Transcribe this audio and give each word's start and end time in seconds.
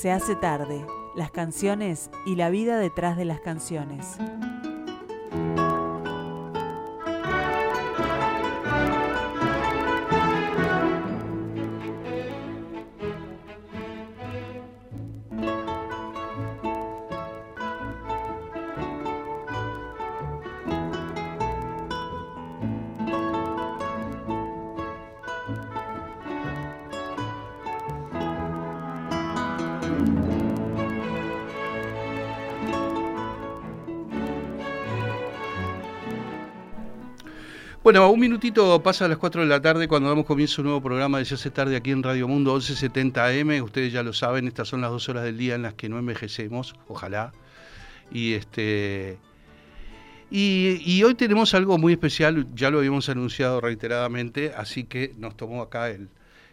Se 0.00 0.10
hace 0.10 0.34
tarde, 0.34 0.86
las 1.14 1.30
canciones 1.30 2.08
y 2.24 2.36
la 2.36 2.48
vida 2.48 2.78
detrás 2.78 3.18
de 3.18 3.26
las 3.26 3.40
canciones. 3.40 4.16
Bueno, 37.90 38.08
un 38.08 38.20
minutito 38.20 38.80
pasa 38.84 39.06
a 39.06 39.08
las 39.08 39.18
4 39.18 39.40
de 39.40 39.48
la 39.48 39.60
tarde 39.60 39.88
cuando 39.88 40.08
damos 40.08 40.24
comienzo 40.24 40.62
un 40.62 40.66
nuevo 40.66 40.80
programa 40.80 41.18
de 41.18 41.24
Se 41.24 41.34
hace 41.34 41.50
tarde 41.50 41.74
aquí 41.74 41.90
en 41.90 42.04
Radio 42.04 42.28
Mundo 42.28 42.52
1170 42.52 43.26
AM. 43.26 43.64
Ustedes 43.64 43.92
ya 43.92 44.04
lo 44.04 44.12
saben, 44.12 44.46
estas 44.46 44.68
son 44.68 44.80
las 44.80 44.92
dos 44.92 45.08
horas 45.08 45.24
del 45.24 45.36
día 45.36 45.56
en 45.56 45.62
las 45.62 45.74
que 45.74 45.88
no 45.88 45.98
envejecemos, 45.98 46.76
ojalá. 46.86 47.32
Y 48.12 48.34
este 48.34 49.18
y, 50.30 51.02
hoy 51.02 51.16
tenemos 51.16 51.52
algo 51.54 51.78
muy 51.78 51.94
especial, 51.94 52.46
ya 52.54 52.70
lo 52.70 52.78
habíamos 52.78 53.08
anunciado 53.08 53.60
reiteradamente, 53.60 54.52
así 54.56 54.84
que 54.84 55.12
nos 55.18 55.36
tomó 55.36 55.60
acá 55.60 55.90
el, 55.90 56.10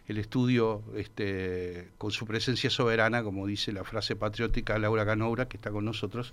estudio 0.08 0.82
este, 0.96 1.90
con 1.98 2.10
su 2.10 2.26
presencia 2.26 2.68
soberana, 2.68 3.22
como 3.22 3.46
dice 3.46 3.70
la 3.70 3.84
frase 3.84 4.16
patriótica 4.16 4.76
Laura 4.76 5.06
Canoura, 5.06 5.46
que 5.46 5.56
está 5.56 5.70
con 5.70 5.84
nosotros. 5.84 6.32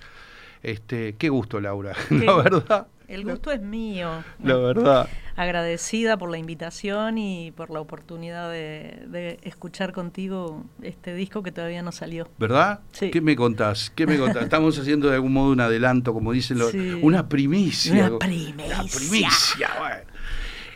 Este, 0.66 1.14
qué 1.14 1.30
gusto, 1.30 1.62
Laura, 1.62 1.94
la 2.10 2.36
verdad. 2.38 2.88
El 3.08 3.24
gusto 3.24 3.52
es 3.52 3.62
mío. 3.62 4.24
La 4.44 4.56
verdad. 4.56 5.08
Agradecida 5.36 6.18
por 6.18 6.32
la 6.32 6.40
invitación 6.40 7.20
y 7.20 7.52
por 7.52 7.70
la 7.70 7.80
oportunidad 7.80 8.50
de, 8.50 9.38
escuchar 9.44 9.92
contigo 9.92 10.66
este 10.82 11.14
disco 11.14 11.44
que 11.44 11.52
todavía 11.52 11.84
no 11.84 11.92
salió. 11.92 12.28
¿Verdad? 12.40 12.80
Sí. 12.94 13.12
¿Qué 13.12 13.22
me 13.22 13.36
contás? 13.36 13.92
¿Qué 13.94 14.08
me 14.08 14.18
contás? 14.18 14.42
Estamos 14.42 14.80
haciendo 14.80 15.08
de 15.08 15.16
algún 15.16 15.34
modo 15.34 15.52
un 15.52 15.60
adelanto, 15.62 16.16
como 16.16 16.32
dicen 16.32 16.58
los... 16.58 16.74
Una 16.74 17.30
primicia. 17.30 18.08
Una 18.08 18.18
primicia. 18.18 18.66
Una 18.66 18.90
primicia, 18.90 19.70
bueno. 19.78 20.16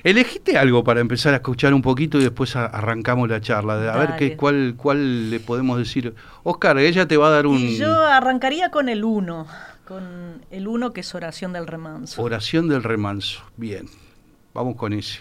Elegiste 0.04 0.56
algo 0.56 0.84
para 0.84 1.02
empezar 1.02 1.34
a 1.34 1.38
escuchar 1.38 1.74
un 1.74 1.82
poquito 1.82 2.20
y 2.20 2.22
después 2.22 2.56
arrancamos 2.56 3.28
la 3.28 3.42
charla. 3.42 3.92
A 3.92 3.98
ver 3.98 4.16
qué, 4.18 4.38
cuál, 4.38 4.76
cuál 4.78 5.32
le 5.32 5.40
podemos 5.40 5.80
decir. 5.80 6.14
Oscar, 6.44 6.78
ella 6.78 7.08
te 7.08 7.18
va 7.18 7.30
a 7.30 7.32
dar 7.32 7.48
un... 7.48 7.70
yo 7.76 8.06
arrancaría 8.06 8.70
con 8.70 8.88
el 8.88 9.04
1 9.04 9.48
con 9.90 10.46
el 10.52 10.68
uno 10.68 10.94
que 10.94 11.02
es 11.02 11.16
oración 11.16 11.52
del 11.52 11.66
remanso. 11.66 12.22
Oración 12.22 12.70
del 12.70 12.84
remanso, 12.84 13.42
bien. 13.58 13.90
Vamos 14.54 14.76
con 14.76 14.94
ese. 14.94 15.20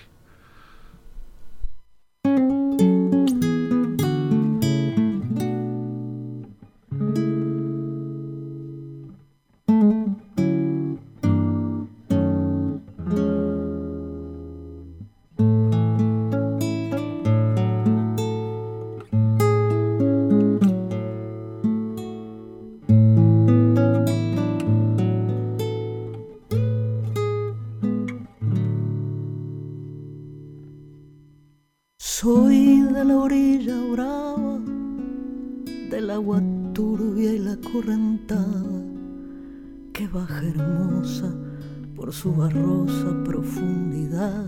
Su 42.12 42.32
barrosa 42.32 43.14
profundidad. 43.24 44.46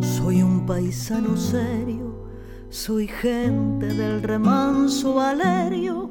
Soy 0.00 0.42
un 0.42 0.64
paisano 0.66 1.36
serio, 1.36 2.26
soy 2.70 3.06
gente 3.06 3.86
del 3.86 4.22
remanso 4.22 5.14
Valerio, 5.14 6.10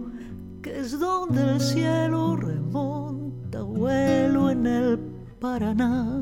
que 0.62 0.80
es 0.80 1.00
donde 1.00 1.56
el 1.56 1.60
cielo 1.60 2.36
remonta 2.36 3.62
vuelo 3.62 4.50
en 4.50 4.68
el 4.68 5.00
Paraná. 5.40 6.22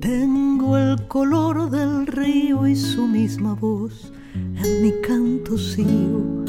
Tengo 0.00 0.76
el 0.76 1.06
color 1.08 1.70
del 1.70 2.06
río 2.06 2.66
y 2.66 2.74
su 2.74 3.06
misma 3.06 3.54
voz, 3.54 4.12
en 4.34 4.82
mi 4.82 4.92
canto 5.02 5.56
sigo 5.56 6.45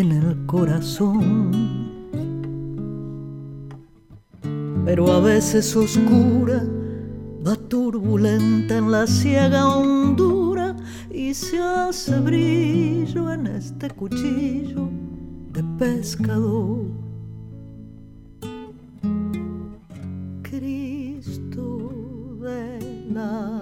en 0.00 0.12
el 0.12 0.46
corazón. 0.46 1.50
Pero 4.84 5.12
a 5.12 5.20
veces 5.20 5.74
oscura, 5.74 6.64
va 7.46 7.56
turbulenta 7.56 8.78
en 8.78 8.92
la 8.92 9.06
ciega 9.06 9.66
hondura 9.66 10.76
y 11.10 11.34
se 11.34 11.58
hace 11.60 12.18
brillo 12.20 13.32
en 13.32 13.48
este 13.48 13.90
cuchillo 13.90 14.88
de 15.52 15.64
pescador. 15.78 16.86
Cristo 20.42 21.90
de 22.40 22.78
las 23.12 23.57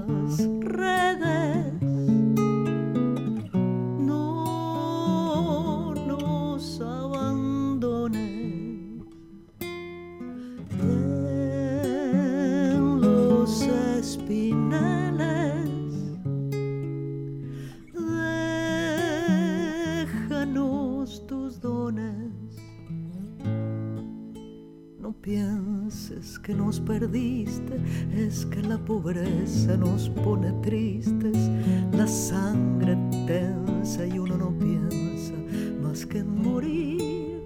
pobreza 29.46 29.76
nos 29.76 30.08
pone 30.08 30.52
tristes, 30.62 31.50
la 31.92 32.06
sangre 32.06 32.96
tensa 33.26 34.04
y 34.06 34.18
uno 34.18 34.36
no 34.36 34.50
piensa 34.58 35.34
más 35.82 36.04
que 36.04 36.18
en 36.18 36.42
morir. 36.42 37.42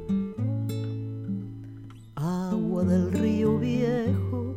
Agua 2.14 2.84
del 2.84 3.12
río 3.12 3.58
viejo, 3.58 4.54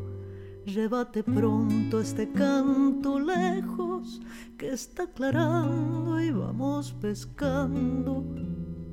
llévate 0.65 1.23
pronto 1.23 1.99
este 1.99 2.31
canto 2.31 3.19
lejos 3.19 4.21
que 4.57 4.69
está 4.69 5.03
aclarando 5.03 6.21
y 6.21 6.31
vamos 6.31 6.93
pescando 6.93 8.23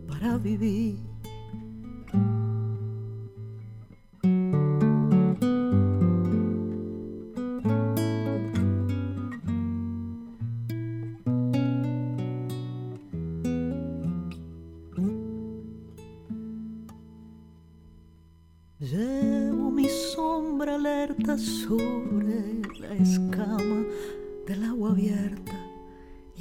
para 0.08 0.38
vivir. 0.38 1.10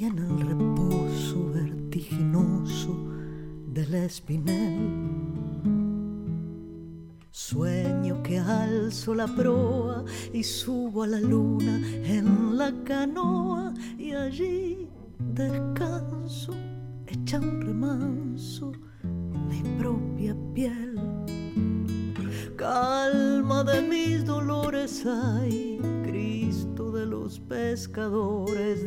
En 0.04 0.18
el 0.18 0.40
reposo 0.40 1.50
vertiginoso 1.52 2.96
del 3.66 3.94
espinel. 3.94 4.88
Sueño 7.30 8.22
que 8.22 8.38
alzo 8.38 9.14
la 9.14 9.26
proa 9.26 10.04
y 10.32 10.42
subo 10.42 11.02
a 11.02 11.06
la 11.06 11.20
luna 11.20 11.80
en 12.04 12.56
la 12.56 12.72
canoa 12.84 13.74
y 13.98 14.12
allí 14.12 14.88
descanso, 15.18 16.54
echa 17.06 17.38
un 17.38 17.60
remanso 17.60 18.72
mi 19.48 19.62
propia 19.78 20.34
piel. 20.54 20.98
Calma 22.56 23.64
de 23.64 23.82
mis 23.82 24.24
dolores, 24.24 25.04
ay, 25.06 25.78
Cristo 26.04 26.90
de 26.90 27.06
los 27.06 27.38
pescadores, 27.40 28.86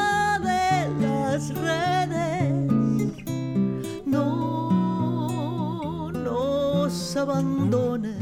abandones. 7.31 8.15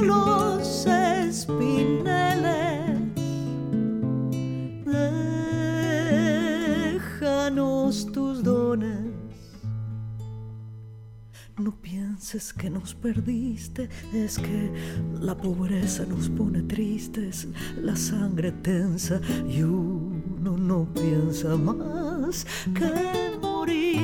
Los 0.00 0.86
espineles, 0.86 1.68
déjanos 6.94 8.06
tus 8.12 8.42
dones. 8.42 8.98
No 11.58 11.70
pienses 11.80 12.52
que 12.52 12.68
nos 12.68 12.94
perdiste, 12.94 13.88
es 14.12 14.38
que 14.38 14.72
la 15.20 15.36
pobreza 15.36 16.04
nos 16.06 16.28
pone 16.28 16.62
tristes, 16.62 17.46
la 17.80 17.94
sangre 17.94 18.50
tensa 18.52 19.20
y 19.48 19.62
uno 19.62 20.58
no 20.58 20.88
piensa 20.92 21.56
más 21.56 22.44
que 22.74 23.38
morir. 23.40 24.03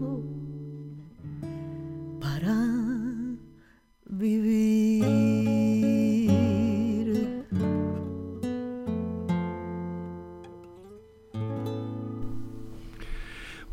para 2.41 2.57
vivir. 4.05 5.05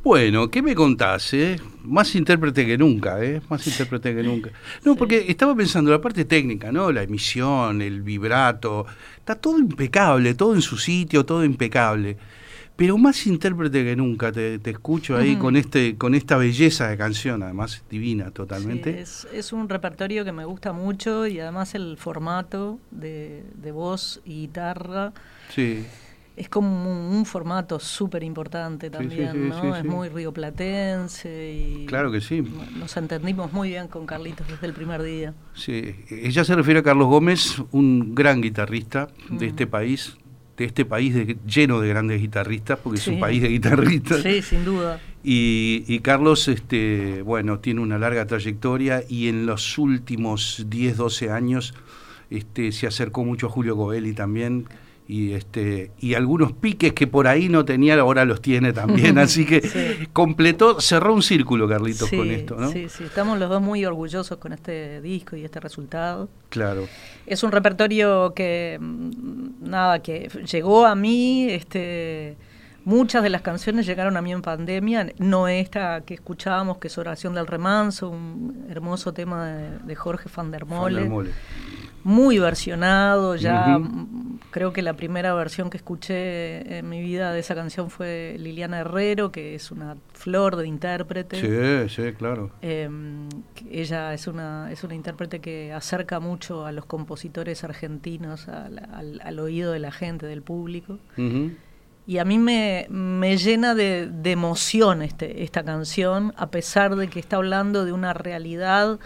Bueno, 0.02 0.50
¿qué 0.50 0.62
me 0.62 0.74
contás? 0.74 1.34
eh? 1.34 1.60
Más 1.82 2.14
intérprete 2.14 2.66
que 2.66 2.78
nunca, 2.78 3.22
¿eh? 3.22 3.40
Más 3.48 3.66
intérprete 3.66 4.14
que 4.14 4.22
nunca. 4.22 4.50
No, 4.84 4.96
porque 4.96 5.26
estaba 5.28 5.54
pensando 5.54 5.90
la 5.90 6.00
parte 6.00 6.24
técnica, 6.24 6.70
¿no? 6.70 6.92
La 6.92 7.02
emisión, 7.02 7.82
el 7.82 8.02
vibrato, 8.02 8.86
está 9.16 9.34
todo 9.34 9.58
impecable, 9.58 10.34
todo 10.34 10.54
en 10.54 10.62
su 10.62 10.76
sitio, 10.76 11.24
todo 11.24 11.44
impecable. 11.44 12.16
Pero 12.78 12.96
más 12.96 13.26
intérprete 13.26 13.82
que 13.84 13.96
nunca, 13.96 14.30
te, 14.30 14.60
te 14.60 14.70
escucho 14.70 15.16
ahí 15.16 15.34
con 15.34 15.56
este 15.56 15.96
con 15.96 16.14
esta 16.14 16.36
belleza 16.36 16.86
de 16.88 16.96
canción, 16.96 17.42
además 17.42 17.82
divina 17.90 18.26
Sí, 18.26 18.32
totalmente. 18.34 19.00
es, 19.00 19.26
es 19.32 19.52
un 19.52 19.68
repertorio 19.68 20.24
que 20.24 20.30
me 20.30 20.44
gusta 20.44 20.72
mucho 20.72 21.26
y 21.26 21.40
además 21.40 21.74
el 21.74 21.96
formato 21.96 22.78
de, 22.92 23.42
de 23.60 23.72
voz 23.72 24.20
y 24.24 24.42
guitarra 24.42 25.12
Sí, 25.52 25.84
es 26.36 26.48
como 26.48 26.68
un, 27.08 27.16
un 27.16 27.26
formato 27.26 27.80
súper 27.80 28.22
importante 28.22 28.86
sí, 28.86 28.92
también, 28.92 29.32
sí, 29.32 29.38
¿no? 29.38 29.60
sí, 29.60 29.66
es 29.78 29.82
sí. 29.82 29.88
muy 29.88 30.08
rioplatense 30.08 31.52
y 31.52 31.86
claro 31.86 32.12
que 32.12 32.20
sí. 32.20 32.44
nos 32.78 32.96
entendimos 32.96 33.52
muy 33.52 33.70
bien 33.70 33.88
con 33.88 34.06
Carlitos 34.06 34.46
desde 34.46 34.66
el 34.68 34.72
primer 34.72 35.02
día. 35.02 35.34
Sí, 35.54 35.96
ella 36.10 36.44
se 36.44 36.54
refiere 36.54 36.78
a 36.80 36.82
Carlos 36.84 37.08
Gómez, 37.08 37.60
un 37.72 38.14
gran 38.14 38.40
guitarrista 38.40 39.08
de 39.30 39.46
Mm. 39.46 39.48
este 39.48 39.66
país, 39.66 40.16
de 40.58 40.64
este 40.66 40.84
país 40.84 41.14
de- 41.14 41.36
lleno 41.46 41.80
de 41.80 41.88
grandes 41.88 42.20
guitarristas, 42.20 42.78
porque 42.82 42.98
es 42.98 43.08
un 43.08 43.18
país 43.20 43.40
de 43.40 43.48
guitarristas. 43.48 44.22
Sí, 44.22 44.42
sin 44.42 44.64
duda. 44.64 45.00
Y, 45.24 45.84
y 45.86 46.00
Carlos, 46.00 46.48
este, 46.48 47.22
bueno, 47.22 47.60
tiene 47.60 47.80
una 47.80 47.96
larga 47.98 48.26
trayectoria 48.26 49.02
y 49.08 49.28
en 49.28 49.46
los 49.46 49.78
últimos 49.78 50.66
10, 50.68 50.96
12 50.96 51.30
años 51.30 51.74
este, 52.30 52.72
se 52.72 52.86
acercó 52.86 53.24
mucho 53.24 53.46
a 53.46 53.50
Julio 53.50 53.76
Covelli 53.76 54.12
también. 54.12 54.66
Y, 55.10 55.32
este, 55.32 55.90
y 56.00 56.12
algunos 56.12 56.52
piques 56.52 56.92
que 56.92 57.06
por 57.06 57.28
ahí 57.28 57.48
no 57.48 57.64
tenía, 57.64 57.98
ahora 57.98 58.26
los 58.26 58.42
tiene 58.42 58.74
también. 58.74 59.16
Así 59.18 59.46
que 59.46 59.62
Sí. 59.62 60.06
completó, 60.12 60.82
cerró 60.82 61.14
un 61.14 61.22
círculo, 61.22 61.66
Carlitos, 61.66 62.10
sí, 62.10 62.16
con 62.18 62.30
esto, 62.30 62.56
¿no? 62.56 62.70
sí, 62.70 62.88
sí, 62.90 63.04
estamos 63.04 63.38
los 63.38 63.48
dos 63.48 63.62
muy 63.62 63.86
orgullosos 63.86 64.36
con 64.36 64.52
este 64.52 65.00
disco 65.00 65.34
y 65.34 65.44
este 65.46 65.60
resultado. 65.60 66.28
Claro. 66.50 66.86
Es 67.28 67.42
un 67.42 67.52
repertorio 67.52 68.32
que, 68.34 68.78
mm, 68.80 69.68
nada, 69.68 70.00
que 70.00 70.28
llegó 70.50 70.86
a 70.86 70.94
mí, 70.94 71.46
este, 71.50 72.36
muchas 72.84 73.22
de 73.22 73.28
las 73.28 73.42
canciones 73.42 73.86
llegaron 73.86 74.16
a 74.16 74.22
mí 74.22 74.32
en 74.32 74.42
pandemia, 74.42 75.12
no 75.18 75.46
esta 75.46 76.00
que 76.02 76.14
escuchábamos, 76.14 76.78
que 76.78 76.88
es 76.88 76.96
Oración 76.96 77.34
del 77.34 77.46
Remanso, 77.46 78.08
un 78.08 78.66
hermoso 78.70 79.12
tema 79.12 79.46
de, 79.46 79.78
de 79.78 79.94
Jorge 79.94 80.30
van 80.34 80.50
der 80.50 80.64
Van 80.64 80.94
der 80.94 81.08
Mole. 81.08 81.30
Muy 82.08 82.38
versionado, 82.38 83.36
ya 83.36 83.78
creo 84.50 84.72
que 84.72 84.80
la 84.80 84.94
primera 84.94 85.34
versión 85.34 85.68
que 85.68 85.76
escuché 85.76 86.78
en 86.78 86.88
mi 86.88 87.02
vida 87.02 87.32
de 87.32 87.40
esa 87.40 87.54
canción 87.54 87.90
fue 87.90 88.36
Liliana 88.38 88.78
Herrero, 88.78 89.30
que 89.30 89.54
es 89.54 89.70
una 89.70 89.94
flor 90.14 90.56
de 90.56 90.66
intérprete. 90.66 91.86
Sí, 91.86 91.94
sí, 91.94 92.12
claro. 92.14 92.50
Eh, 92.62 92.88
que 93.54 93.82
ella 93.82 94.14
es 94.14 94.26
una, 94.26 94.72
es 94.72 94.82
una 94.84 94.94
intérprete 94.94 95.40
que 95.40 95.72
acerca 95.74 96.18
mucho 96.18 96.64
a 96.64 96.72
los 96.72 96.86
compositores 96.86 97.62
argentinos 97.62 98.48
al, 98.48 98.78
al- 98.78 99.20
al 99.22 99.38
oído 99.38 99.72
de 99.72 99.78
la 99.78 99.92
gente, 99.92 100.24
del 100.24 100.40
público. 100.40 100.98
Y 102.06 102.16
a 102.16 102.24
mí 102.24 102.38
me, 102.38 102.86
me 102.88 103.36
llena 103.36 103.74
de, 103.74 104.08
de 104.10 104.30
emoción 104.32 105.02
este, 105.02 105.42
esta 105.44 105.62
canción, 105.62 106.32
a 106.38 106.50
pesar 106.50 106.96
de 106.96 107.08
que 107.08 107.20
está 107.20 107.36
hablando 107.36 107.84
de 107.84 107.92
una 107.92 108.14
realidad 108.14 108.98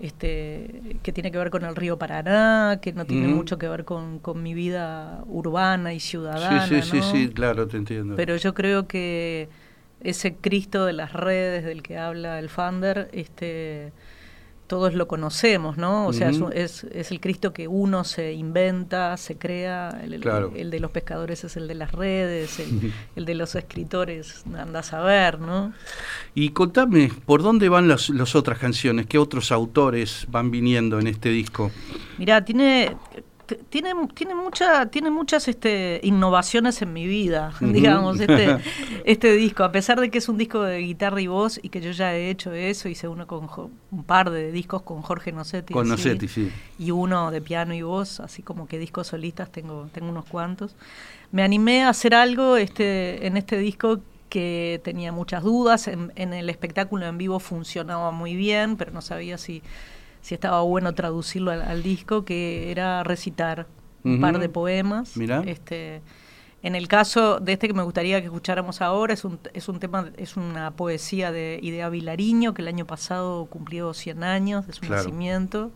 este, 0.00 0.98
que 1.02 1.12
tiene 1.12 1.30
que 1.30 1.38
ver 1.38 1.50
con 1.50 1.64
el 1.64 1.74
río 1.76 1.98
Paraná, 1.98 2.78
que 2.82 2.92
no 2.92 3.04
tiene 3.06 3.26
Ujú. 3.26 3.36
mucho 3.36 3.58
que 3.58 3.68
ver 3.68 3.84
con, 3.84 4.18
con 4.18 4.42
mi 4.42 4.54
vida 4.54 5.22
urbana 5.26 5.94
y 5.94 6.00
ciudadana. 6.00 6.60
Sí, 6.66 6.82
sí, 6.82 6.82
sí, 6.82 6.96
¿no? 6.96 7.02
sí, 7.02 7.28
claro, 7.34 7.66
te 7.66 7.76
entiendo. 7.76 8.16
Pero 8.16 8.36
yo 8.36 8.54
creo 8.54 8.86
que 8.86 9.48
ese 10.00 10.34
Cristo 10.34 10.84
de 10.84 10.92
las 10.92 11.12
redes 11.12 11.64
del 11.64 11.82
que 11.82 11.98
habla 11.98 12.38
el 12.38 12.48
Fander, 12.48 13.08
este, 13.12 13.92
todos 14.66 14.94
lo 14.94 15.06
conocemos, 15.08 15.76
¿no? 15.76 16.06
O 16.06 16.12
sea, 16.12 16.30
es, 16.30 16.38
un- 16.40 16.52
es, 16.52 16.84
es 16.84 17.10
el 17.10 17.20
Cristo 17.20 17.52
que 17.52 17.68
uno 17.68 18.04
se 18.04 18.32
inventa, 18.32 19.16
se 19.16 19.36
crea, 19.38 20.00
el, 20.02 20.14
el- 20.14 20.20
Claro. 20.20 20.52
el 20.56 20.70
de 20.70 20.80
los 20.80 20.90
pescadores 20.90 21.44
es 21.44 21.56
el 21.56 21.68
de 21.68 21.74
las 21.76 21.92
redes, 21.92 22.58
el, 22.58 22.92
el 23.14 23.24
de 23.24 23.34
los 23.34 23.54
escritores, 23.54 24.44
anda 24.58 24.80
a 24.80 24.82
saber, 24.82 25.38
¿no? 25.38 25.72
Y 26.34 26.50
contame, 26.50 27.10
¿por 27.26 27.42
dónde 27.42 27.68
van 27.68 27.88
las, 27.88 28.10
las 28.10 28.34
otras 28.34 28.58
canciones? 28.58 29.06
¿Qué 29.06 29.18
otros 29.18 29.52
autores 29.52 30.26
van 30.30 30.50
viniendo 30.50 30.98
en 30.98 31.06
este 31.06 31.28
disco? 31.30 31.70
Mirá, 32.18 32.44
tiene, 32.44 32.96
tiene, 33.68 33.92
tiene, 34.14 34.34
mucha, 34.34 34.86
tiene 34.86 35.10
muchas 35.10 35.48
este, 35.48 36.00
innovaciones 36.02 36.82
en 36.82 36.92
mi 36.92 37.06
vida, 37.06 37.52
digamos, 37.60 38.20
este, 38.20 38.56
este 39.04 39.32
disco, 39.36 39.64
a 39.64 39.72
pesar 39.72 40.00
de 40.00 40.10
que 40.10 40.18
es 40.18 40.28
un 40.28 40.36
disco 40.38 40.62
de 40.62 40.78
guitarra 40.78 41.20
y 41.20 41.26
voz 41.26 41.58
y 41.62 41.68
que 41.68 41.80
yo 41.80 41.90
ya 41.92 42.14
he 42.14 42.30
hecho 42.30 42.52
eso, 42.52 42.88
hice 42.88 43.08
uno 43.08 43.26
con 43.26 43.46
Jo- 43.46 43.70
un 43.90 44.04
par 44.04 44.30
de 44.30 44.52
discos 44.52 44.82
con 44.82 45.02
Jorge 45.02 45.32
Nocetti. 45.32 45.72
Con 45.72 45.88
Nocetti, 45.88 46.28
sí. 46.28 46.50
Y 46.78 46.90
uno 46.90 47.30
de 47.30 47.40
piano 47.40 47.74
y 47.74 47.82
voz, 47.82 48.20
así 48.20 48.42
como 48.42 48.66
que 48.66 48.78
discos 48.78 49.06
solistas 49.08 49.50
tengo, 49.50 49.88
tengo 49.92 50.08
unos 50.10 50.24
cuantos. 50.26 50.74
Me 51.32 51.42
animé 51.42 51.84
a 51.84 51.88
hacer 51.90 52.14
algo 52.14 52.56
este, 52.56 53.26
en 53.26 53.36
este 53.36 53.58
disco 53.58 54.00
que 54.28 54.80
tenía 54.82 55.12
muchas 55.12 55.44
dudas, 55.44 55.86
en, 55.86 56.12
en 56.16 56.32
el 56.32 56.50
espectáculo 56.50 57.06
en 57.06 57.16
vivo 57.16 57.38
funcionaba 57.38 58.10
muy 58.10 58.34
bien, 58.34 58.76
pero 58.76 58.90
no 58.90 59.00
sabía 59.00 59.38
si, 59.38 59.62
si 60.26 60.34
estaba 60.34 60.60
bueno 60.62 60.92
traducirlo 60.92 61.52
al, 61.52 61.62
al 61.62 61.84
disco, 61.84 62.24
que 62.24 62.72
era 62.72 63.04
recitar 63.04 63.68
un 64.02 64.20
par 64.20 64.40
de 64.40 64.48
poemas. 64.48 65.16
Mirá. 65.16 65.44
Este, 65.46 66.00
en 66.64 66.74
el 66.74 66.88
caso 66.88 67.38
de 67.38 67.52
este 67.52 67.68
que 67.68 67.74
me 67.74 67.84
gustaría 67.84 68.18
que 68.20 68.26
escucháramos 68.26 68.80
ahora, 68.82 69.14
es 69.14 69.24
un, 69.24 69.38
es 69.54 69.68
un 69.68 69.78
tema, 69.78 70.10
es 70.16 70.36
una 70.36 70.72
poesía 70.72 71.30
de 71.30 71.60
Idea 71.62 71.88
Vilariño, 71.90 72.54
que 72.54 72.62
el 72.62 72.68
año 72.68 72.86
pasado 72.86 73.46
cumplió 73.46 73.94
100 73.94 74.24
años 74.24 74.66
de 74.66 74.72
su 74.72 74.80
Claro. 74.80 74.96
nacimiento. 74.96 75.70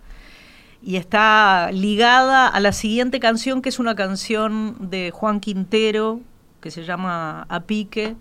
y 0.83 0.97
está 0.97 1.71
ligada 1.73 2.49
a 2.49 2.59
la 2.59 2.73
siguiente 2.73 3.21
canción, 3.21 3.63
que 3.63 3.69
es 3.69 3.79
una 3.79 3.95
canción 3.95 4.77
de 4.91 5.13
Juan 5.13 5.39
Quintero, 5.39 6.21
que 6.61 6.73
se 6.73 6.83
llama 6.85 7.47
A 7.49 7.61
Pique, 7.61 8.17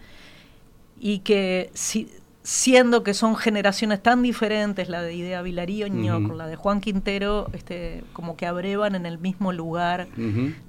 y 0.99 1.19
que 1.19 1.69
si, 1.73 2.07
siendo 2.43 3.03
que 3.03 3.13
son 3.13 3.35
generaciones 3.35 4.01
tan 4.01 4.21
diferentes, 4.21 4.89
la 4.89 5.01
de 5.01 5.13
Idea 5.13 5.41
Vilariño 5.41 6.23
con 6.27 6.37
la 6.37 6.47
de 6.47 6.55
Juan 6.55 6.81
Quintero, 6.81 7.49
este, 7.53 8.03
como 8.13 8.37
que 8.37 8.45
abrevan 8.45 8.95
en 8.95 9.05
el 9.05 9.19
mismo 9.19 9.51
lugar, 9.51 10.07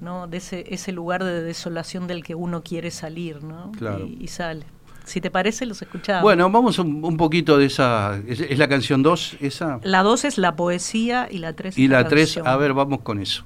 ¿no? 0.00 0.26
De 0.26 0.38
ese, 0.38 0.64
ese 0.68 0.92
lugar 0.92 1.24
de 1.24 1.42
desolación 1.42 2.06
del 2.06 2.24
que 2.24 2.34
uno 2.34 2.62
quiere 2.62 2.90
salir, 2.90 3.42
¿no? 3.42 3.72
Y, 4.20 4.26
sale. 4.28 4.64
Si 5.04 5.20
te 5.20 5.30
parece, 5.30 5.66
los 5.66 5.80
escuchamos. 5.82 6.22
Bueno, 6.22 6.50
vamos 6.50 6.78
un, 6.78 7.16
poquito 7.16 7.56
de 7.56 7.66
esa. 7.66 8.20
¿Es, 8.26 8.58
la 8.58 8.68
canción 8.68 9.02
2 9.02 9.38
esa? 9.40 9.80
La 9.82 10.02
2 10.02 10.24
es 10.24 10.38
la 10.38 10.56
poesía 10.56 11.28
y 11.30 11.38
la 11.38 11.54
3 11.54 11.78
Y 11.78 11.88
la 11.88 12.06
3, 12.06 12.38
a 12.44 12.56
ver, 12.56 12.74
vamos 12.74 13.00
con 13.00 13.20
eso. 13.20 13.44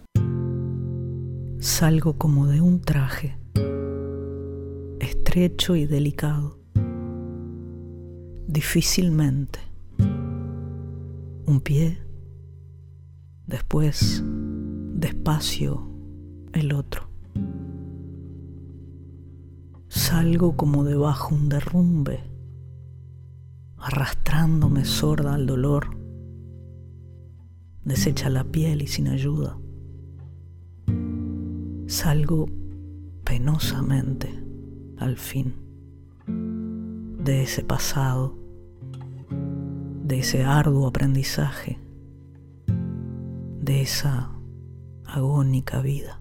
Salgo 1.61 2.19
como 2.19 2.47
de 2.47 2.61
un 2.61 2.83
traje, 2.83 3.39
estrecho 5.01 5.77
y 5.77 5.87
delicado 5.87 6.64
difícilmente. 8.55 9.59
Un 9.99 11.61
pie, 11.61 11.99
después 13.49 14.23
despacio 14.95 15.91
el 16.53 16.73
otro. 16.73 17.09
Salgo 19.89 20.57
como 20.57 20.85
debajo 20.85 21.35
un 21.35 21.49
derrumbe, 21.49 22.21
arrastrándome 23.77 24.85
sorda 24.85 25.35
al 25.35 25.47
dolor, 25.47 25.97
deshecha 27.85 28.31
la 28.31 28.45
piel 28.45 28.83
y 28.83 28.87
sin 28.87 29.09
ayuda. 29.09 29.59
Salgo 31.89 32.47
penosamente 33.25 34.33
al 34.99 35.17
fin 35.17 35.55
de 37.19 37.43
ese 37.43 37.65
pasado 37.65 38.44
de 40.05 40.19
ese 40.19 40.45
arduo 40.45 40.87
aprendizaje, 40.87 41.79
de 43.63 43.81
esa 43.81 44.33
agónica 45.07 45.81
vida. 45.81 46.21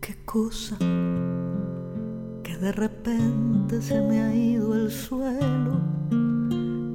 Qué 0.00 0.16
cosa 0.24 0.78
que 0.78 2.56
de 2.56 2.70
repente 2.70 3.82
se 3.82 4.00
me 4.00 4.22
ha 4.22 4.32
ido 4.32 4.76
el 4.76 4.92
suelo 4.92 5.80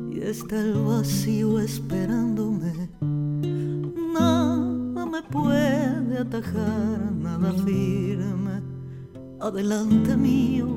y 0.09 0.21
está 0.21 0.62
el 0.62 0.75
vacío 0.86 1.59
esperándome 1.59 2.89
puede 5.23 6.17
atajar 6.17 7.11
nada 7.11 7.51
firme. 7.65 8.61
Adelante 9.39 10.15
mío, 10.17 10.67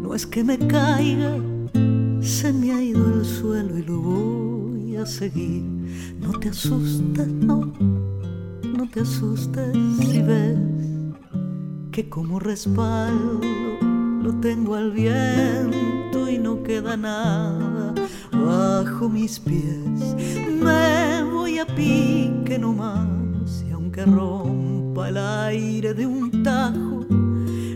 no 0.00 0.14
es 0.14 0.26
que 0.26 0.42
me 0.42 0.58
caiga, 0.58 1.36
se 2.20 2.52
me 2.52 2.72
ha 2.72 2.82
ido 2.82 3.06
el 3.06 3.24
suelo 3.24 3.78
y 3.78 3.82
lo 3.82 4.00
voy 4.00 4.96
a 4.96 5.06
seguir. 5.06 5.64
No 6.20 6.32
te 6.38 6.48
asustes, 6.48 7.28
no, 7.28 7.72
no 8.76 8.90
te 8.90 9.00
asustes 9.00 9.76
si 10.00 10.22
ves 10.22 10.58
que 11.92 12.08
como 12.08 12.38
respaldo 12.38 13.40
lo 14.22 14.34
tengo 14.40 14.74
al 14.74 14.92
viento 14.92 16.30
y 16.30 16.38
no 16.38 16.62
queda 16.62 16.96
nada 16.96 17.94
bajo 18.32 19.08
mis 19.08 19.38
pies. 19.38 20.16
Me 20.62 21.24
voy 21.24 21.58
a 21.58 21.66
pique 21.66 22.58
nomás 22.58 23.15
que 23.96 24.04
rompa 24.04 25.08
el 25.08 25.16
aire 25.16 25.94
de 25.94 26.04
un 26.04 26.42
tajo. 26.42 27.06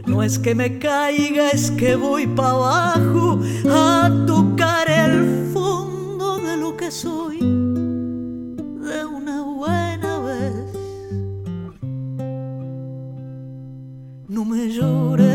No 0.06 0.22
es 0.22 0.38
que 0.38 0.54
me 0.54 0.78
caiga, 0.78 1.48
es 1.48 1.70
que 1.70 1.96
voy 1.96 2.26
para 2.26 2.50
abajo 2.50 3.40
a 3.70 4.10
tocar 4.26 4.90
el 4.90 5.48
fondo 5.50 6.36
de 6.36 6.58
lo 6.58 6.76
que 6.76 6.90
soy 6.90 7.38
de 7.38 9.06
una 9.06 9.40
buena 9.40 10.18
vez. 10.18 10.54
No 14.28 14.44
me 14.44 14.68
llores, 14.68 15.29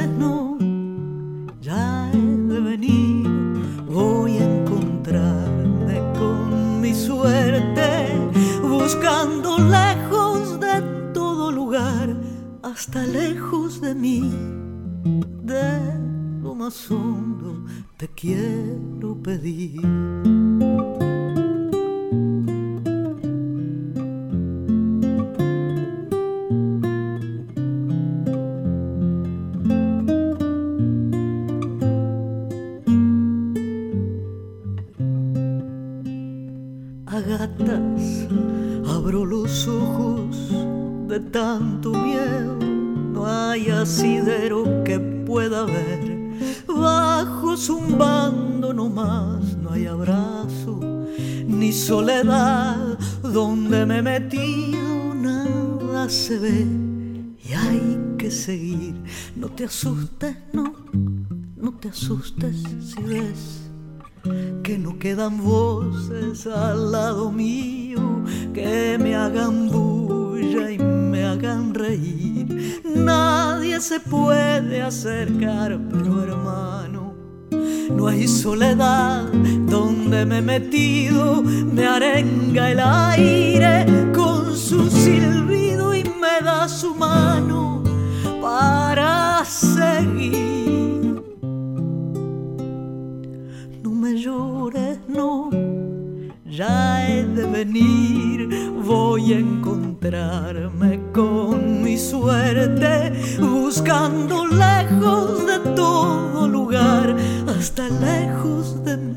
hasta 12.75 13.03
lejos 13.03 13.79
de 13.79 13.96
mí, 13.96 14.34
de 15.44 15.79
lo 16.44 16.53
más 16.53 16.91
hondo 16.91 17.65
te 17.96 18.10
quiero 18.10 19.15
pedir. 19.24 19.82
Se 56.25 56.39
ve 56.39 56.65
y 57.48 57.53
hay 57.53 58.00
que 58.17 58.32
seguir. 58.32 58.96
No 59.36 59.50
te 59.50 59.65
asustes, 59.65 60.36
no, 60.53 60.74
no 61.55 61.74
te 61.74 61.89
asustes 61.89 62.63
si 62.82 63.03
ves 63.03 63.70
que 64.63 64.79
no 64.79 64.98
quedan 64.98 65.38
voces 65.44 66.48
al 66.48 66.91
lado 66.91 67.32
mío 67.32 68.24
que 68.55 68.98
me 69.00 69.13
hagan 69.13 69.70
bulla 69.70 70.72
y 70.72 70.79
me 70.79 71.25
hagan 71.25 71.75
reír. 71.75 72.82
Nadie 72.96 73.79
se 73.79 74.00
puede 74.00 74.82
acercar, 74.82 75.79
pero 75.91 76.24
hermano, 76.24 77.13
no 77.91 78.08
hay 78.08 78.27
soledad 78.27 79.32
donde 79.70 80.25
me 80.25 80.39
he 80.39 80.41
metido, 80.41 81.44
me 81.44 81.86
arenga 81.86 82.72
el 82.72 82.79
aire 82.79 83.86
con 84.12 84.58
su 84.58 84.89
silbido 84.89 85.94
me 86.25 86.46
da 86.46 86.67
su 86.67 86.96
mano 86.96 87.84
para 88.41 89.44
seguir. 89.46 91.22
No 93.84 93.91
me 93.91 94.12
llores, 94.24 95.00
no 95.08 95.50
ya 96.55 97.05
he 97.05 97.24
de 97.25 97.46
venir, 97.46 98.72
voy 98.82 99.34
a 99.34 99.39
encontrarme 99.39 101.01
con 101.12 101.84
mi 101.84 101.98
suerte, 101.98 103.12
buscando 103.39 104.46
lejos 104.46 105.46
de 105.46 105.60
todo 105.75 106.48
lugar, 106.48 107.15
hasta 107.48 107.89
lejos 107.89 108.84
de 108.86 108.96
mí, 108.96 109.14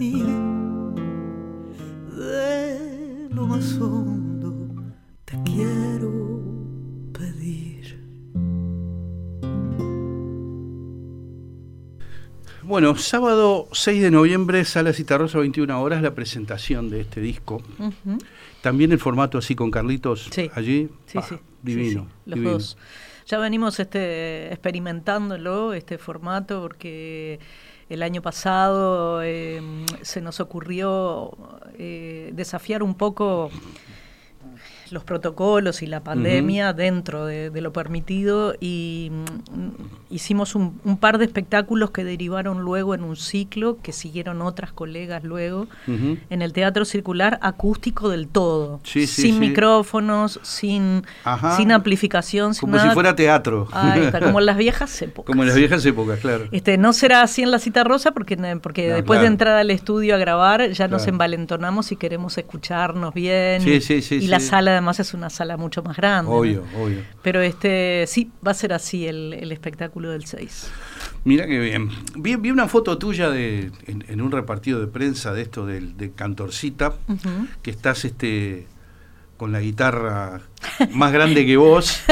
Bueno, 12.79 12.95
sábado 12.95 13.67
6 13.73 14.03
de 14.03 14.13
noviembre, 14.13 14.65
Sala 14.65 14.93
Citarrosa, 14.93 15.41
21 15.41 15.83
horas, 15.83 16.01
la 16.01 16.15
presentación 16.15 16.91
de 16.91 17.01
este 17.01 17.21
disco. 17.21 17.61
También 18.61 18.93
el 18.93 19.01
formato 19.01 19.37
así 19.37 19.57
con 19.57 19.73
Carlitos 19.73 20.31
allí. 20.55 20.89
Sí, 21.07 21.19
sí. 21.29 21.35
Divino. 21.61 22.07
los 22.25 22.45
dos. 22.45 22.79
Ya 23.27 23.39
venimos 23.39 23.81
este, 23.81 24.53
experimentándolo, 24.53 25.73
este 25.73 25.99
formato, 25.99 26.63
porque 26.63 27.41
el 27.89 28.01
año 28.01 28.23
pasado 28.23 29.25
em, 29.25 29.85
se 30.03 30.21
nos 30.21 30.39
ocurrió 30.39 31.37
eh, 31.77 32.31
desafiar 32.33 32.85
un 32.85 32.95
poco 32.95 33.51
los 34.93 35.05
protocolos 35.05 35.83
y 35.83 35.87
la 35.87 36.01
pandemia 36.01 36.73
dentro 36.73 37.27
de, 37.27 37.51
lo 37.59 37.73
permitido 37.73 38.55
y 38.61 39.11
mm, 39.11 40.15
hicimos 40.15 40.55
un, 40.55 40.79
par 41.01 41.19
de 41.19 41.25
espectáculos 41.25 41.91
que 41.91 42.05
derivaron 42.05 42.63
luego 42.63 42.95
en 42.95 43.03
un 43.03 43.17
ciclo 43.17 43.79
que 43.83 43.93
siguieron 43.93 44.43
otras 44.43 44.73
colegas 44.73 45.25
luego 45.25 45.67
en 45.87 46.43
el 46.43 46.53
Teatro 46.53 46.85
Circular 46.85 47.39
acústico 47.43 48.09
del 48.09 48.29
todo, 48.29 48.81
sin 48.85 49.39
micrófonos, 49.39 50.41
sin, 50.43 51.05
sin 51.57 51.73
amplificación, 51.73 52.55
como 52.55 52.79
si 52.79 52.89
fuera 52.91 53.15
teatro. 53.15 53.69
como 54.23 54.41
en 54.41 54.47
las 54.47 54.57
viejas 54.57 55.03
épocas. 55.03 55.27
Como 55.27 55.43
en 55.43 55.49
las 55.49 55.57
viejas 55.57 55.85
épocas, 55.85 56.21
claro. 56.21 56.47
Este, 56.53 56.79
no 56.79 56.93
será 56.93 57.23
así 57.23 57.43
en 57.43 57.51
la 57.51 57.59
cita 57.59 57.85
rosa 57.85 58.13
porque, 58.13 58.37
porque 58.63 58.93
después 58.93 59.21
de 59.21 59.27
entrar 59.27 59.57
al 59.57 59.71
estudio 59.71 60.15
a 60.15 60.19
grabar 60.19 60.71
ya 60.71 60.89
nos 60.89 61.07
envalentonamos 61.07 61.93
y 61.93 61.97
queremos 61.97 62.39
escucharnos 62.39 63.15
bien. 63.15 63.63
y 63.67 64.27
la 64.29 64.41
sala 64.41 64.78
además 64.79 65.01
es 65.01 65.15
una 65.15 65.31
sala 65.31 65.57
mucho 65.57 65.83
más 65.83 65.97
grande. 65.97 66.31
Obvio, 66.31 66.65
obvio. 66.77 67.03
Pero 67.23 67.41
este 67.41 68.05
sí, 68.07 68.31
va 68.47 68.53
a 68.53 68.55
ser 68.55 68.73
así 68.73 69.07
el, 69.07 69.53
espectáculo 69.53 70.11
del 70.11 70.25
6. 70.27 70.71
Mira 71.25 71.47
qué 71.47 71.59
bien. 71.59 71.91
Vi, 72.17 72.35
una 72.51 72.69
foto 72.69 72.97
tuya 72.99 73.31
de, 73.31 73.71
en, 73.87 74.21
un 74.21 74.33
repartido 74.33 74.81
de 74.81 74.87
prensa 74.87 75.33
de 75.33 75.43
esto 75.43 75.67
de, 75.67 75.81
de 75.81 76.13
Cantorcita, 76.13 76.95
que 77.63 77.71
estás 77.71 78.05
este 78.05 78.67
con 79.37 79.53
la 79.53 79.61
guitarra 79.61 80.41
más 80.93 81.13
grande 81.13 81.47
que 81.47 81.57
vos. 81.57 82.03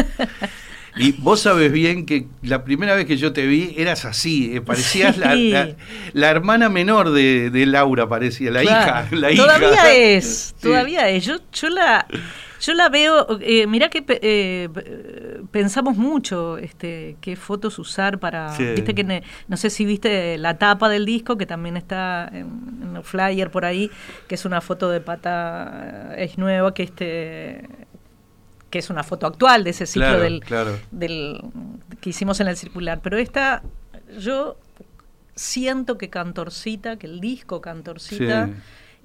Y 0.99 1.13
vos 1.13 1.41
sabes 1.41 1.71
bien 1.71 2.07
que 2.07 2.27
la 2.43 2.65
primera 2.65 2.95
vez 2.95 3.05
que 3.05 3.19
yo 3.19 3.35
te 3.35 3.47
vi 3.47 3.75
eras 3.77 4.07
así, 4.07 4.57
eh, 4.57 4.63
parecías 4.63 5.19
la, 5.19 5.35
la, 6.15 6.31
hermana 6.31 6.71
menor 6.71 7.11
de, 7.11 7.51
Laura, 7.67 8.09
parecía, 8.09 8.51
la 8.51 8.65
hija. 8.65 9.07
La 9.11 9.35
todavía 9.35 9.93
es, 9.93 10.55
todavía 10.61 11.09
es. 11.11 11.27
Yo, 11.27 11.37
yo 11.53 11.69
la 11.69 12.07
yo 12.61 12.75
la 12.75 12.89
veo, 12.89 13.39
eh, 13.41 13.67
mirá 13.67 13.89
que 13.89 14.05
eh, 14.09 14.69
pensamos 15.51 15.97
mucho 15.97 16.59
este, 16.59 17.17
qué 17.21 17.37
fotos 17.37 17.79
usar 17.79 18.19
para, 18.19 18.57
viste 18.57 18.95
que 18.95 19.23
no 19.49 19.57
sé 19.57 19.71
si 19.71 19.85
viste 19.85 20.39
la 20.39 20.59
tapa 20.59 20.89
del 20.89 21.05
disco 21.05 21.37
que 21.37 21.47
también 21.47 21.77
está 21.77 22.29
en, 22.33 22.97
el 22.97 23.03
flyer 23.03 23.51
por 23.51 23.65
ahí, 23.65 23.91
que 24.29 24.35
es 24.35 24.45
una 24.45 24.61
foto 24.61 24.91
de 24.91 25.01
pata 25.01 26.15
es 26.17 26.39
nueva 26.39 26.73
que 26.73 26.83
este 26.83 27.69
que 28.71 28.79
es 28.81 28.91
una 28.91 29.05
foto 29.05 29.27
actual 29.27 29.65
de 29.65 29.71
ese 29.71 29.87
ciclo 29.87 30.19
del, 30.19 30.43
del 30.91 31.41
que 32.01 32.11
hicimos 32.11 32.41
en 32.41 32.49
el 32.49 32.57
circular, 32.57 33.01
pero 33.03 33.17
esta 33.17 33.63
yo 34.19 34.57
siento 35.35 35.99
que 35.99 36.11
Cantorcita, 36.11 36.97
que 36.97 37.07
el 37.07 37.21
disco 37.21 37.61
Cantorcita 37.61 38.51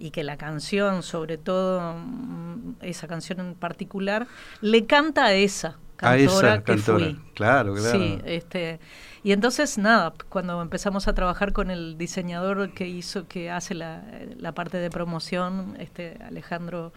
y 0.02 0.12
que 0.12 0.24
la 0.24 0.38
canción, 0.38 1.04
sobre 1.04 1.38
todo 1.38 1.94
mm, 1.94 2.78
esa 2.82 3.08
canción 3.08 3.40
en 3.40 3.54
particular, 3.54 4.28
le 4.62 4.86
canta 4.86 5.26
a 5.26 5.34
esa 5.34 5.78
cantora 5.96 6.54
a 6.54 6.64
que 6.64 6.78
fui. 6.78 7.20
Claro, 7.36 7.76
claro. 7.76 7.92
Sí, 7.92 8.20
este 8.26 8.80
y 9.24 9.34
entonces 9.34 9.78
nada, 9.78 10.14
cuando 10.30 10.60
empezamos 10.62 11.08
a 11.08 11.14
trabajar 11.14 11.54
con 11.54 11.70
el 11.70 11.98
diseñador 11.98 12.74
que 12.74 12.88
hizo 12.88 13.28
que 13.28 13.52
hace 13.52 13.76
la, 13.76 14.04
la 14.38 14.54
parte 14.54 14.78
de 14.78 14.90
promoción, 14.90 15.78
este 15.80 16.18
Alejandro 16.26 16.92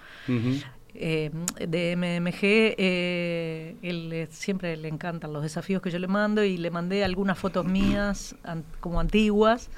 eh, 0.94 1.30
de 1.66 1.96
MMG, 1.96 2.38
eh, 2.42 3.76
él 3.82 4.28
siempre 4.30 4.76
le 4.76 4.88
encantan 4.88 5.32
los 5.32 5.42
desafíos 5.42 5.82
que 5.82 5.90
yo 5.90 5.98
le 5.98 6.06
mando 6.06 6.44
y 6.44 6.56
le 6.56 6.70
mandé 6.70 7.04
algunas 7.04 7.38
fotos 7.38 7.64
mías 7.64 8.36
como 8.80 9.00
antiguas 9.00 9.70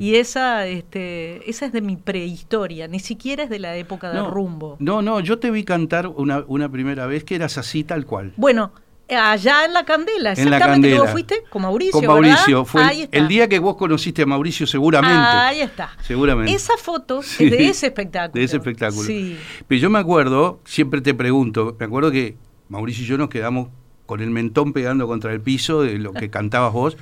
y 0.00 0.16
esa 0.16 0.66
este 0.66 1.48
esa 1.48 1.66
es 1.66 1.72
de 1.72 1.80
mi 1.80 1.96
prehistoria, 1.96 2.88
ni 2.88 2.98
siquiera 2.98 3.44
es 3.44 3.50
de 3.50 3.58
la 3.58 3.76
época 3.76 4.10
del 4.10 4.26
rumbo. 4.26 4.76
No, 4.80 5.02
no, 5.02 5.20
yo 5.20 5.38
te 5.38 5.50
vi 5.50 5.64
cantar 5.64 6.08
una, 6.08 6.44
una 6.46 6.68
primera 6.70 7.06
vez 7.06 7.24
que 7.24 7.36
eras 7.36 7.58
así 7.58 7.84
tal 7.84 8.06
cual. 8.06 8.32
Bueno, 8.36 8.72
Allá 9.08 9.64
en 9.64 9.72
la 9.72 9.84
Candela, 9.84 10.32
exactamente. 10.32 10.92
En 10.92 10.98
vos 10.98 11.10
fuiste 11.10 11.44
con 11.48 11.62
Mauricio. 11.62 11.92
Con 11.92 12.06
Mauricio. 12.06 12.64
Fue 12.64 13.08
el, 13.12 13.28
día 13.28 13.48
que 13.48 13.58
vos 13.60 13.76
conociste 13.76 14.22
a 14.22 14.26
Mauricio, 14.26 14.66
seguramente. 14.66 15.16
Ahí 15.16 15.60
está. 15.60 15.90
Seguramente. 16.02 16.52
Esa 16.52 16.76
foto 16.76 17.20
es 17.20 17.38
de 17.38 17.68
ese 17.68 17.86
espectáculo. 17.86 18.40
De 18.40 18.44
ese 18.44 18.56
espectáculo. 18.56 19.06
Sí. 19.06 19.38
Pero 19.68 19.80
yo 19.80 19.90
me 19.90 20.00
acuerdo, 20.00 20.60
siempre 20.64 21.00
te 21.00 21.14
pregunto, 21.14 21.76
me 21.78 21.86
acuerdo 21.86 22.10
que 22.10 22.36
Mauricio 22.68 23.04
y 23.04 23.06
yo 23.06 23.16
nos 23.16 23.28
quedamos 23.28 23.68
con 24.06 24.20
el 24.20 24.30
mentón 24.30 24.72
pegando 24.72 25.06
contra 25.06 25.32
el 25.32 25.40
piso 25.40 25.82
de 25.82 25.98
lo 25.98 26.12
que 26.12 26.30
cantabas 26.30 26.72
vos 26.72 26.96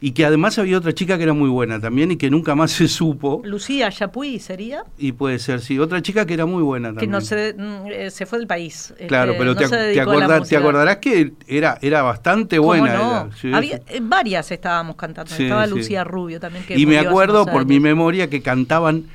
y 0.00 0.12
que 0.12 0.24
además 0.24 0.58
había 0.58 0.78
otra 0.78 0.92
chica 0.92 1.16
que 1.16 1.24
era 1.24 1.32
muy 1.32 1.48
buena 1.48 1.80
también 1.80 2.12
y 2.12 2.16
que 2.16 2.30
nunca 2.30 2.54
más 2.54 2.70
se 2.76 2.88
supo. 2.88 3.42
Lucía 3.44 3.90
Chapuy 3.90 4.38
sería. 4.38 4.84
Y 4.98 5.12
puede 5.12 5.38
ser, 5.38 5.60
sí, 5.60 5.78
otra 5.78 6.02
chica 6.02 6.26
que 6.26 6.34
era 6.34 6.46
muy 6.46 6.62
buena 6.62 6.88
también. 6.88 7.10
Que 7.10 7.12
no 7.12 7.20
se, 7.20 7.54
mm, 7.54 7.86
eh, 7.90 8.10
se 8.10 8.26
fue 8.26 8.38
del 8.38 8.46
país. 8.46 8.94
Claro, 9.08 9.32
este, 9.32 9.44
pero 9.44 9.56
te, 9.56 9.94
te, 9.94 10.56
acordarás 10.56 10.98
que 10.98 11.32
era, 11.46 11.78
era 11.80 12.02
bastante 12.02 12.58
buena. 12.58 13.28
había, 13.52 13.80
eh, 13.88 14.00
varias 14.02 14.50
estábamos 14.50 14.96
cantando, 14.96 15.34
estaba 15.34 15.66
Lucía 15.66 16.04
Rubio 16.04 16.40
también. 16.40 16.64
Que 16.64 16.78
y 16.78 16.86
me 16.86 16.98
acuerdo 16.98 17.46
por 17.46 17.66
mi 17.66 17.80
memoria 17.80 18.28
que 18.28 18.42
cantaban 18.42 19.06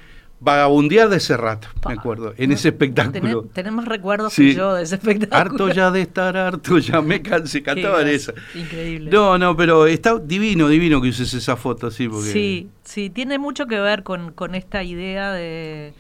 Vagabundear 0.43 1.07
de 1.07 1.17
ese 1.17 1.37
rato, 1.37 1.67
me 1.87 1.93
acuerdo, 1.93 2.33
en 2.35 2.51
ese 2.51 2.69
espectáculo. 2.69 3.43
tenemos 3.53 3.85
recuerdos 3.85 4.35
yo 4.35 4.73
de 4.73 4.81
ese 4.81 4.95
espectáculo. 4.95 5.37
Harto 5.37 5.69
ya 5.69 5.91
de 5.91 6.01
estar 6.01 6.35
harto, 6.35 6.79
ya 6.79 6.99
me 6.99 7.21
cansé, 7.21 7.61
cantaban 7.63 8.07
esa. 8.07 8.33
Increíble. 8.55 9.11
No, 9.11 9.37
no, 9.37 9.55
pero 9.55 9.85
está 9.85 10.17
divino, 10.17 10.67
divino 10.67 10.99
que 10.99 11.09
uses 11.09 11.31
esa 11.35 11.55
foto, 11.57 11.91
sí. 11.91 12.09
Porque... 12.09 12.31
Sí, 12.31 12.69
sí, 12.83 13.11
tiene 13.11 13.37
mucho 13.37 13.67
que 13.67 13.79
ver 13.79 14.01
con, 14.01 14.31
con 14.31 14.55
esta 14.55 14.81
idea 14.81 15.31
de... 15.31 15.93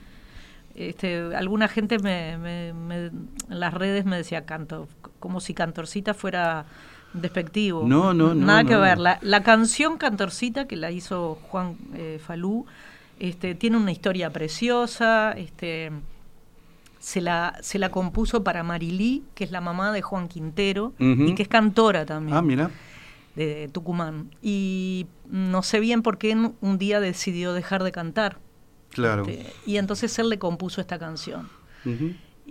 Este, 0.73 1.35
alguna 1.35 1.67
gente 1.67 1.99
me, 1.99 2.31
en 2.31 3.29
las 3.47 3.75
redes 3.75 4.05
me 4.05 4.17
decía 4.17 4.47
canto, 4.47 4.87
como 5.19 5.39
si 5.39 5.53
Cantorcita 5.53 6.15
fuera 6.15 6.65
despectivo. 7.13 7.83
No, 7.85 8.11
no, 8.15 8.33
no. 8.33 8.45
Nada 8.45 8.63
que 8.63 8.75
ver. 8.75 8.97
La, 8.97 9.19
la, 9.21 9.43
canción 9.43 9.97
Cantorcita 9.97 10.65
que 10.65 10.77
la 10.77 10.89
hizo 10.89 11.37
Juan 11.49 11.75
eh, 11.93 12.19
Falú 12.25 12.65
este, 13.21 13.53
tiene 13.53 13.77
una 13.77 13.91
historia 13.91 14.31
preciosa, 14.31 15.33
este, 15.33 15.91
se, 16.97 17.21
la, 17.21 17.55
se 17.61 17.77
la 17.77 17.91
compuso 17.91 18.43
para 18.43 18.63
Marilí, 18.63 19.23
que 19.35 19.43
es 19.43 19.51
la 19.51 19.61
mamá 19.61 19.91
de 19.91 20.01
Juan 20.01 20.27
Quintero, 20.27 20.93
y 20.97 21.35
que 21.35 21.43
es 21.43 21.47
cantora 21.47 22.03
también. 22.07 22.35
Ah, 22.35 22.41
mira. 22.41 22.71
De, 23.35 23.69
Tucumán. 23.71 24.31
Y 24.41 25.05
no 25.29 25.61
sé 25.61 25.79
bien 25.79 26.01
por 26.01 26.17
qué 26.17 26.35
un 26.61 26.77
día 26.79 26.99
decidió 26.99 27.53
dejar 27.53 27.83
de 27.83 27.91
cantar. 27.91 28.39
Claro. 28.89 29.27
Este, 29.27 29.53
y 29.67 29.77
entonces 29.77 30.17
él 30.17 30.29
le 30.29 30.39
compuso 30.39 30.81
esta 30.81 30.97
canción. 30.97 31.47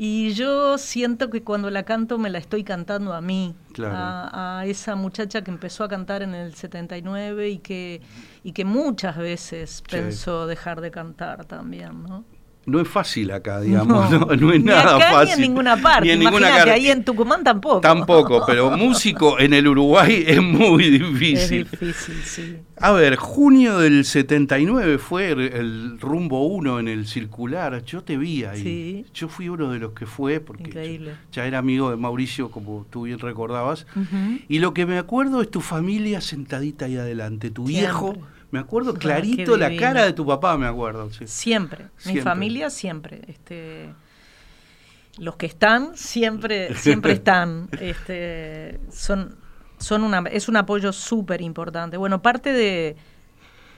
Y 0.03 0.33
yo 0.33 0.79
siento 0.79 1.29
que 1.29 1.43
cuando 1.43 1.69
la 1.69 1.83
canto 1.83 2.17
me 2.17 2.31
la 2.31 2.39
estoy 2.39 2.65
cantando 2.65 3.13
a 3.13 3.21
mí, 3.21 3.55
a, 3.85 4.63
esa 4.65 4.97
muchacha 4.97 5.45
que 5.45 5.51
empezó 5.51 5.85
a 5.85 5.91
cantar 5.91 6.23
en 6.23 6.35
el 6.35 6.55
79 6.55 7.51
y 7.51 7.59
que, 7.59 8.01
y 8.43 8.53
que 8.53 8.65
muchas 8.65 9.19
veces 9.19 9.83
pensó 9.91 10.47
dejar 10.47 10.81
de 10.81 10.91
cantar 10.91 11.45
también, 11.45 12.03
¿no? 12.03 12.25
No 12.67 12.81
es 12.81 12.89
fácil 12.89 13.31
acá, 13.31 13.61
digamos, 13.61 14.11
no, 14.11 14.19
no, 14.37 14.53
es 14.53 14.63
nada 14.63 15.01
fácil. 15.01 15.27
Ni 15.27 15.33
en 15.33 15.41
ninguna 15.41 15.77
parte. 15.77 16.07
Ni 16.07 16.11
en 16.13 16.21
ninguna 16.21 16.63
ahí 16.65 16.89
en 16.89 17.05
Tucumán 17.05 17.43
tampoco. 17.43 17.81
Tampoco, 17.81 18.45
pero 18.47 18.71
músico 18.77 19.39
en 19.39 19.55
el 19.55 19.67
Uruguay 19.67 20.25
es 20.27 20.43
muy 20.43 20.91
difícil. 20.91 21.63
Es 21.63 21.71
difícil, 21.71 22.23
sí. 22.23 22.57
A 22.77 22.93
ver, 22.93 23.17
junio 23.17 23.79
del 23.79 24.05
79 24.05 24.99
fue 24.99 25.31
el 25.33 25.99
rumbo 26.01 26.47
1 26.47 26.81
en 26.81 26.89
el 26.89 27.07
circular. 27.07 27.85
Yo 27.85 28.03
te 28.03 28.17
vi 28.17 28.45
ahí. 28.45 28.63
Sí. 28.63 29.07
Yo 29.13 29.29
fui 29.29 29.49
uno 29.49 29.73
de 29.73 29.79
los 29.79 29.93
que 29.93 30.07
fue, 30.07 30.41
porque 30.41 31.01
ya 31.33 31.47
era 31.47 31.59
amigo 31.59 31.91
de 31.91 31.97
Mauricio, 31.97 32.51
como 32.51 32.87
tú 32.91 33.03
bien 33.03 33.19
recordabas. 33.19 33.87
Y 34.49 34.59
lo 34.59 34.75
que 34.75 34.87
me 34.87 34.99
acuerdo 34.99 35.43
es 35.43 35.51
tu 35.51 35.61
familia 35.61 36.21
sentadita 36.21 36.87
ahí 36.87 36.97
adelante, 36.97 37.51
tu 37.51 37.65
viejo 37.65 38.17
me 38.51 38.59
acuerdo 38.59 38.95
clarito 38.95 39.57
la 39.57 39.75
cara 39.77 40.05
de 40.05 40.13
tu 40.13 40.27
papá, 40.27 40.57
me 40.57 40.67
acuerdo. 40.67 41.11
Siempre. 41.25 41.87
Mi 42.07 42.21
familia 42.21 42.71
siempre. 42.71 43.23
Este, 43.29 43.91
los 45.19 45.37
que 45.37 45.47
están 45.47 45.97
siempre, 45.97 46.75
siempre 46.75 47.13
están. 47.13 47.69
Este, 47.81 48.81
son, 48.91 49.37
son 49.79 50.03
una, 50.03 50.25
es 50.31 50.49
un 50.49 50.57
apoyo 50.57 50.93
súper 50.93 51.41
importante. 51.41 51.97
Bueno, 51.97 52.23
parte 52.23 52.53
de 52.53 52.97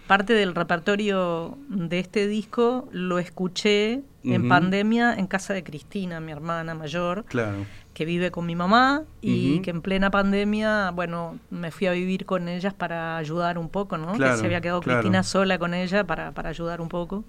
parte 0.07 0.35
del 0.35 0.55
repertorio 0.55 1.57
de 1.69 2.01
este 2.01 2.27
disco 2.27 2.89
lo 2.93 3.19
escuché 3.19 4.03
en 4.25 4.49
pandemia 4.49 5.15
en 5.15 5.27
casa 5.27 5.55
de 5.55 5.65
Cristina, 5.65 6.21
mi 6.21 6.33
hermana 6.33 6.75
mayor. 6.75 7.25
Claro 7.25 7.65
que 7.95 8.05
vive 8.05 8.31
con 8.31 8.47
mi 8.47 8.57
mamá 8.57 9.03
y 9.21 9.61
que 9.61 9.71
en 9.71 9.83
plena 9.83 10.11
pandemia, 10.11 10.91
bueno, 10.93 11.39
me 11.51 11.71
fui 11.71 11.87
a 11.87 11.93
vivir 11.93 12.25
con 12.25 12.49
ellas 12.49 12.73
para 12.73 13.17
ayudar 13.17 13.59
un 13.59 13.69
poco, 13.69 13.99
¿no? 13.99 14.13
que 14.13 14.37
se 14.37 14.47
había 14.47 14.61
quedado 14.61 14.81
Cristina 14.81 15.23
sola 15.23 15.59
con 15.59 15.75
ella 15.75 16.05
para, 16.05 16.33
para 16.33 16.49
ayudar 16.49 16.81
un 16.81 16.89
poco. 16.89 17.25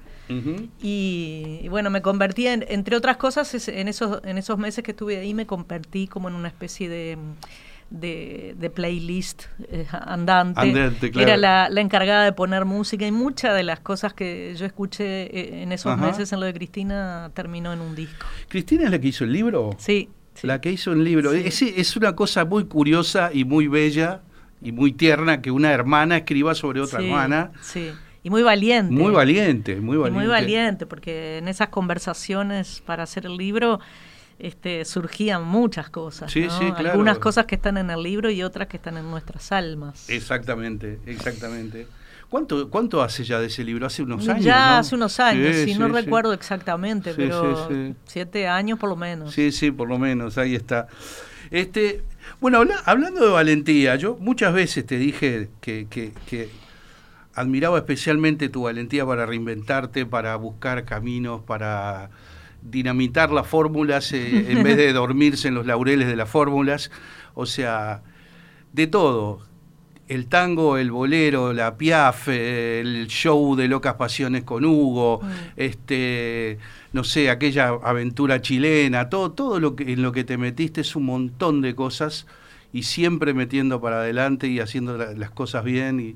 y, 0.81 1.67
bueno, 1.69 1.89
me 1.89 2.01
convertí, 2.01 2.47
en, 2.47 2.65
entre 2.69 2.95
otras 2.95 3.17
cosas, 3.17 3.67
en 3.67 3.87
esos, 3.87 4.21
en 4.23 4.37
esos 4.37 4.57
meses 4.57 4.83
que 4.83 4.91
estuve 4.91 5.17
ahí, 5.17 5.33
me 5.33 5.45
convertí 5.45 6.07
como 6.07 6.29
en 6.29 6.35
una 6.35 6.47
especie 6.47 6.89
de 6.89 7.17
de, 7.89 8.55
de 8.57 8.69
playlist 8.71 9.43
eh, 9.69 9.85
andante. 9.91 10.61
Andante, 10.61 11.11
claro. 11.11 11.27
Era 11.27 11.37
la, 11.37 11.69
la 11.69 11.79
encargada 11.81 12.25
de 12.25 12.33
poner 12.33 12.65
música 12.65 13.05
y 13.05 13.11
muchas 13.11 13.55
de 13.55 13.63
las 13.63 13.79
cosas 13.81 14.13
que 14.13 14.55
yo 14.57 14.65
escuché 14.65 15.25
eh, 15.25 15.61
en 15.61 15.71
esos 15.71 15.91
Ajá. 15.91 16.07
meses 16.07 16.33
en 16.33 16.39
lo 16.39 16.47
de 16.47 16.53
Cristina 16.53 17.29
terminó 17.35 17.71
en 17.71 17.81
un 17.81 17.93
disco. 17.95 18.25
¿Cristina 18.47 18.85
es 18.85 18.91
la 18.91 18.99
que 18.99 19.09
hizo 19.09 19.23
el 19.23 19.31
libro? 19.31 19.75
Sí. 19.77 20.09
Sí. 20.35 20.47
La 20.47 20.61
que 20.61 20.71
hizo 20.71 20.91
el 20.91 21.03
libro. 21.03 21.31
Sí. 21.31 21.41
Es, 21.45 21.61
es 21.61 21.95
una 21.95 22.15
cosa 22.15 22.45
muy 22.45 22.65
curiosa 22.65 23.31
y 23.33 23.45
muy 23.45 23.67
bella 23.67 24.21
y 24.61 24.71
muy 24.71 24.91
tierna 24.93 25.41
que 25.41 25.51
una 25.51 25.71
hermana 25.71 26.17
escriba 26.17 26.55
sobre 26.55 26.81
otra 26.81 26.99
Sí, 26.99 27.05
hermana. 27.05 27.51
Sí. 27.61 27.91
Y 28.23 28.29
muy 28.29 28.41
valiente. 28.41 28.93
Muy 28.93 29.11
valiente, 29.11 29.75
muy 29.81 29.95
Y 29.95 29.99
valiente. 29.99 30.19
muy 30.19 30.27
valiente, 30.27 30.85
porque 30.85 31.39
en 31.39 31.49
esas 31.49 31.67
conversaciones 31.69 32.81
para 32.85 33.03
hacer 33.03 33.25
el 33.25 33.35
libro 33.35 33.79
este, 34.39 34.85
surgían 34.85 35.43
muchas 35.43 35.89
cosas. 35.89 36.31
Sí, 36.31 36.41
¿no? 36.41 36.57
sí, 36.57 36.71
claro. 36.71 36.91
Algunas 36.91 37.19
cosas 37.19 37.45
que 37.45 37.55
están 37.55 37.77
en 37.77 37.89
el 37.89 38.01
libro 38.01 38.29
y 38.31 38.41
otras 38.43 38.67
que 38.69 38.77
están 38.77 38.97
en 38.97 39.09
nuestras 39.11 39.51
almas. 39.51 40.09
Exactamente, 40.09 40.99
exactamente. 41.05 41.87
¿Cuánto, 42.33 42.67
¿Cuánto 42.71 43.03
hace 43.03 43.23
ya 43.23 43.39
de 43.39 43.45
ese 43.45 43.63
libro? 43.63 43.85
Hace 43.85 44.01
unos 44.01 44.27
años. 44.27 44.43
ya 44.43 44.65
¿no? 44.69 44.77
hace 44.77 44.95
unos 44.95 45.19
años, 45.19 45.55
Sí, 45.55 45.65
sí, 45.71 45.79
no 45.79 45.85
sí, 45.85 45.93
recuerdo 45.93 46.33
exactamente, 46.33 47.13
pero 47.13 47.67
sí, 47.69 47.75
sí. 47.75 47.95
siete 48.05 48.47
años 48.47 48.79
por 48.79 48.89
lo 48.89 48.95
menos. 48.95 49.31
Sí, 49.31 49.51
sí, 49.51 49.69
por 49.69 49.87
lo 49.87 49.99
menos, 49.99 50.39
ahí 50.39 50.55
está. 50.55 50.87
Este, 51.51 52.01
bueno, 52.41 52.57
habla- 52.57 52.81
hablando 52.85 53.23
de 53.23 53.29
valentía, 53.29 53.95
yo 53.97 54.17
muchas 54.19 54.51
veces 54.51 54.83
te 54.83 54.97
dije 54.97 55.51
que, 55.61 55.85
que- 55.87 56.11
que 56.25 56.49
admiraba 57.35 57.77
especialmente 57.77 58.49
tu 58.49 58.63
valentía 58.63 59.05
para 59.05 59.27
reinventarte, 59.27 60.07
para 60.07 60.35
buscar 60.35 60.85
caminos, 60.85 61.43
para 61.43 62.09
dinamitar 62.63 63.29
las 63.29 63.45
fórmulas 63.45 64.11
eh, 64.11 64.51
en 64.53 64.63
vez 64.63 64.75
de 64.77 64.91
dormirse 64.93 65.49
en 65.49 65.53
los 65.53 65.67
laureles 65.67 66.07
de 66.07 66.15
las 66.15 66.29
fórmulas. 66.31 66.89
O 67.35 67.45
sea, 67.45 68.01
de 68.71 68.87
todo. 68.87 69.52
El 70.13 70.27
tango, 70.27 70.77
el 70.77 70.91
bolero, 70.91 71.53
la 71.53 71.75
piaf, 71.75 72.27
el 72.27 73.07
show 73.07 73.55
de 73.55 73.67
locas 73.67 73.95
pasiones 73.95 74.43
con 74.43 74.63
Hugo, 74.63 75.21
Mm. 75.23 75.27
este, 75.57 76.57
no 76.91 77.03
sé, 77.03 77.29
aquella 77.29 77.69
aventura 77.83 78.41
chilena, 78.41 79.09
todo, 79.09 79.31
todo 79.31 79.59
lo 79.59 79.75
que 79.75 79.93
en 79.93 80.01
lo 80.01 80.11
que 80.11 80.23
te 80.23 80.37
metiste 80.37 80.81
es 80.81 80.95
un 80.95 81.05
montón 81.05 81.61
de 81.61 81.73
cosas 81.75 82.27
y 82.71 82.83
siempre 82.83 83.33
metiendo 83.33 83.81
para 83.81 83.97
adelante 84.01 84.47
y 84.47 84.59
haciendo 84.59 84.97
la- 84.97 85.13
las 85.13 85.31
cosas 85.31 85.63
bien 85.63 85.99
y 85.99 86.15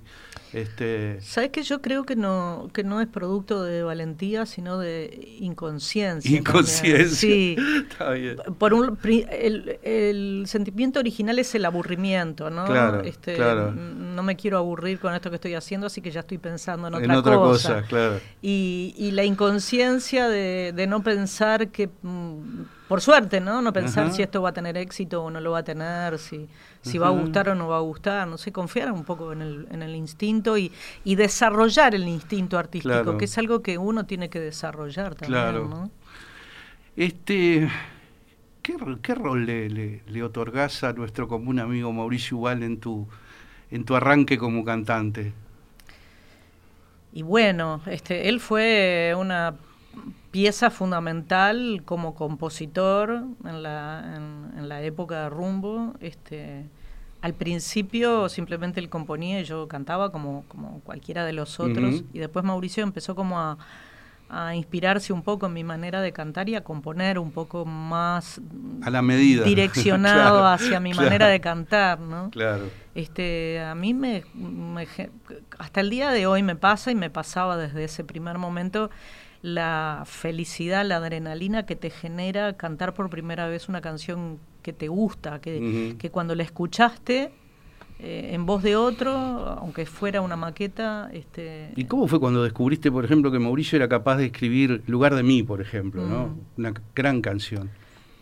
este 0.54 1.20
¿Sabes 1.22 1.50
que 1.52 1.64
yo 1.64 1.82
creo 1.82 2.06
que 2.06 2.16
no, 2.16 2.70
que 2.74 2.84
no 2.84 3.02
es 3.02 3.08
producto 3.08 3.64
de 3.64 3.84
valentía, 3.84 4.46
sino 4.46 4.78
de 4.78 5.38
inconsciencia? 5.40 6.38
inconsciencia. 6.38 7.16
Sí. 7.18 7.56
Está 7.90 8.12
bien. 8.12 8.38
Por 8.58 8.74
un, 8.74 8.98
el, 9.04 9.80
el 9.84 10.44
sentimiento 10.48 11.00
original 11.00 11.40
es 11.40 11.54
el 11.56 11.66
aburrimiento, 11.66 12.50
¿no? 12.50 12.66
Claro, 12.66 13.02
Este, 13.04 13.36
claro. 13.36 13.74
No 14.18 14.24
me 14.24 14.36
quiero 14.36 14.58
aburrir 14.58 15.00
con 15.00 15.14
esto 15.14 15.30
que 15.30 15.36
estoy 15.36 15.54
haciendo, 15.54 15.88
así 15.88 16.02
que 16.02 16.12
ya 16.12 16.22
estoy 16.22 16.38
pensando 16.40 16.88
en 16.88 16.96
otra, 16.96 17.06
En 17.06 17.12
otra 17.12 17.36
cosa. 17.36 17.76
cosa, 17.76 17.88
claro. 17.88 18.20
Y, 18.42 18.94
y 18.98 19.12
la 19.12 19.24
inconsciencia 19.24 20.28
de, 20.28 20.74
de 20.76 20.88
no 20.88 21.02
pensar 21.04 21.70
que, 21.70 21.90
mm, 22.02 22.64
por 22.88 23.02
suerte, 23.02 23.40
¿no? 23.40 23.62
No 23.62 23.72
pensar 23.74 24.06
Ajá. 24.06 24.14
si 24.16 24.22
esto 24.22 24.42
va 24.42 24.50
a 24.50 24.54
tener 24.54 24.78
éxito 24.78 25.24
o 25.24 25.30
no 25.32 25.40
lo 25.42 25.52
va 25.52 25.60
a 25.60 25.64
tener, 25.64 26.18
si, 26.20 26.48
si 26.82 26.98
va 26.98 27.08
a 27.08 27.12
gustar 27.12 27.50
o 27.50 27.56
no 27.56 27.68
va 27.68 27.78
a 27.78 27.82
gustar, 27.82 28.28
no 28.28 28.38
sé, 28.38 28.52
confiar 28.52 28.92
un 28.92 29.04
poco 29.04 29.34
en 29.34 29.42
el, 29.42 29.68
en 29.72 29.82
el 29.84 29.96
instinto 29.96 30.58
y, 30.58 30.72
y 31.04 31.16
desarrollar 31.16 31.96
el 31.96 32.08
instinto 32.08 32.58
artístico, 32.58 32.94
Claro. 33.04 33.18
que 33.18 33.26
es 33.26 33.38
algo 33.38 33.62
que 33.62 33.78
uno 33.78 34.06
tiene 34.06 34.30
que 34.30 34.40
desarrollar 34.40 35.16
también, 35.16 35.42
Claro. 35.42 35.68
¿no? 35.68 35.92
Este, 36.96 37.68
¿qué, 38.62 38.78
ro- 38.78 39.00
qué 39.02 39.16
rol 39.16 39.46
le, 39.46 39.70
le, 39.70 40.02
le 40.08 40.24
otorgás 40.24 40.84
a 40.84 40.94
nuestro 40.94 41.28
común 41.28 41.60
amigo 41.60 41.92
Mauricio 41.94 42.38
Ubal 42.38 42.64
en 42.64 42.80
tu, 42.80 43.08
en 43.72 43.86
tu 43.86 43.96
arranque 43.96 44.38
como 44.38 44.64
cantante? 44.64 45.34
Y 47.14 47.22
bueno, 47.24 47.82
este, 47.88 48.30
él 48.30 48.40
fue 48.40 49.14
una 49.18 49.56
pieza 50.32 50.70
fundamental 50.70 51.82
como 51.86 52.14
compositor 52.14 53.24
en 53.44 53.64
la, 53.64 54.14
en, 54.16 54.58
en 54.58 54.70
la 54.70 54.82
época 54.84 55.24
de 55.24 55.30
Rumbo. 55.30 55.96
Este, 56.00 56.66
al 57.22 57.34
principio 57.34 58.30
simplemente 58.30 58.80
él 58.80 58.90
componía 58.90 59.42
y 59.42 59.44
yo 59.44 59.68
cantaba 59.68 60.12
como, 60.12 60.46
como 60.48 60.82
cualquiera 60.82 61.26
de 61.26 61.34
los 61.34 61.60
otros. 61.60 62.04
Y 62.14 62.20
después 62.20 62.46
Mauricio 62.46 62.84
empezó 62.84 63.16
como 63.16 63.40
a, 63.40 63.58
a 64.30 64.56
inspirarse 64.56 65.14
un 65.14 65.22
poco 65.22 65.46
en 65.46 65.54
mi 65.54 65.64
manera 65.64 66.02
de 66.02 66.12
cantar 66.12 66.50
y 66.50 66.56
a 66.56 66.64
componer 66.64 67.18
un 67.18 67.32
poco 67.32 67.66
más 67.66 68.42
A 68.82 68.90
la 68.90 69.02
medida. 69.02 69.44
direccionado 69.46 70.40
Claro, 70.40 70.48
hacia 70.48 70.80
mi 70.80 70.92
claro, 70.92 71.06
manera 71.06 71.28
de 71.28 71.40
cantar, 71.40 72.00
¿no? 72.00 72.30
Claro. 72.32 72.66
Este, 72.94 73.62
a 73.62 73.76
mí 73.76 73.94
me, 73.94 74.24
hasta 75.60 75.82
el 75.82 75.90
día 75.90 76.12
de 76.12 76.28
hoy 76.28 76.44
me 76.44 76.56
pasa 76.56 76.92
y 76.92 76.96
me 76.96 77.10
pasaba 77.10 77.58
desde 77.58 77.84
ese 77.84 78.04
primer 78.04 78.38
momento 78.38 78.90
la 79.42 80.04
felicidad, 80.06 80.86
la 80.86 80.98
adrenalina 80.98 81.66
que 81.66 81.76
te 81.76 81.90
genera 81.90 82.54
cantar 82.58 82.94
por 82.94 83.10
primera 83.10 83.48
vez 83.48 83.70
una 83.70 83.82
canción 83.82 84.40
que 84.62 84.74
te 84.74 84.88
gusta, 84.88 85.40
que, 85.40 85.96
que 85.98 86.10
cuando 86.10 86.36
la 86.36 86.44
escuchaste 86.44 87.32
eh, 88.00 88.30
en 88.34 88.46
voz 88.46 88.62
de 88.62 88.76
otro, 88.76 89.12
aunque 89.12 89.86
fuera 89.86 90.22
una 90.22 90.36
maqueta, 90.36 91.10
este, 91.14 91.72
¿Y 91.76 91.86
cómo 91.86 92.08
fue 92.08 92.20
cuando 92.20 92.44
descubriste, 92.44 92.92
por 92.92 93.04
ejemplo, 93.06 93.32
que 93.32 93.40
Mauricio 93.40 93.76
era 93.76 93.88
capaz 93.88 94.18
de 94.18 94.26
escribir 94.28 94.84
Lugar 94.88 95.16
de 95.16 95.24
mí, 95.24 95.42
por 95.44 95.62
ejemplo, 95.62 96.06
¿no? 96.06 96.28
Mm. 96.28 96.40
Una 96.60 96.74
gran 96.94 97.22
canción. 97.22 97.70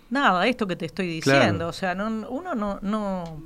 Nada, 0.10 0.48
esto 0.48 0.66
que 0.68 0.76
te 0.76 0.86
estoy 0.86 1.08
diciendo, 1.08 1.58
Claro. 1.58 1.68
o 1.70 1.74
sea, 1.74 1.96
no, 1.96 2.08
uno 2.30 2.56
no, 2.56 2.80
no, 2.82 3.42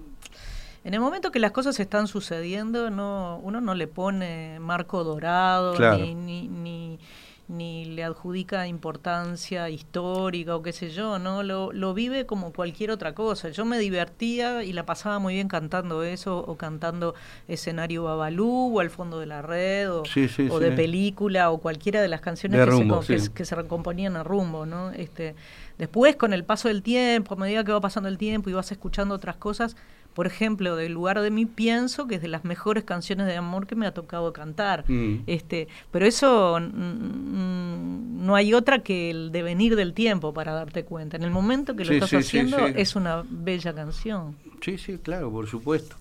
en 0.84 0.94
el 0.94 1.00
momento 1.00 1.32
que 1.32 1.40
las 1.40 1.52
cosas 1.52 1.80
están 1.80 2.08
sucediendo, 2.08 2.90
no, 2.90 3.40
uno 3.44 3.60
no 3.60 3.74
le 3.74 3.88
pone 3.88 4.60
marco 4.60 5.04
dorado, 5.04 5.74
Claro. 5.76 5.98
ni, 5.98 6.14
ni, 6.16 6.48
ni, 6.48 7.00
ni 7.50 7.84
le 7.86 8.04
adjudica 8.04 8.68
importancia 8.68 9.70
histórica 9.72 10.56
o 10.56 10.62
qué 10.62 10.72
sé 10.72 10.92
yo, 10.92 11.18
¿no? 11.18 11.42
Lo, 11.42 11.74
lo 11.74 11.96
vive 11.96 12.28
como 12.28 12.54
cualquier 12.54 12.92
otra 12.92 13.16
cosa. 13.16 13.50
Yo 13.50 13.66
me 13.66 13.80
divertía 13.80 14.64
y 14.64 14.72
la 14.72 14.86
pasaba 14.86 15.18
muy 15.18 15.34
bien 15.34 15.48
cantando 15.48 16.04
eso, 16.04 16.38
o 16.38 16.58
cantando 16.58 17.16
escenario 17.48 18.04
Babalú, 18.04 18.78
o 18.78 18.80
al 18.80 18.92
fondo 18.92 19.20
de 19.20 19.26
la 19.26 19.42
red, 19.42 19.92
o, 19.92 20.06
Sí, 20.06 20.28
sí, 20.28 20.48
o 20.50 20.60
sí. 20.60 20.64
de 20.64 20.72
película, 20.74 21.50
o 21.50 21.58
cualquiera 21.58 22.04
de 22.04 22.08
las 22.08 22.22
canciones 22.22 22.60
De 22.60 22.66
que, 22.66 22.72
Rumbo, 22.72 23.02
se, 23.02 23.34
que 23.34 23.46
se 23.46 23.56
recomponían 23.56 24.16
a 24.16 24.24
rumbo, 24.24 24.68
¿no? 24.68 24.92
Este, 24.92 25.36
después, 25.80 26.16
con 26.18 26.34
el 26.34 26.44
paso 26.44 26.68
del 26.68 26.84
tiempo, 26.84 27.34
a 27.34 27.38
medida 27.38 27.64
que 27.64 27.72
va 27.72 27.82
pasando 27.82 28.10
el 28.10 28.20
tiempo 28.20 28.52
y 28.52 28.54
vas 28.54 28.72
escuchando 28.72 29.16
otras 29.16 29.38
cosas, 29.38 29.76
por 30.20 30.28
ejemplo, 30.28 30.76
del 30.76 30.92
lugar 30.92 31.22
de 31.22 31.32
mí 31.32 31.46
pienso 31.46 32.06
que 32.06 32.16
es 32.16 32.22
de 32.22 32.28
las 32.28 32.44
mejores 32.44 32.84
canciones 32.84 33.26
de 33.26 33.38
amor 33.38 33.68
que 33.68 33.76
me 33.78 33.88
ha 33.88 33.94
tocado 33.94 34.34
cantar. 34.34 34.84
Mm. 34.90 35.20
Este, 35.28 35.70
pero 35.92 36.06
eso 36.06 36.60
mm, 36.60 38.26
no 38.26 38.36
hay 38.36 38.54
otra 38.54 38.80
que 38.80 39.10
el 39.12 39.32
devenir 39.32 39.78
del 39.78 39.94
tiempo 39.94 40.34
para 40.34 40.52
darte 40.52 40.84
cuenta. 40.84 41.16
En 41.16 41.24
el 41.24 41.32
momento 41.32 41.74
que 41.74 41.86
lo 41.86 41.92
Sí, 41.92 41.94
estás 41.96 42.10
sí, 42.10 42.16
haciendo 42.18 42.58
sí. 42.68 42.74
es 42.76 42.98
una 42.98 43.24
bella 43.30 43.74
canción. 43.74 44.36
Sí, 44.60 44.78
sí, 44.78 44.98
claro, 45.02 45.32
por 45.32 45.48
supuesto. 45.48 45.96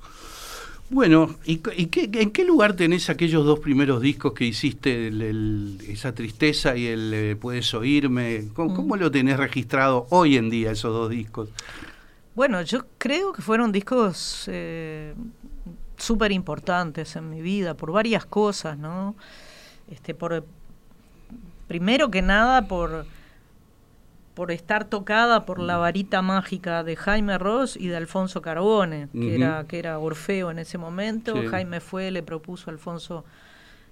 Bueno, 0.91 1.37
¿y, 1.45 1.59
qué, 1.59 2.11
en 2.13 2.33
qué 2.33 2.45
lugar 2.45 2.73
tenés 2.75 3.11
aquellos 3.11 3.45
dos 3.47 3.61
primeros 3.61 4.01
discos 4.03 4.33
que 4.33 4.47
hiciste, 4.47 5.07
el- 5.07 5.23
el- 5.23 5.79
esa 5.87 6.13
tristeza 6.13 6.77
y 6.77 6.87
el 6.87 7.13
eh, 7.15 7.37
Puedes 7.37 7.73
oírme? 7.73 8.47
¿Cómo, 8.53 8.73
Mm. 8.73 8.75
cómo 8.77 8.97
lo 8.97 9.13
tenés 9.13 9.37
registrado 9.37 10.09
hoy 10.11 10.37
en 10.37 10.51
día 10.51 10.73
esos 10.73 10.93
dos 10.93 11.09
discos? 11.09 11.51
Bueno, 12.39 12.63
yo 12.63 12.85
creo 12.99 13.33
que 13.33 13.43
fueron 13.43 13.73
discos 13.73 14.45
eh, 14.47 15.13
súper 15.97 16.31
importantes 16.31 17.17
en 17.17 17.29
mi 17.29 17.43
vida 17.43 17.75
por 17.75 17.91
varias 17.91 18.25
cosas, 18.25 18.79
¿no? 18.79 19.17
Este, 19.91 20.15
por 20.15 20.47
primero 21.67 22.13
que 22.13 22.23
nada 22.23 22.69
por 22.69 23.07
por 24.35 24.53
estar 24.53 24.85
tocada 24.85 25.47
por 25.47 25.59
la 25.59 25.79
varita 25.79 26.23
mágica 26.23 26.85
de 26.85 26.95
Jaime 26.95 27.39
Ross 27.39 27.77
y 27.77 27.89
de 27.89 27.97
Alfonso 27.97 28.41
Carbone, 28.41 29.09
que 29.13 29.35
era 29.35 29.65
que 29.67 29.81
era 29.81 29.99
Orfeo 29.99 30.53
en 30.53 30.61
ese 30.61 30.79
momento. 30.79 31.35
Sí. 31.35 31.49
Jaime 31.49 31.81
fue, 31.81 32.13
le 32.13 32.23
propuso 32.23 32.71
a 32.71 32.73
Alfonso 32.73 33.25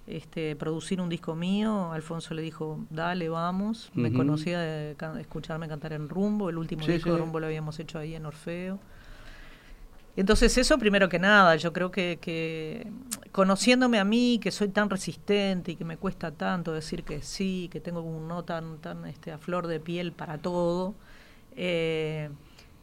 este, 0.07 0.57
producir 0.57 1.01
un 1.01 1.09
disco 1.09 1.35
mío. 1.35 1.93
Alfonso 1.93 2.35
le 2.35 2.43
dijo, 2.43 2.85
dale, 2.91 3.29
vamos. 3.29 3.91
Me 3.95 4.13
conocía 4.13 4.61
de, 4.61 4.97
escucharme 5.21 5.69
cantar 5.69 5.93
en 5.93 6.09
Rumbo. 6.09 6.49
El 6.49 6.59
último 6.59 6.85
Sí, 6.85 6.93
disco 6.93 7.13
de. 7.13 7.19
Rumbo 7.19 7.41
lo 7.41 7.47
habíamos 7.47 7.79
hecho 7.79 7.99
ahí 7.99 8.15
en 8.15 8.27
Orfeo. 8.27 8.79
Entonces 10.17 10.57
eso 10.57 10.79
primero 10.79 11.11
que 11.11 11.19
nada, 11.19 11.57
yo 11.57 11.75
creo 11.75 11.91
que, 11.91 12.19
que 12.23 12.87
conociéndome 13.33 13.99
a 13.99 14.05
mí, 14.05 14.41
que 14.43 14.51
soy 14.51 14.69
tan 14.69 14.89
resistente 14.89 15.73
y 15.73 15.77
que 15.77 15.85
me 15.85 15.99
cuesta 15.99 16.31
tanto 16.31 16.73
decir 16.73 17.05
que 17.05 17.21
sí, 17.21 17.69
que 17.71 17.81
tengo 17.81 18.01
un 18.01 18.27
no 18.27 18.43
tan, 18.43 18.79
tan 18.79 19.05
este, 19.05 19.31
a 19.31 19.37
flor 19.37 19.67
de 19.67 19.79
piel 19.79 20.13
para 20.13 20.39
todo, 20.39 20.95
eh, 21.55 22.31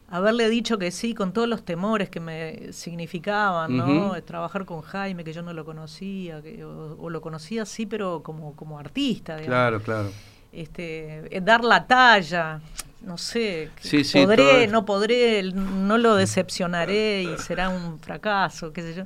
haberle 0.08 0.48
dicho 0.48 0.78
que 0.78 0.90
sí 0.90 1.14
con 1.14 1.32
todos 1.32 1.48
los 1.48 1.64
temores 1.64 2.08
que 2.10 2.20
me 2.20 2.72
significaban, 2.72 3.76
¿no? 3.76 4.10
Ujú. 4.12 4.22
Trabajar 4.22 4.64
con 4.64 4.82
Jaime, 4.82 5.24
que 5.24 5.32
yo 5.32 5.42
no 5.42 5.52
lo 5.52 5.64
conocía, 5.64 6.40
que, 6.42 6.64
o, 6.64 6.96
o 7.00 7.10
lo 7.10 7.20
conocía 7.20 7.64
sí, 7.64 7.86
pero 7.86 8.22
como, 8.22 8.54
como 8.54 8.78
artista, 8.78 9.36
digamos 9.36 9.48
Claro, 9.48 9.80
claro. 9.82 10.10
este, 10.52 11.36
eh, 11.36 11.40
dar 11.40 11.64
la 11.64 11.86
talla. 11.86 12.60
no 13.02 13.18
sé, 13.18 13.70
Sí, 13.80 14.04
sí, 14.04 14.18
podré, 14.18 14.66
no 14.66 14.84
podré, 14.84 15.42
no 15.52 15.98
lo 15.98 16.14
decepcionaré 16.16 17.22
y 17.22 17.38
será 17.38 17.68
un 17.68 17.98
fracaso, 17.98 18.72
qué 18.72 18.82
sé 18.82 18.94
yo. 18.94 19.04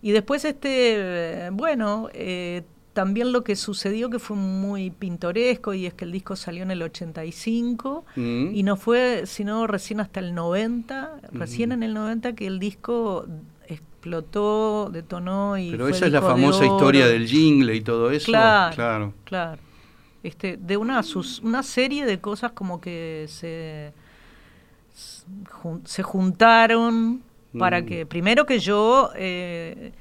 Y 0.00 0.12
después, 0.12 0.44
este, 0.44 1.46
eh, 1.46 1.50
bueno, 1.52 2.08
eh, 2.12 2.62
también 2.98 3.30
lo 3.30 3.44
que 3.44 3.54
sucedió 3.54 4.10
que 4.10 4.18
fue 4.18 4.36
muy 4.36 4.90
pintoresco 4.90 5.72
y 5.72 5.86
es 5.86 5.94
que 5.94 6.04
el 6.04 6.10
disco 6.10 6.34
salió 6.34 6.64
en 6.64 6.72
el 6.72 6.82
85 6.82 8.04
Mm. 8.16 8.50
y 8.56 8.62
no 8.64 8.74
fue 8.74 9.22
sino 9.26 9.68
recién 9.68 10.00
hasta 10.00 10.18
el 10.18 10.34
90, 10.34 11.20
recién 11.30 11.70
en 11.70 11.84
el 11.84 11.94
90 11.94 12.34
que 12.34 12.48
el 12.48 12.58
disco 12.58 13.24
explotó, 13.68 14.90
detonó 14.92 15.56
y 15.56 15.70
Pero 15.70 15.84
fue 15.84 15.92
esa 15.92 16.06
es 16.06 16.12
la 16.12 16.20
de 16.20 16.26
famosa 16.26 16.66
historia 16.66 17.06
del 17.06 17.28
jingle 17.28 17.72
y 17.76 17.82
todo 17.82 18.10
eso. 18.10 18.26
Claro, 18.26 18.74
claro. 18.74 19.14
claro. 19.22 19.62
Este, 20.24 20.56
de 20.56 20.76
una, 20.76 21.04
sus- 21.04 21.38
una 21.44 21.62
serie 21.62 22.04
de 22.04 22.18
cosas 22.20 22.50
como 22.50 22.80
que 22.80 23.26
se, 23.28 23.92
se 25.84 26.02
juntaron 26.02 27.22
para 27.56 27.80
Mm. 27.82 27.86
que, 27.86 28.06
primero 28.06 28.44
que 28.44 28.58
yo 28.58 29.10
eh, 29.14 29.92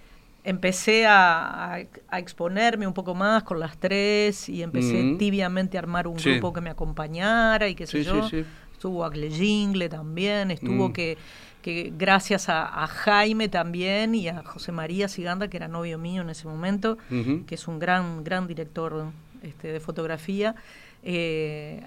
empecé 0.47 1.05
a, 1.05 1.73
a- 1.75 1.85
a 2.09 2.19
exponerme 2.19 2.87
un 2.87 2.93
poco 2.93 3.13
más 3.13 3.43
con 3.43 3.59
las 3.59 3.77
tres 3.77 4.47
y 4.47 4.63
empecé 4.63 5.03
Mm. 5.03 5.17
tibiamente 5.17 5.77
a 5.77 5.81
armar 5.81 6.07
un 6.07 6.17
Sí. 6.19 6.31
grupo 6.31 6.53
que 6.53 6.61
me 6.61 6.69
acompañara 6.69 7.67
y 7.67 7.75
qué 7.75 7.85
sé 7.85 7.99
Sí, 7.99 8.05
yo. 8.05 8.27
sí. 8.29 8.45
Estuvo 8.71 9.03
Agle 9.03 9.29
Jingle 9.29 9.89
también, 9.89 10.51
estuvo 10.51 10.89
Mm. 10.89 10.93
que, 10.93 11.17
que 11.61 11.91
gracias 11.97 12.47
a, 12.47 12.83
a 12.83 12.87
Jaime 12.87 13.49
también 13.49 14.15
y 14.15 14.29
a 14.29 14.41
José 14.43 14.71
María 14.71 15.07
Siganda, 15.09 15.49
que 15.49 15.57
era 15.57 15.67
novio 15.67 15.97
mío 15.97 16.21
en 16.21 16.29
ese 16.29 16.47
momento, 16.47 16.97
que 17.45 17.55
es 17.55 17.67
un 17.67 17.77
gran, 17.79 18.23
gran 18.23 18.47
director 18.47 19.07
este, 19.43 19.73
de 19.73 19.79
fotografía, 19.81 20.55
eh, 21.03 21.83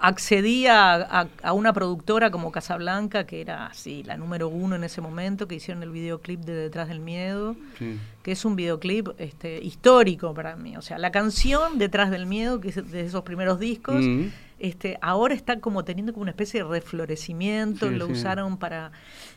accedí 0.00 0.66
a, 0.66 0.94
a- 0.94 1.28
a 1.42 1.52
una 1.52 1.72
productora 1.72 2.30
como 2.30 2.52
Casablanca, 2.52 3.24
que 3.26 3.40
era 3.40 3.66
así, 3.66 4.02
la 4.02 4.16
número 4.16 4.48
uno 4.48 4.76
en 4.76 4.84
ese 4.84 5.00
momento, 5.00 5.48
que 5.48 5.54
hicieron 5.56 5.82
el 5.82 5.90
videoclip 5.90 6.40
de 6.40 6.54
Detrás 6.54 6.88
del 6.88 7.00
Miedo, 7.00 7.56
Sí. 7.78 7.98
que 8.22 8.32
es 8.32 8.44
un 8.44 8.56
videoclip 8.56 9.08
este, 9.18 9.62
histórico 9.62 10.34
para 10.34 10.56
mí. 10.56 10.76
O 10.76 10.82
sea, 10.82 10.98
la 10.98 11.10
canción 11.12 11.78
Detrás 11.78 12.10
del 12.10 12.26
Miedo, 12.26 12.60
que 12.60 12.68
es 12.70 12.90
de 12.90 13.00
esos 13.02 13.22
primeros 13.22 13.58
discos, 13.58 13.96
Mm. 14.04 14.26
Este, 14.58 14.98
ahora 15.02 15.34
está 15.34 15.60
como 15.60 15.84
teniendo 15.84 16.12
como 16.12 16.22
una 16.22 16.30
especie 16.30 16.62
de 16.62 16.68
reflorecimiento, 16.68 17.88
Sí, 17.90 17.94
lo 17.96 18.06
sí. 18.06 18.12
usaron 18.12 18.56
para, 18.58 18.90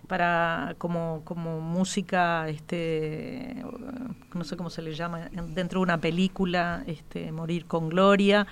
para 0.07 0.75
como, 0.77 1.21
como 1.25 1.59
música, 1.59 2.47
este, 2.49 3.63
no 4.33 4.43
sé 4.43 4.55
cómo 4.57 4.69
se 4.69 4.81
le 4.81 4.93
llama, 4.95 5.27
en- 5.33 5.53
dentro 5.53 5.79
de 5.79 5.83
una 5.83 5.99
película, 5.99 6.83
este, 6.87 7.31
Morir 7.31 7.65
con 7.65 7.89
Gloria, 7.89 8.47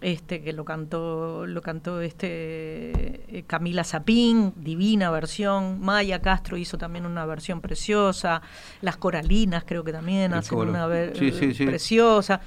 este, 0.00 0.42
que 0.42 0.52
lo 0.52 0.64
cantó, 0.64 1.46
lo 1.46 1.62
cantó 1.62 2.00
este 2.00 3.38
eh, 3.38 3.44
Camila 3.46 3.84
Zapín, 3.84 4.52
divina 4.56 5.10
versión, 5.10 5.80
Maya 5.80 6.20
Castro 6.20 6.56
hizo 6.56 6.76
también 6.78 7.06
una 7.06 7.24
versión 7.26 7.60
preciosa, 7.60 8.42
las 8.80 8.96
coralinas 8.96 9.64
creo 9.66 9.84
que 9.84 9.92
también 9.92 10.32
El 10.32 10.38
hacen 10.38 10.58
coro. 10.58 10.70
una 10.70 10.86
ver- 10.86 11.16
Sí, 11.16 11.30
sí, 11.32 11.54
sí. 11.54 11.64
preciosa. 11.66 12.40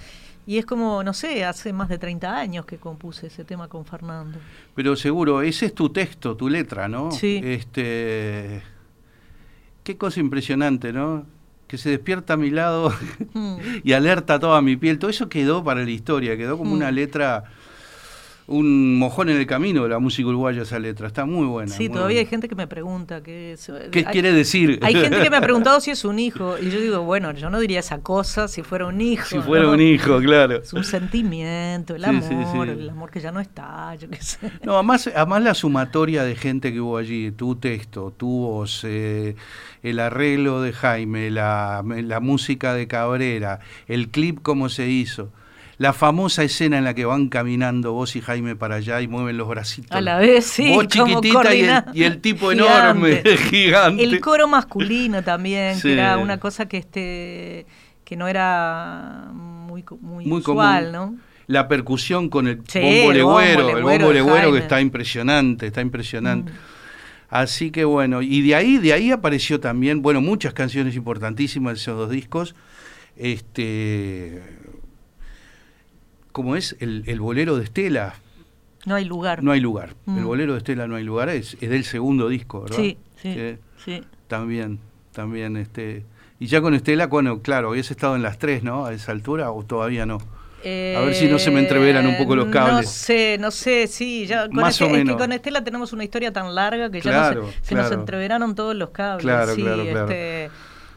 Y 0.48 0.58
es 0.58 0.66
como, 0.66 1.04
no 1.04 1.14
sé, 1.14 1.44
hace 1.46 1.74
más 1.74 1.90
de 1.90 1.98
30 1.98 2.36
años 2.38 2.66
que 2.66 2.78
compuse 2.78 3.28
ese 3.28 3.44
tema 3.44 3.68
con 3.68 3.86
Fernando. 3.86 4.40
Pero 4.74 4.96
seguro, 4.96 5.42
ese 5.42 5.66
es 5.68 5.76
tu 5.76 5.90
texto, 5.90 6.36
tu 6.38 6.48
letra, 6.50 6.88
¿no? 6.88 7.12
Sí. 7.12 7.42
Este, 7.44 8.62
qué 9.84 9.98
cosa 9.98 10.20
impresionante, 10.22 10.94
¿no? 10.94 11.26
Que 11.68 11.78
se 11.78 11.90
despierta 11.90 12.34
a 12.34 12.38
mi 12.38 12.50
lado 12.50 12.94
Mm. 13.34 13.58
y 13.84 13.92
alerta 13.92 14.40
toda 14.40 14.62
mi 14.62 14.78
piel. 14.78 15.00
Todo 15.00 15.10
eso 15.12 15.28
quedó 15.28 15.64
para 15.66 15.84
la 15.84 15.92
historia, 15.92 16.38
quedó 16.38 16.58
como 16.58 16.72
Mm. 16.72 16.78
una 16.78 16.92
letra, 16.92 17.44
un 18.48 18.98
mojón 18.98 19.28
en 19.30 19.36
el 19.38 19.46
camino 19.46 19.84
de 19.84 19.90
la 19.90 20.00
música 20.00 20.30
uruguaya 20.30 20.62
esa 20.62 20.80
letra. 20.80 21.08
Está 21.08 21.26
muy 21.26 21.46
buena. 21.46 21.70
Sí, 21.72 21.90
muy 21.90 21.98
todavía 21.98 22.20
hay 22.22 22.26
gente 22.26 22.48
que 22.48 22.56
me 22.56 22.66
pregunta 22.66 23.22
qué 23.22 23.52
es. 23.54 23.70
¿Qué 23.92 24.00
hay- 24.00 24.06
quiere 24.06 24.32
decir? 24.32 24.80
Hay 24.84 24.94
gente 24.96 25.22
que 25.22 25.30
me 25.30 25.36
ha 25.38 25.42
preguntado 25.42 25.82
si 25.82 25.92
es 25.92 26.06
un 26.06 26.18
hijo. 26.18 26.58
Y 26.58 26.70
yo 26.70 26.80
digo, 26.80 27.02
bueno, 27.04 27.34
yo 27.34 27.50
no 27.50 27.60
diría 27.60 27.82
esa 27.82 28.00
cosa 28.00 28.48
si 28.48 28.64
fuera 28.64 28.86
un 28.86 29.02
hijo. 29.02 29.26
si 29.28 29.40
fuera 29.40 29.66
¿no? 29.66 29.72
un 29.74 29.82
hijo, 29.82 30.20
claro. 30.20 30.58
Es 30.64 30.72
un 30.72 30.86
sentimiento, 30.86 31.96
el 31.96 32.04
Sí, 32.04 32.10
amor, 32.10 32.24
sí, 32.24 32.36
sí. 32.54 32.60
el 32.82 32.90
amor 32.90 33.12
que 33.12 33.20
ya 33.20 33.34
no 33.34 33.42
está, 33.42 33.94
yo 33.96 34.10
qué 34.10 34.22
sé. 34.22 34.40
No, 34.64 34.76
además, 34.76 35.08
además 35.14 35.44
la 35.44 35.54
sumatoria 35.54 36.24
de 36.24 36.36
gente 36.36 36.72
que 36.72 36.80
hubo 36.80 36.98
allí, 36.98 37.32
tu 37.32 37.58
texto, 37.58 38.14
tu 38.16 38.30
voz, 38.30 38.82
eh, 38.86 39.36
el 39.84 40.00
arreglo 40.00 40.62
de 40.62 40.72
Jaime, 40.72 41.30
la, 41.32 41.84
la 41.86 42.20
música 42.22 42.74
de 42.74 42.88
Cabrera, 42.88 43.60
el 43.88 44.08
clip 44.10 44.42
como 44.42 44.70
se 44.70 44.88
hizo, 44.90 45.32
la 45.80 45.94
famosa 45.94 46.44
escena 46.44 46.78
en 46.80 46.84
la 46.84 46.94
que 46.96 47.06
van 47.06 47.30
caminando 47.30 47.94
vos 47.94 48.16
y 48.16 48.22
Jaime 48.22 48.56
para 48.56 48.76
allá 48.76 49.00
y 49.02 49.08
mueven 49.08 49.38
los 49.38 49.48
bracitos. 49.48 49.92
A 49.92 50.02
la 50.02 50.18
vez, 50.18 50.46
sí. 50.46 50.74
Vos 50.74 50.88
chiquitita 50.88 51.22
y 51.24 51.30
el, 51.30 51.34
coordinado. 51.34 51.92
y 51.94 52.04
el 52.04 52.20
tipo 52.22 52.50
Gigante. 52.52 52.74
enorme, 52.74 53.38
gigante. 53.50 54.04
El 54.04 54.20
coro 54.20 54.48
masculino 54.48 55.24
también, 55.24 55.76
Sí. 55.76 55.84
que 55.90 55.94
era 55.94 56.18
una 56.18 56.40
cosa 56.40 56.68
que 56.68 56.78
este 56.78 57.66
que 58.04 58.16
no 58.16 58.28
era 58.28 59.30
muy, 59.34 59.84
muy, 60.02 60.26
Muy 60.26 60.40
usual, 60.40 60.92
común. 60.94 61.16
¿no? 61.16 61.22
La 61.48 61.68
percusión 61.68 62.30
con 62.30 62.48
el 62.48 62.62
Sí, 62.68 62.80
bombo 62.80 63.12
legüero, 63.14 63.78
el 63.78 63.84
bombo 63.84 64.12
legüero 64.14 64.52
que 64.54 64.60
está 64.60 64.82
impresionante, 64.82 65.68
está 65.68 65.82
impresionante. 65.82 66.52
Mm. 66.52 66.56
Así 67.30 67.72
que 67.72 67.84
bueno, 67.86 68.22
y 68.22 68.42
de 68.42 68.56
ahí, 68.56 68.78
de 68.78 68.94
ahí 68.94 69.12
apareció 69.12 69.60
también, 69.60 70.02
bueno, 70.02 70.22
muchas 70.22 70.54
canciones 70.54 70.96
importantísimas 70.96 71.74
de 71.74 71.80
esos 71.82 71.98
dos 71.98 72.10
discos. 72.10 72.56
Este, 73.18 74.42
como 76.38 76.56
es 76.56 76.76
el, 76.80 77.04
el 77.08 77.20
bolero 77.20 77.58
de 77.58 77.66
Estela, 77.66 78.14
No 78.86 78.96
hay 78.96 79.04
lugar. 79.04 79.44
no 79.44 79.52
hay 79.52 79.60
lugar. 79.60 79.96
Mm. 80.06 80.18
El 80.20 80.24
bolero 80.24 80.54
de 80.54 80.60
Estela 80.60 80.88
no 80.88 80.96
hay 80.96 81.04
lugar, 81.04 81.28
es, 81.30 81.58
es 81.60 81.70
del 81.70 81.84
segundo 81.84 82.30
disco, 82.30 82.62
¿verdad? 82.62 82.78
Sí, 82.78 82.98
sí. 83.84 84.04
También, 84.28 84.80
también, 85.12 85.58
este. 85.58 86.06
Y 86.40 86.46
ya 86.48 86.62
con 86.62 86.74
Estela, 86.76 87.08
bueno, 87.08 87.42
claro, 87.42 87.70
habías 87.72 87.90
estado 87.92 88.16
en 88.16 88.22
las 88.22 88.38
tres, 88.38 88.62
¿no? 88.64 88.86
A 88.86 88.94
esa 88.94 89.12
altura, 89.12 89.52
o 89.52 89.64
todavía 89.66 90.06
no. 90.06 90.20
A 90.64 91.00
ver 91.02 91.14
si 91.16 91.28
no 91.30 91.40
se 91.40 91.50
me 91.50 91.60
entreveran 91.62 92.06
un 92.06 92.18
poco 92.18 92.36
los 92.36 92.48
Eh, 92.48 92.52
cables. 92.52 92.86
No 92.86 92.92
sé, 92.92 93.38
no 93.40 93.52
sé, 93.52 93.88
sí. 93.88 94.26
Ya, 94.28 94.48
con 94.48 94.58
Más 94.58 94.74
este- 94.74 94.84
o 94.84 94.88
Es 94.88 94.94
menos. 94.94 95.16
que 95.16 95.20
con 95.24 95.32
Estela 95.32 95.64
tenemos 95.64 95.94
una 95.94 96.04
historia 96.04 96.32
tan 96.34 96.54
larga 96.54 96.90
que 96.92 97.00
ya 97.02 97.34
no 97.34 97.48
se, 97.48 97.54
se 97.62 97.76
nos 97.76 97.92
entreveraron 97.92 98.54
todos 98.54 98.76
los 98.76 98.90
cables. 98.90 99.24
Claro, 99.24 99.56
sí, 99.56 99.62
claro, 99.62 99.84
claro. 99.84 100.04
Este, 100.12 100.50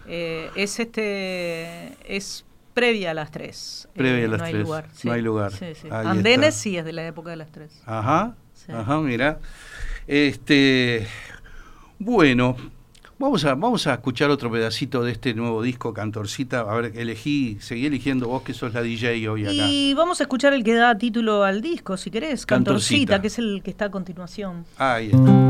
eh, 0.08 0.50
es 0.56 0.80
este 0.80 1.92
es 2.16 2.44
previa 2.80 3.10
a 3.10 3.14
las 3.14 3.30
tres. 3.30 3.88
Previa 3.94 4.22
a 4.22 4.24
Eh, 4.24 4.28
las 4.28 4.38
no 4.40 4.44
hay 4.46 4.52
tres, 4.52 4.64
lugar. 4.64 4.86
no 4.88 4.94
sí, 4.94 5.08
hay 5.10 5.22
lugar. 5.22 5.52
sí, 5.52 5.66
sí. 5.80 5.88
Ahí 5.90 6.06
Andenes 6.06 6.48
está. 6.54 6.60
sí 6.62 6.76
es 6.78 6.84
de 6.84 6.92
la 6.92 7.06
época 7.06 7.30
de 7.30 7.36
las 7.36 7.50
tres. 7.52 7.82
Ajá, 7.86 8.34
Sí. 8.54 8.72
ajá, 8.72 8.98
mira. 9.00 9.38
Este, 10.06 11.06
bueno, 11.98 12.56
vamos 13.18 13.44
a, 13.44 13.54
vamos 13.54 13.86
a 13.86 13.94
escuchar 13.94 14.30
otro 14.30 14.50
pedacito 14.50 15.02
de 15.02 15.12
este 15.12 15.34
nuevo 15.34 15.62
disco, 15.62 15.92
Cantorcita. 15.94 16.60
A 16.60 16.74
ver, 16.74 16.92
elegí, 16.96 17.58
seguí 17.60 17.86
eligiendo 17.86 18.28
vos 18.28 18.42
que 18.42 18.54
sos 18.54 18.72
la 18.74 18.82
DJ 18.82 19.28
hoy 19.28 19.44
acá. 19.44 19.52
Y 19.52 19.94
vamos 19.94 20.20
a 20.20 20.24
escuchar 20.24 20.52
el 20.52 20.64
que 20.64 20.74
da 20.74 20.96
título 20.96 21.44
al 21.44 21.60
disco, 21.60 21.96
si 21.96 22.10
querés, 22.10 22.44
Cantorcita. 22.46 23.12
Cantorcita, 23.16 23.20
que 23.20 23.26
es 23.28 23.38
el 23.38 23.62
que 23.62 23.70
está 23.70 23.84
a 23.86 23.90
continuación. 23.90 24.64
Ahí 24.78 25.10
está. 25.12 25.49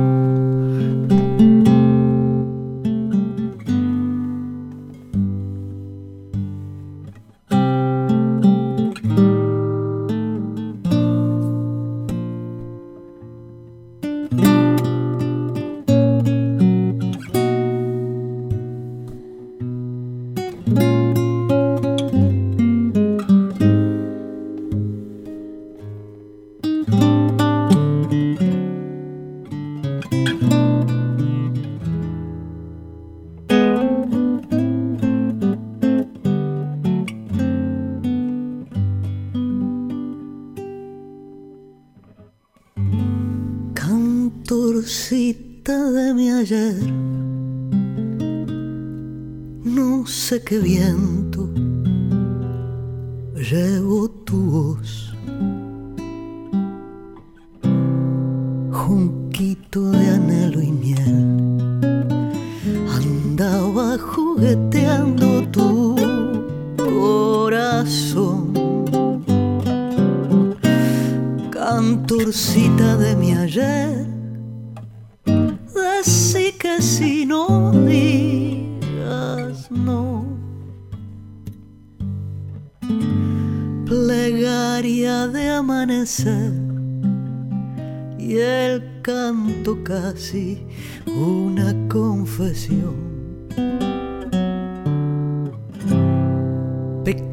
No 50.51 50.65
sé 50.65 51.20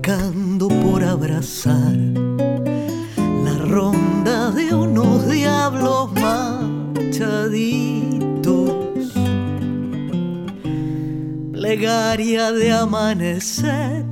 Pecando 0.08 0.70
por 0.70 1.04
abrazar 1.04 1.98
la 3.44 3.58
ronda 3.58 4.52
de 4.52 4.74
unos 4.74 5.30
diablos 5.30 6.14
manchaditos. 6.14 7.52
Plegaria 11.52 12.54
de 12.54 12.72
amanecer, 12.72 14.06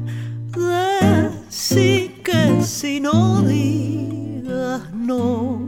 de 0.52 1.30
sí 1.48 2.12
que 2.26 2.62
si 2.62 3.00
no 3.00 3.42
digas 3.44 4.94
no. 4.94 5.62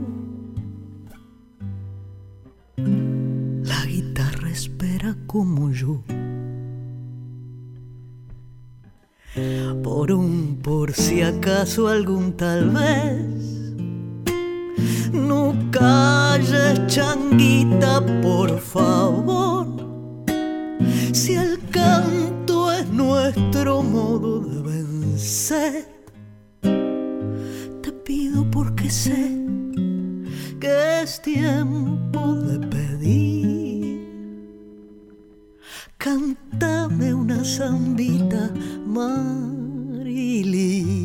La 2.76 3.86
guitarra 3.86 4.50
espera 4.50 5.16
como 5.26 5.70
yo. 5.70 6.02
Por 9.98 10.12
un 10.12 10.60
por 10.62 10.92
si 10.94 11.22
acaso 11.22 11.88
algún 11.88 12.34
tal 12.34 12.70
vez. 12.70 13.74
No 15.12 15.52
calles, 15.72 16.86
changuita, 16.86 18.06
por 18.22 18.60
favor. 18.60 19.66
Si 21.12 21.34
el 21.34 21.58
canto 21.72 22.70
es 22.70 22.88
nuestro 22.90 23.82
modo 23.82 24.38
de 24.38 24.62
vencer, 24.62 25.88
te 27.82 27.90
pido 28.04 28.48
porque 28.52 28.88
sé 28.90 29.36
que 30.60 31.02
es 31.02 31.20
tiempo 31.22 32.34
de 32.36 32.66
pedir. 32.68 34.06
Cántame 35.98 37.12
una 37.12 37.42
zambita, 37.42 38.52
Marili. 38.86 39.57
La 40.18 40.97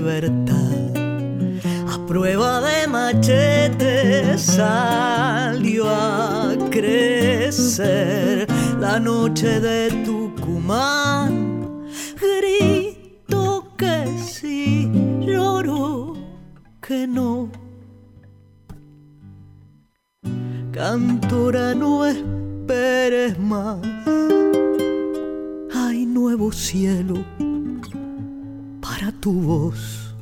a 0.00 2.06
prueba 2.06 2.62
de 2.62 2.88
machete, 2.88 4.38
salió 4.38 5.86
a 5.86 6.56
crecer 6.70 8.46
la 8.80 8.98
noche 8.98 9.60
de 9.60 9.90
Tucumán. 10.02 11.84
Grito 12.18 13.68
que 13.76 14.06
sí, 14.18 14.90
lloro 15.20 16.14
que 16.80 17.06
no. 17.06 17.50
Cantora, 20.72 21.74
no 21.74 22.06
esperes 22.06 23.38
más. 23.38 23.78
Hay 25.74 26.06
nuevo 26.06 26.50
cielo 26.50 27.22
para 29.02 29.12
tu 29.20 29.32
voz. 29.32 30.14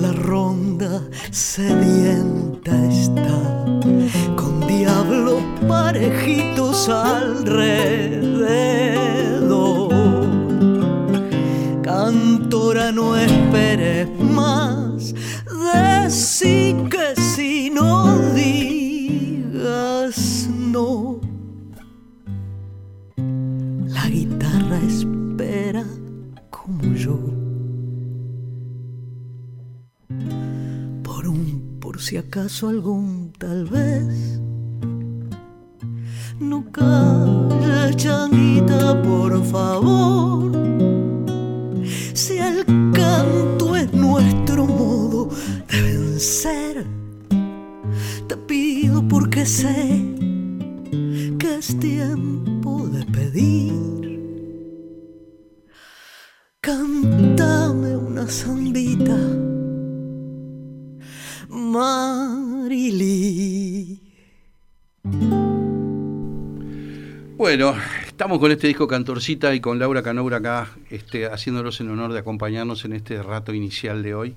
La 0.00 0.12
ronda 0.12 1.02
sedienta 1.30 2.72
está 2.86 3.66
con 4.34 4.66
diablos 4.66 5.42
parejitos 5.68 6.88
alrededor. 6.88 7.50
Cantora, 11.82 12.90
no 12.92 13.14
esperes 13.16 14.08
más. 14.18 15.14
Decí 15.74 16.74
que 16.88 17.14
si 17.20 17.68
no 17.68 18.18
digas 18.34 20.48
no. 20.48 21.20
La 23.88 24.08
guitarra 24.08 24.78
espera 24.88 25.19
si 32.10 32.16
acaso 32.16 32.68
algún 32.68 33.32
tal 33.38 33.66
vez. 33.66 34.40
No 36.40 36.64
calles, 36.72 37.94
changuita, 37.94 39.00
por 39.00 39.44
favor. 39.44 40.50
Si 42.12 42.36
el 42.38 42.66
canto 42.92 43.76
es 43.76 43.92
nuestro 43.92 44.66
modo 44.66 45.28
de 45.68 45.82
vencer, 45.82 46.84
te 48.26 48.36
pido 48.36 49.06
porque 49.06 49.46
sé 49.46 50.04
que 51.38 51.58
es 51.60 51.78
tiempo 51.78 52.88
de 52.88 53.04
pedir. 53.04 54.20
Cántame 56.60 57.96
una 57.96 58.26
zambita, 58.26 59.16
Marili. 61.50 63.10
Bueno, 67.36 67.74
estamos 68.06 68.38
con 68.38 68.52
este 68.52 68.68
disco 68.68 68.86
Cantorcita 68.86 69.52
y 69.52 69.60
con 69.60 69.80
Laura 69.80 70.02
Canoura 70.04 70.36
acá, 70.36 70.70
este, 70.90 71.26
haciéndolos 71.26 71.80
el 71.80 71.90
honor 71.90 72.12
de 72.12 72.20
acompañarnos 72.20 72.84
en 72.84 72.92
este 72.92 73.20
rato 73.20 73.52
inicial 73.52 74.04
de 74.04 74.14
hoy. 74.14 74.36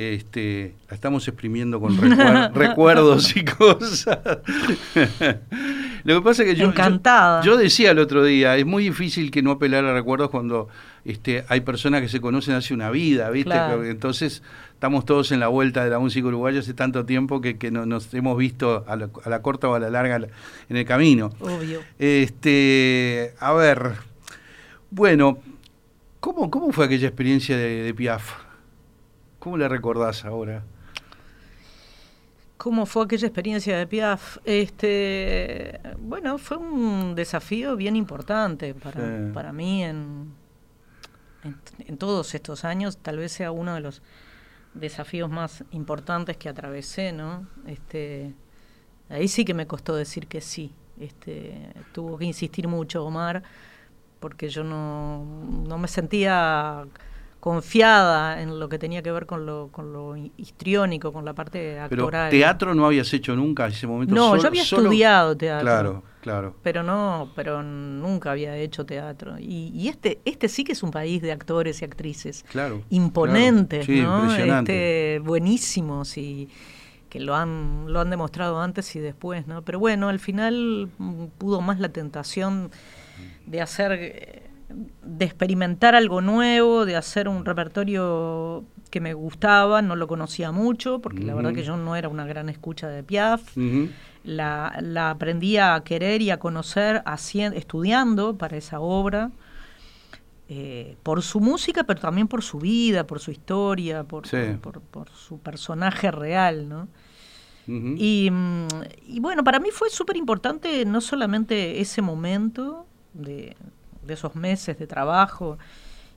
Este, 0.00 0.74
la 0.88 0.94
estamos 0.94 1.26
exprimiendo 1.26 1.80
con 1.80 1.96
recuer- 1.98 2.52
recuerdos 2.54 3.36
y 3.36 3.44
cosas. 3.44 4.16
Lo 6.04 6.14
que 6.14 6.22
pasa 6.22 6.44
es 6.44 6.50
que 6.50 6.54
yo, 6.54 6.66
yo, 6.68 6.72
yo 7.44 7.56
decía 7.56 7.90
el 7.90 7.98
otro 7.98 8.22
día, 8.22 8.56
es 8.56 8.64
muy 8.64 8.84
difícil 8.84 9.32
que 9.32 9.42
no 9.42 9.50
apelar 9.50 9.84
a 9.84 9.92
recuerdos 9.92 10.30
cuando 10.30 10.68
este, 11.04 11.44
hay 11.48 11.62
personas 11.62 12.00
que 12.00 12.08
se 12.08 12.20
conocen 12.20 12.54
hace 12.54 12.72
una 12.74 12.90
vida, 12.90 13.28
¿viste? 13.30 13.50
Claro. 13.50 13.84
Entonces 13.84 14.44
estamos 14.72 15.04
todos 15.04 15.32
en 15.32 15.40
la 15.40 15.48
vuelta 15.48 15.82
de 15.82 15.90
la 15.90 15.98
música 15.98 16.28
uruguaya 16.28 16.60
hace 16.60 16.74
tanto 16.74 17.04
tiempo 17.04 17.40
que, 17.40 17.58
que 17.58 17.72
no- 17.72 17.84
nos 17.84 18.14
hemos 18.14 18.38
visto 18.38 18.84
a 18.86 18.94
la, 18.94 19.08
a 19.24 19.28
la 19.28 19.42
corta 19.42 19.68
o 19.68 19.74
a 19.74 19.80
la 19.80 19.90
larga 19.90 20.20
en 20.68 20.76
el 20.76 20.84
camino. 20.84 21.30
Obvio. 21.40 21.80
Este, 21.98 23.34
a 23.40 23.52
ver, 23.52 23.94
bueno, 24.92 25.38
¿cómo, 26.20 26.50
cómo 26.50 26.70
fue 26.72 26.84
aquella 26.86 27.08
experiencia 27.08 27.56
de, 27.56 27.82
de 27.82 27.94
Piaf? 27.94 28.46
¿Cómo 29.38 29.56
la 29.56 29.68
recordás 29.68 30.24
ahora? 30.24 30.64
¿Cómo 32.56 32.86
fue 32.86 33.04
aquella 33.04 33.28
experiencia 33.28 33.78
de 33.78 33.86
Piaf? 33.86 34.38
Este, 34.44 35.80
bueno, 35.98 36.38
fue 36.38 36.56
un 36.56 37.14
desafío 37.14 37.76
bien 37.76 37.94
importante 37.94 38.74
para, 38.74 39.00
Sí. 39.00 39.32
para 39.32 39.52
mí 39.52 39.84
en, 39.84 40.32
en, 41.44 41.56
en 41.86 41.96
todos 41.98 42.34
estos 42.34 42.64
años. 42.64 42.98
Tal 42.98 43.18
vez 43.18 43.30
sea 43.30 43.52
uno 43.52 43.74
de 43.74 43.80
los 43.80 44.02
desafíos 44.74 45.30
más 45.30 45.62
importantes 45.70 46.36
que 46.36 46.48
atravesé, 46.48 47.12
¿no? 47.12 47.46
Este, 47.66 48.34
ahí 49.08 49.28
sí 49.28 49.44
que 49.44 49.54
me 49.54 49.68
costó 49.68 49.94
decir 49.94 50.26
que 50.26 50.40
sí. 50.40 50.72
Este, 50.98 51.72
tuvo 51.92 52.18
que 52.18 52.24
insistir 52.24 52.66
mucho 52.66 53.04
Omar 53.04 53.44
porque 54.18 54.48
yo 54.48 54.64
no, 54.64 55.24
no 55.64 55.78
me 55.78 55.86
sentía 55.86 56.84
confiada 57.40 58.42
en 58.42 58.58
lo 58.58 58.68
que 58.68 58.78
tenía 58.78 59.02
que 59.02 59.10
ver 59.12 59.26
con 59.26 59.46
lo, 59.46 59.68
con 59.70 59.92
lo 59.92 60.16
hi- 60.16 60.32
histriónico, 60.36 61.12
con 61.12 61.24
la 61.24 61.32
parte 61.34 61.78
Pero 61.88 62.04
actoral. 62.04 62.30
teatro 62.30 62.74
no 62.74 62.84
habías 62.86 63.12
hecho 63.14 63.34
nunca 63.36 63.66
en 63.66 63.72
ese 63.72 63.86
momento. 63.86 64.14
No, 64.14 64.30
solo- 64.30 64.42
yo 64.42 64.48
había 64.48 64.64
solo- 64.64 64.82
estudiado 64.82 65.36
teatro. 65.36 65.64
Claro. 65.64 66.02
Claro. 66.20 66.56
Pero 66.62 66.82
no, 66.82 67.30
pero 67.36 67.62
nunca 67.62 68.32
había 68.32 68.54
hecho 68.56 68.84
teatro. 68.84 69.38
Y, 69.38 69.70
y 69.72 69.88
este, 69.88 70.20
este 70.24 70.48
sí 70.48 70.64
que 70.64 70.72
es 70.72 70.82
un 70.82 70.90
país 70.90 71.22
de 71.22 71.32
actores 71.32 71.80
y 71.80 71.84
actrices. 71.84 72.44
Claro. 72.50 72.82
Imponentes, 72.90 73.86
claro. 73.86 74.00
Sí, 74.00 74.04
¿no? 74.06 74.22
impresionante. 74.24 75.14
Este, 75.14 75.26
buenísimos 75.26 76.18
y 76.18 76.48
que 77.08 77.20
lo 77.20 77.34
han, 77.34 77.84
lo 77.90 78.00
han 78.00 78.10
demostrado 78.10 78.60
antes 78.60 78.94
y 78.96 78.98
después, 78.98 79.46
¿no? 79.46 79.62
Pero 79.62 79.78
bueno, 79.78 80.08
al 80.10 80.18
final 80.18 80.90
pudo 81.38 81.60
más 81.62 81.78
la 81.80 81.88
tentación 81.90 82.70
de 83.46 83.62
hacer, 83.62 83.92
eh, 83.92 84.42
de 85.02 85.24
experimentar 85.24 85.94
algo 85.94 86.20
nuevo, 86.20 86.84
de 86.84 86.96
hacer 86.96 87.28
un 87.28 87.44
repertorio 87.44 88.64
que 88.90 89.00
me 89.00 89.14
gustaba, 89.14 89.80
no 89.82 89.96
lo 89.96 90.06
conocía 90.08 90.52
mucho, 90.52 91.00
porque 91.00 91.22
la 91.24 91.34
verdad 91.34 91.54
que 91.54 91.62
yo 91.64 91.76
no 91.76 91.96
era 91.96 92.08
una 92.08 92.26
gran 92.26 92.48
escucha 92.48 92.88
de 92.88 93.02
Piaf. 93.02 93.56
La, 94.24 94.76
la 94.82 95.10
aprendí 95.10 95.56
a 95.56 95.80
querer 95.84 96.20
y 96.22 96.30
a 96.30 96.38
conocer 96.38 97.02
hacien- 97.06 97.54
estudiando 97.54 98.36
para 98.36 98.56
esa 98.58 98.80
obra, 98.80 99.30
eh, 100.50 100.96
por 101.02 101.22
su 101.22 101.40
música, 101.40 101.84
pero 101.84 102.00
también 102.00 102.26
por 102.28 102.42
su 102.42 102.58
vida, 102.58 103.06
por 103.06 103.20
su 103.20 103.30
historia, 103.30 104.04
por, 104.04 104.26
Sí. 104.26 104.36
por, 104.60 104.80
por 104.80 105.10
su 105.10 105.38
personaje 105.38 106.10
real, 106.10 106.68
¿no? 106.68 106.88
Y, 107.70 108.30
mm, 108.32 108.66
y 109.08 109.20
bueno, 109.20 109.44
para 109.44 109.60
mí 109.60 109.68
fue 109.70 109.90
súper 109.90 110.16
importante 110.16 110.86
no 110.86 111.02
solamente 111.02 111.80
ese 111.82 112.00
momento 112.00 112.86
de, 113.12 113.56
de 114.08 114.14
esos 114.14 114.34
meses 114.34 114.76
de 114.78 114.88
trabajo 114.88 115.58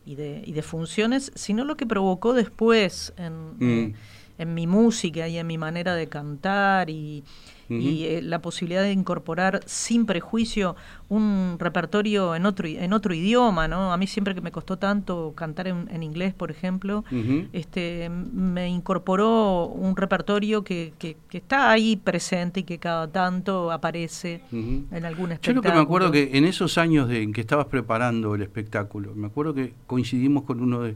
y 0.03 0.15
de, 0.15 0.41
y 0.43 0.53
de 0.53 0.63
funciones, 0.63 1.31
sino 1.35 1.63
lo 1.63 1.77
que 1.77 1.85
provocó 1.85 2.33
después 2.33 3.13
en, 3.17 3.57
Mm. 3.59 3.61
eh, 3.61 3.93
en 4.41 4.53
mi 4.53 4.65
música 4.67 5.27
y 5.27 5.37
en 5.37 5.47
mi 5.47 5.57
manera 5.57 5.93
de 5.95 6.07
cantar 6.07 6.89
y, 6.89 7.23
y, 7.69 8.03
eh, 8.05 8.21
la 8.21 8.39
posibilidad 8.41 8.81
de 8.83 8.91
incorporar 8.91 9.61
sin 9.65 10.05
prejuicio 10.05 10.75
un 11.07 11.55
repertorio 11.57 12.35
en 12.35 12.45
otro, 12.45 12.67
i- 12.67 12.75
en 12.77 12.91
otro 12.91 13.13
idioma, 13.13 13.67
¿no? 13.69 13.93
A 13.93 13.97
mí 13.97 14.07
siempre 14.07 14.35
que 14.35 14.41
me 14.41 14.51
costó 14.51 14.77
tanto 14.77 15.31
cantar 15.35 15.67
en, 15.69 15.87
en 15.89 16.03
inglés, 16.03 16.33
por 16.33 16.51
ejemplo, 16.51 17.05
Ujú. 17.11 17.47
este, 17.53 18.09
me 18.09 18.67
incorporó 18.67 19.67
un 19.67 19.95
repertorio 19.95 20.63
que, 20.65 20.91
que, 20.99 21.15
que 21.29 21.37
está 21.37 21.71
ahí 21.71 21.95
presente 21.95 22.59
y 22.61 22.63
que 22.63 22.77
cada 22.77 23.07
tanto 23.09 23.71
aparece 23.71 24.41
en 24.51 25.05
algún 25.05 25.29
Yo 25.29 25.33
espectáculo. 25.35 25.55
lo 25.55 25.61
que 25.61 25.71
me 25.71 25.79
acuerdo 25.81 26.11
que 26.11 26.31
en 26.33 26.43
esos 26.45 26.77
años 26.77 27.07
de, 27.07 27.21
en 27.23 27.31
que 27.31 27.39
estabas 27.41 27.67
preparando 27.67 28.35
el 28.35 28.41
espectáculo, 28.41 29.13
me 29.15 29.27
acuerdo 29.27 29.53
que 29.53 29.73
coincidimos 29.87 30.43
con 30.43 30.61
uno 30.61 30.81
de 30.81 30.95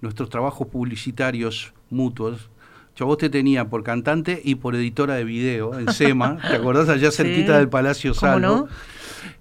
nuestros 0.00 0.28
trabajos 0.30 0.68
publicitarios 0.68 1.74
mutuos. 1.90 2.48
Yo 2.96 3.06
vos 3.06 3.16
te 3.18 3.30
tenía 3.30 3.68
por 3.68 3.82
cantante 3.82 4.40
y 4.44 4.56
por 4.56 4.74
editora 4.74 5.14
de 5.14 5.24
video 5.24 5.78
en 5.78 5.90
SEMA, 5.92 6.38
¿te 6.50 6.56
acordás? 6.56 6.88
Allá 6.88 7.10
Sí. 7.10 7.18
cerquita 7.18 7.56
del 7.58 7.68
Palacio 7.68 8.12
¿Cómo 8.14 8.20
Salvo. 8.32 8.40
no? 8.40 8.68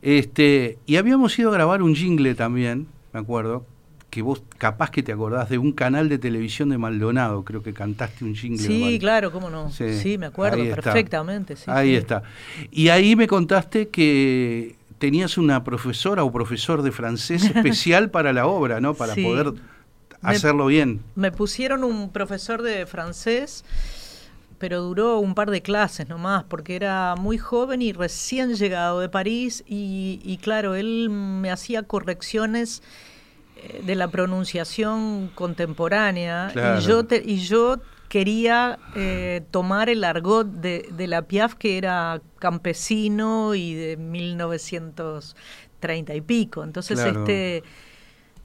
Este, 0.02 0.78
y 0.86 0.95
habíamos 0.97 1.38
ido 1.38 1.49
a 1.49 1.54
grabar 1.54 1.82
un 1.82 1.95
jingle 1.95 2.36
también, 2.36 2.88
me 3.14 3.20
acuerdo, 3.20 3.66
que 4.10 4.22
vos 4.22 4.43
capaz 4.58 4.89
que 4.91 5.04
te 5.04 5.12
acordás 5.12 5.49
de 5.49 5.58
un 5.58 5.72
canal 5.72 6.10
de 6.10 6.18
televisión 6.18 6.70
de 6.70 6.78
Maldonado, 6.78 7.43
creo 7.43 7.64
que 7.64 7.74
cantaste 7.74 8.26
un 8.26 8.36
jingle. 8.36 8.60
Sí, 8.66 8.97
claro, 8.99 9.32
cómo 9.32 9.49
no. 9.49 9.70
Sí, 9.72 9.93
Sí, 9.93 10.18
me 10.18 10.26
acuerdo 10.28 10.62
ahí 10.62 10.68
está. 10.70 10.82
perfectamente. 10.82 11.56
sí, 11.56 11.64
ahí 11.68 11.89
sí. 11.91 11.95
está. 11.95 12.24
Y 12.72 12.89
ahí 12.89 13.16
me 13.16 13.28
contaste 13.28 13.88
que 13.89 14.76
tenías 14.97 15.38
una 15.38 15.64
profesora 15.64 16.24
o 16.24 16.32
profesor 16.32 16.82
de 16.84 16.91
francés 16.91 17.43
especial 17.56 18.12
para 18.12 18.34
la 18.34 18.47
obra, 18.47 18.82
¿no? 18.82 18.93
Para 18.93 19.14
Sí. 19.16 19.24
Me- 20.22 20.36
hacerlo 20.36 20.65
bien. 20.67 21.01
Me 21.15 21.32
pusieron 21.32 21.84
un 21.84 22.11
profesor 22.11 22.61
de 22.61 22.86
francés, 22.86 23.63
pero 24.57 24.82
duró 24.84 25.17
un 25.19 25.34
par 25.34 25.49
de 25.49 25.61
clases 25.61 26.07
nomás, 26.07 26.43
porque 26.43 26.76
era 26.76 27.15
muy 27.17 27.38
joven 27.39 27.82
y 27.82 27.93
recién 27.93 28.53
llegado 28.55 28.99
de 28.99 29.09
París, 29.09 29.63
y, 29.67 30.19
y 30.24 30.38
claro, 30.38 30.76
él 30.76 31.09
me 31.09 31.49
hacía 31.51 31.84
correcciones 31.84 32.84
eh, 33.57 33.82
de 33.86 33.95
la 33.95 34.07
pronunciación 34.09 35.32
contemporánea, 35.34 36.49
Claro. 36.53 36.80
y 36.80 36.84
yo 36.84 37.03
te- 37.05 37.24
y 37.26 37.38
yo 37.39 37.78
quería 38.07 38.78
eh, 38.95 39.41
tomar 39.51 39.89
el 39.89 40.03
argot 40.03 40.45
de, 40.45 40.88
de 40.91 41.07
la 41.07 41.22
Piaf, 41.24 41.55
que 41.55 41.78
era 41.78 42.22
campesino 42.39 43.55
y 43.55 43.74
de 43.74 43.95
1930 45.05 46.15
y 46.15 46.22
pico. 46.22 46.63
Entonces, 46.63 46.99
Claro. 46.99 47.22
este 47.22 47.63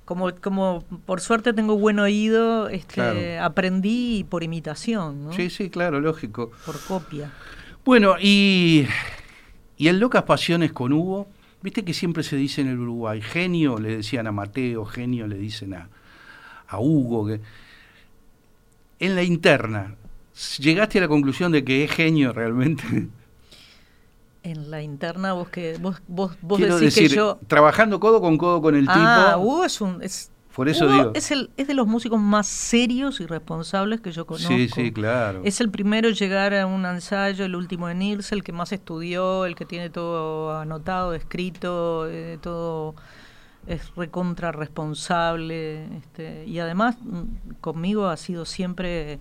como, 0.06 0.34
como 0.36 0.82
por 1.04 1.20
suerte 1.20 1.52
tengo 1.52 1.76
buen 1.76 1.98
oído, 1.98 2.68
este, 2.70 2.94
Claro. 2.94 3.44
aprendí 3.44 4.24
por 4.30 4.42
imitación, 4.42 5.24
¿no? 5.26 5.32
Sí, 5.34 5.50
sí, 5.50 5.68
claro, 5.68 6.00
lógico. 6.00 6.50
por 6.64 6.80
copia. 6.80 7.30
Bueno, 7.84 8.14
y, 8.18 8.86
y 9.76 9.88
en 9.88 10.00
Locas 10.00 10.22
Pasiones 10.22 10.72
con 10.72 10.92
Hugo, 10.94 11.28
viste 11.62 11.84
que 11.84 11.92
siempre 11.92 12.22
se 12.22 12.36
dice 12.36 12.62
en 12.62 12.68
el 12.68 12.78
Uruguay, 12.78 13.20
genio 13.20 13.78
le 13.78 13.96
decían 13.98 14.26
a 14.26 14.32
Mateo, 14.32 14.86
genio 14.86 15.26
le 15.26 15.36
dicen 15.36 15.74
a, 15.74 15.88
a 16.68 16.80
Hugo. 16.80 17.26
Que... 17.26 17.40
En 18.98 19.14
la 19.14 19.22
interna, 19.22 19.94
¿llegaste 20.58 20.98
a 20.98 21.02
la 21.02 21.08
conclusión 21.08 21.52
de 21.52 21.64
que 21.64 21.84
es 21.84 21.90
genio 21.90 22.32
realmente? 22.32 22.82
En 24.50 24.70
la 24.70 24.80
interna 24.82 25.32
vos 25.32 25.48
que 25.48 25.76
vos 25.78 26.00
vos, 26.06 26.36
vos 26.40 26.58
Quiero 26.58 26.78
decís 26.78 26.94
decir, 26.94 27.10
que 27.10 27.16
yo 27.16 27.38
trabajando 27.48 27.98
codo 27.98 28.20
con 28.20 28.38
codo 28.38 28.62
con 28.62 28.74
el 28.76 28.86
Ah, 28.88 29.32
tipo. 29.34 29.44
Hugo 29.44 29.64
es 29.64 29.80
un 29.80 30.00
es 30.02 30.30
Por 30.54 30.68
eso 30.68 30.86
Hugo 30.86 30.92
digo. 30.94 31.10
es 31.14 31.30
el 31.32 31.50
es 31.56 31.66
de 31.66 31.74
los 31.74 31.86
músicos 31.88 32.20
más 32.20 32.46
serios 32.46 33.20
y 33.20 33.26
responsables 33.26 34.00
que 34.00 34.12
yo 34.12 34.24
conozco. 34.26 34.48
sí, 34.48 34.68
sí, 34.68 34.92
claro. 34.92 35.40
Es 35.44 35.60
el 35.60 35.70
primero 35.70 36.08
en 36.08 36.14
llegar 36.14 36.54
a 36.54 36.64
un 36.66 36.86
ensayo, 36.86 37.44
el 37.44 37.56
último 37.56 37.88
en 37.90 38.00
irse, 38.02 38.34
el 38.36 38.44
que 38.44 38.52
más 38.52 38.70
estudió, 38.72 39.44
el 39.46 39.56
que 39.56 39.66
tiene 39.66 39.90
todo 39.90 40.56
anotado, 40.56 41.12
escrito, 41.12 42.06
eh, 42.08 42.38
todo 42.40 42.94
es 43.66 43.80
recontra 43.96 44.52
responsable. 44.52 45.86
Este, 45.98 46.44
y 46.46 46.58
además 46.60 46.96
mm, 47.02 47.54
conmigo 47.60 48.06
ha 48.08 48.16
sido 48.16 48.44
siempre 48.44 49.18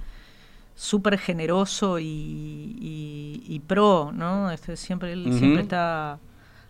súper 0.76 1.17
generoso 1.17 1.99
y, 1.99 2.05
y- 2.05 3.43
y 3.47 3.59
pro, 3.61 4.11
¿no? 4.13 4.51
Este, 4.51 4.76
siempre, 4.78 5.13
él 5.13 5.32
siempre 5.32 5.61
está 5.61 6.19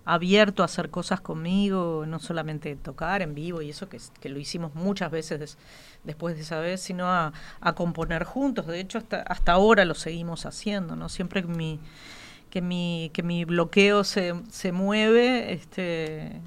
abierto 0.08 0.62
a 0.62 0.66
hacer 0.66 0.92
cosas 0.92 1.20
conmigo, 1.22 2.06
no 2.08 2.20
solamente 2.20 2.76
tocar 2.76 3.22
en 3.24 3.34
vivo 3.34 3.62
y 3.64 3.72
eso 3.72 3.90
que, 3.90 4.00
que 4.22 4.30
lo 4.30 4.38
hicimos 4.40 4.76
muchas 4.76 5.10
veces 5.12 5.40
des- 5.40 5.58
después 6.04 6.36
de 6.36 6.42
esa 6.44 6.60
vez, 6.60 6.82
sino 6.82 7.08
a, 7.08 7.34
a 7.62 7.74
componer 7.74 8.24
juntos. 8.24 8.68
De 8.68 8.80
hecho, 8.80 9.00
hasta, 9.00 9.22
hasta 9.24 9.54
ahora 9.54 9.84
lo 9.86 9.96
seguimos 9.96 10.46
haciendo, 10.46 10.96
¿no? 10.96 11.10
Siempre 11.10 11.42
que 11.42 11.48
mi, 11.48 11.80
que 12.52 12.62
mi, 12.62 13.12
que 13.14 13.24
mi 13.24 13.46
bloqueo 13.46 14.04
se, 14.04 14.34
se 14.52 14.72
mueve, 14.72 15.54
este, 15.54 16.42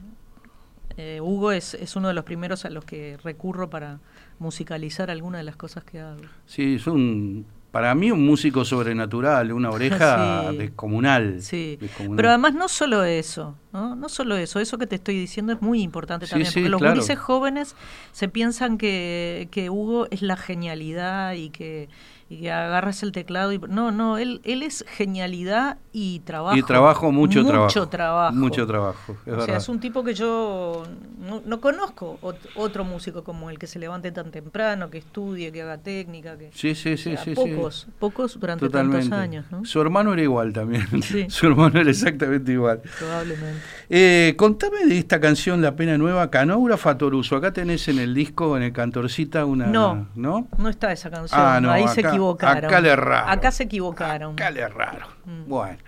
eh, 0.96 1.20
Hugo 1.20 1.52
es, 1.52 1.74
es 1.74 1.96
uno 1.96 2.08
de 2.08 2.14
los 2.14 2.24
primeros 2.24 2.64
a 2.64 2.70
los 2.70 2.84
que 2.84 3.18
recurro 3.22 3.70
para 3.70 4.00
musicalizar 4.38 5.10
alguna 5.10 5.38
de 5.38 5.44
las 5.44 5.56
cosas 5.56 5.84
que 5.84 6.00
hago. 6.00 6.20
Sí, 6.46 6.76
es 6.76 6.86
un, 6.86 7.44
para 7.70 7.94
mí 7.94 8.10
un 8.10 8.24
músico 8.24 8.64
sobrenatural, 8.64 9.52
una 9.52 9.70
oreja 9.70 10.48
Sí. 10.50 10.56
descomunal. 10.56 11.42
Sí, 11.42 11.76
descomunal. 11.80 12.16
pero 12.16 12.28
además 12.30 12.54
no 12.54 12.68
solo 12.68 13.04
eso, 13.04 13.56
¿no? 13.72 13.94
No 13.96 14.08
solo 14.08 14.36
eso, 14.36 14.60
eso 14.60 14.78
que 14.78 14.86
te 14.86 14.96
estoy 14.96 15.16
diciendo 15.18 15.52
es 15.52 15.60
muy 15.62 15.82
importante 15.82 16.26
Sí, 16.26 16.30
también, 16.30 16.52
porque 16.52 16.68
los 16.68 16.80
claro. 16.80 16.94
gurises 16.94 17.18
jóvenes 17.18 17.74
se 18.12 18.28
piensan 18.28 18.78
que, 18.78 19.48
que 19.50 19.70
Hugo 19.70 20.06
es 20.10 20.22
la 20.22 20.36
genialidad 20.36 21.34
y 21.34 21.50
que, 21.50 21.88
y 22.30 22.40
que 22.42 22.52
agarras 22.52 23.02
el 23.02 23.12
teclado 23.12 23.52
y 23.52 23.58
no, 23.58 23.90
no, 23.90 24.18
él, 24.18 24.40
él 24.44 24.62
es 24.62 24.84
genialidad 24.88 25.78
y 25.92 26.20
trabajo. 26.20 26.56
Y 26.56 26.62
trabajo, 26.62 27.10
mucho, 27.10 27.44
trabajo. 27.44 27.64
Mucho 27.66 27.88
trabajo. 27.88 28.34
Mucho 28.34 28.66
trabajo, 28.66 29.12
es 29.24 29.28
o 29.28 29.30
verdad. 29.30 29.46
sea, 29.46 29.56
es 29.56 29.68
un 29.68 29.80
tipo 29.80 30.04
que 30.04 30.14
yo 30.14 30.84
no, 31.26 31.42
no 31.44 31.60
conozco 31.60 32.18
ot- 32.22 32.36
otro 32.54 32.84
músico 32.84 33.24
como 33.24 33.48
él, 33.50 33.58
que 33.58 33.66
se 33.66 33.78
levante 33.78 34.12
tan 34.12 34.30
temprano, 34.30 34.90
que 34.90 34.98
estudie, 34.98 35.50
que 35.52 35.62
haga 35.62 35.78
técnica, 35.78 36.36
que... 36.36 36.50
Sí, 36.52 36.74
sí, 36.74 36.96
sí, 36.98 37.14
o 37.14 37.16
sea, 37.16 37.24
sí. 37.24 37.34
sí. 37.34 37.54
pocos, 37.54 37.86
pocos 37.98 38.38
durante 38.38 38.66
Totalmente. 38.66 39.08
tantos 39.08 39.18
años, 39.18 39.46
¿no? 39.50 39.64
Su 39.64 39.80
hermano 39.80 40.12
era 40.12 40.22
igual 40.22 40.52
también. 40.52 40.86
Sí. 41.02 41.26
Su 41.30 41.46
hermano 41.46 41.80
era 41.80 41.90
exactamente 41.90 42.52
igual. 42.52 42.82
Probablemente. 42.98 43.60
Eh, 43.88 44.34
contame 44.36 44.84
de 44.84 44.98
esta 44.98 45.18
canción 45.18 45.62
La 45.62 45.74
Pena 45.76 45.96
Nueva, 45.96 46.30
Canógrafa 46.30 46.98
Toruso. 46.98 47.36
Acá 47.36 47.52
tenés 47.52 47.88
en 47.88 47.98
el 47.98 48.14
disco, 48.14 48.56
en 48.56 48.62
el 48.64 48.72
Cantorcita, 48.72 49.44
una. 49.46 49.66
No. 49.66 50.08
¿No? 50.14 50.46
No 50.58 50.68
está 50.68 50.92
esa 50.92 51.10
canción. 51.10 51.40
Ah, 51.40 51.58
no, 51.60 51.70
Ahí 51.70 51.88
se 51.88 52.00
acá- 52.00 52.10
equivocaron. 52.18 52.64
acá 52.66 52.80
le 52.80 52.88
erraron. 52.90 53.30
Acá 53.30 53.50
se 53.50 53.62
equivocaron. 53.64 54.32
Acá 54.34 54.50
le 54.50 54.66
raro. 54.68 55.06
Mm. 55.24 55.48
Bueno. 55.48 55.78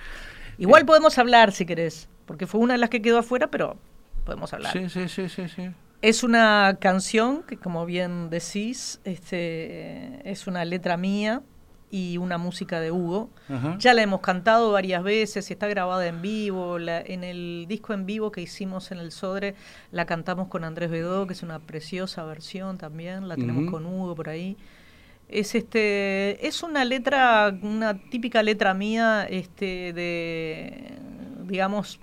Igual 0.59 0.85
podemos 0.85 1.17
hablar 1.19 1.53
si 1.53 1.65
querés, 1.67 2.09
porque 2.27 2.47
fue 2.47 2.61
una 2.61 2.75
de 2.75 2.79
las 2.79 2.91
que 2.91 3.01
quedó 3.03 3.19
afuera, 3.19 3.47
pero 3.49 3.77
podemos 4.25 4.53
hablar. 4.53 4.73
Sí, 4.73 4.89
sí, 4.89 5.09
sí, 5.09 5.29
sí, 5.29 5.49
sí. 5.49 5.71
Es 6.03 6.23
una 6.23 6.79
canción 6.81 7.43
que, 7.43 7.57
como 7.59 7.85
bien 7.87 8.31
decís, 8.31 9.01
este, 9.05 10.21
es 10.31 10.47
una 10.47 10.65
letra 10.65 10.97
mía 10.97 11.43
y 11.91 12.19
una 12.19 12.39
música 12.39 12.79
de 12.81 12.91
Hugo. 12.93 13.31
Ajá. 13.49 13.77
Ya 13.79 13.95
la 13.95 14.03
hemos 14.03 14.21
cantado 14.21 14.71
varias 14.73 15.03
veces 15.03 15.51
y 15.51 15.53
está 15.55 15.67
grabada 15.67 16.07
en 16.07 16.23
vivo. 16.23 16.79
La- 16.79 17.01
en 17.01 17.25
el 17.25 17.67
disco 17.69 17.93
en 17.95 18.07
vivo 18.07 18.31
que 18.31 18.41
hicimos 18.41 18.93
en 18.93 18.99
el 18.99 19.13
Sodre 19.13 19.55
la 19.91 20.07
cantamos 20.07 20.49
con 20.49 20.65
Andrés 20.65 20.91
Bedó, 20.91 21.27
que 21.27 21.33
es 21.33 21.43
una 21.43 21.59
preciosa 21.59 22.25
versión 22.25 22.79
también. 22.79 23.29
La 23.29 23.35
tenemos 23.37 23.65
Ujú. 23.65 23.73
con 23.73 23.87
Hugo 23.87 24.15
por 24.15 24.29
ahí. 24.29 24.57
Es 25.31 25.55
este 25.55 26.47
es 26.47 26.63
una 26.63 26.85
letra, 26.85 27.57
una 27.63 27.99
típica 27.99 28.43
letra 28.43 28.75
mía 28.75 29.27
este 29.29 29.93
de, 29.93 30.93
digamos, 31.47 32.01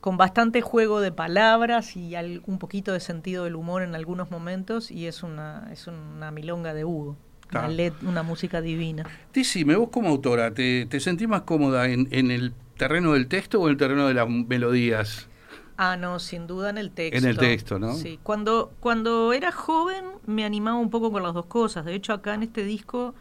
con 0.00 0.16
bastante 0.16 0.60
juego 0.60 1.00
de 1.00 1.12
palabras 1.12 1.96
y 1.96 2.14
un 2.46 2.58
poquito 2.58 2.92
de 2.92 3.00
sentido 3.00 3.44
del 3.44 3.54
humor 3.54 3.82
en 3.82 3.94
algunos 3.94 4.30
momentos 4.30 4.90
y 4.90 5.06
es 5.06 5.22
una, 5.22 5.68
es 5.72 5.86
una 5.86 6.30
milonga 6.30 6.74
de 6.74 6.84
Hugo. 6.84 7.16
Una, 7.52 7.68
una, 8.02 8.22
música 8.22 8.60
divina. 8.60 9.04
Decime, 9.32 9.76
vos 9.76 9.90
como 9.90 10.08
autora, 10.08 10.52
¿te, 10.52 10.86
te 10.86 10.98
sentís 10.98 11.28
más 11.28 11.42
cómoda 11.42 11.88
en, 11.88 12.08
en 12.10 12.30
el 12.30 12.52
terreno 12.76 13.12
del 13.12 13.28
texto 13.28 13.60
o 13.60 13.66
en 13.66 13.72
el 13.72 13.76
terreno 13.76 14.08
de 14.08 14.14
las 14.14 14.28
melodías? 14.28 15.28
Ah, 15.76 15.96
no, 15.96 16.18
sin 16.18 16.46
duda 16.46 16.70
en 16.70 16.78
el 16.78 16.90
texto. 16.90 17.18
En 17.18 17.24
el 17.24 17.36
texto, 17.36 17.78
¿no? 17.78 17.94
Sí, 17.94 18.18
cuando, 18.22 18.72
cuando 18.80 19.32
era 19.32 19.50
joven 19.50 20.04
me 20.26 20.44
animaba 20.44 20.78
un 20.78 20.90
poco 20.90 21.10
con 21.10 21.22
las 21.22 21.34
dos 21.34 21.46
cosas. 21.46 21.84
De 21.84 21.94
hecho, 21.94 22.12
acá 22.12 22.34
en 22.34 22.44
este 22.44 22.64
disco 22.64 23.14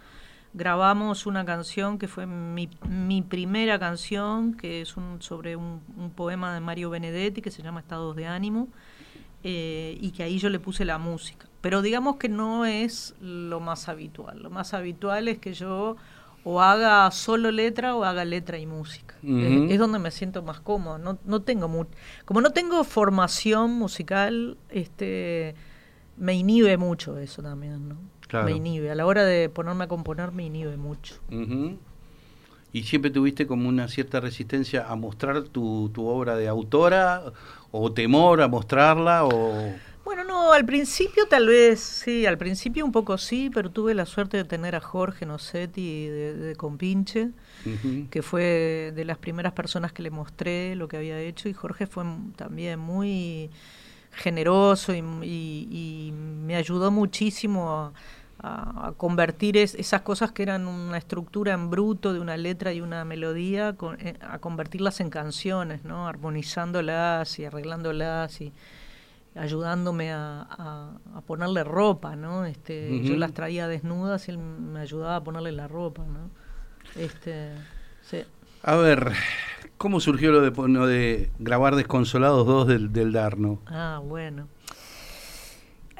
grabamos 0.53 1.25
una 1.25 1.45
canción 1.45 1.97
que 1.97 2.07
fue 2.07 2.27
mi, 2.27 2.69
mi 2.87 3.23
primera 3.23 3.79
canción, 3.79 4.53
que 4.53 4.81
es 4.81 4.97
un, 4.97 5.21
sobre 5.21 5.55
un, 5.55 5.81
poema 6.15 6.53
de 6.53 6.59
Mario 6.59 6.91
Benedetti 6.91 7.41
que 7.41 7.49
se 7.49 7.63
llama 7.63 7.79
Estados 7.79 8.15
de 8.15 8.27
Ánimo, 8.27 8.67
eh, 9.43 9.97
y 9.99 10.11
que 10.11 10.23
ahí 10.23 10.37
yo 10.37 10.49
le 10.49 10.59
puse 10.59 10.85
la 10.85 10.99
música. 10.99 11.47
Pero 11.61 11.81
digamos 11.81 12.17
que 12.17 12.29
no 12.29 12.65
es 12.65 13.15
lo 13.19 13.59
más 13.59 13.89
habitual. 13.89 14.43
Lo 14.43 14.49
más 14.49 14.73
habitual 14.73 15.27
es 15.27 15.39
que 15.39 15.53
yo 15.53 15.95
o 16.43 16.61
haga 16.61 17.09
solo 17.11 17.51
letra 17.51 17.95
o 17.95 18.03
haga 18.03 18.25
letra 18.25 18.57
y 18.57 18.65
música. 18.65 19.15
es, 19.23 19.79
donde 19.79 19.99
me 19.99 20.11
siento 20.11 20.41
más 20.43 20.59
cómodo. 20.59 20.97
No, 20.97 21.17
no 21.25 21.41
tengo 21.41 21.69
como 22.25 22.41
no 22.41 22.51
tengo 22.51 22.83
formación 22.83 23.71
musical, 23.71 24.57
este 24.69 25.55
me 26.17 26.33
inhibe 26.33 26.77
mucho 26.77 27.17
eso 27.17 27.41
también, 27.41 27.89
¿no? 27.89 27.97
Me 28.43 28.51
inhibe. 28.51 28.89
A 28.89 28.95
la 28.95 29.05
hora 29.05 29.23
de 29.23 29.49
ponerme 29.49 29.85
a 29.85 29.87
componer 29.87 30.31
me 30.31 30.43
inhibe 30.43 30.75
mucho. 30.77 31.15
¿Y 32.71 32.83
siempre 32.83 33.11
tuviste 33.11 33.45
como 33.45 33.69
una 33.69 33.87
cierta 33.87 34.19
resistencia 34.19 34.87
a 34.89 34.95
mostrar 34.95 35.43
tu, 35.43 35.91
tu 35.93 36.07
obra 36.07 36.35
de 36.35 36.47
autora 36.47 37.21
o 37.69 37.91
temor 37.91 38.41
a 38.41 38.47
mostrarla 38.47 39.25
o 39.25 39.71
bueno, 40.03 40.23
no, 40.23 40.51
al 40.51 40.65
principio 40.65 41.25
tal 41.29 41.47
vez, 41.47 41.79
sí, 41.79 42.25
al 42.25 42.37
principio 42.37 42.85
un 42.85 42.91
poco 42.91 43.17
sí, 43.17 43.49
pero 43.53 43.71
tuve 43.71 43.93
la 43.93 44.05
suerte 44.05 44.37
de 44.37 44.43
tener 44.43 44.75
a 44.75 44.81
Jorge 44.81 45.25
Nocetti 45.25 46.07
de, 46.07 46.33
de 46.35 46.55
Compinche, 46.55 47.31
que 48.09 48.21
fue 48.21 48.91
de 48.93 49.05
las 49.05 49.17
primeras 49.17 49.53
personas 49.53 49.93
que 49.93 50.03
le 50.03 50.09
mostré 50.09 50.75
lo 50.75 50.87
que 50.87 50.97
había 50.97 51.19
hecho, 51.19 51.47
y 51.47 51.53
Jorge 51.53 51.87
fue 51.87 52.03
también 52.35 52.79
muy 52.79 53.49
generoso 54.13 54.93
y, 54.93 56.13
me 56.13 56.55
ayudó 56.55 56.91
muchísimo 56.91 57.93
a, 58.39 58.93
convertir 58.97 59.55
esas 59.55 60.01
cosas 60.01 60.33
que 60.33 60.43
eran 60.43 60.67
una 60.67 60.97
estructura 60.97 61.53
en 61.53 61.69
bruto 61.69 62.11
de 62.11 62.19
una 62.19 62.35
letra 62.35 62.73
y 62.73 62.81
una 62.81 63.05
melodía, 63.05 63.73
eh, 63.99 64.15
a 64.19 64.39
convertirlas 64.39 64.99
en 64.99 65.09
canciones, 65.09 65.85
¿no? 65.85 66.09
armonizándolas 66.09 67.39
y 67.39 67.45
arreglándolas 67.45 68.41
y 68.41 68.51
ayudándome 69.35 70.11
a, 70.11 70.91
ponerle 71.25 71.63
ropa, 71.63 72.15
¿no? 72.15 72.45
Este, 72.45 73.01
Yo 73.03 73.15
las 73.15 73.33
traía 73.33 73.67
desnudas 73.67 74.27
y 74.27 74.31
él 74.31 74.37
me 74.37 74.79
ayudaba 74.79 75.17
a 75.17 75.23
ponerle 75.23 75.51
la 75.51 75.67
ropa, 75.67 76.03
¿no? 76.05 76.29
Este, 76.95 77.51
A 78.63 78.75
ver, 78.75 79.13
¿cómo 79.77 79.99
surgió 79.99 80.31
lo 80.31 80.41
de, 80.41 80.51
de 80.87 81.31
grabar 81.39 81.75
Desconsolados 81.75 82.45
2 82.45 82.67
del, 82.67 82.93
del 82.93 83.11
Darno? 83.11 83.59
Ah, 83.67 84.01
bueno. 84.03 84.47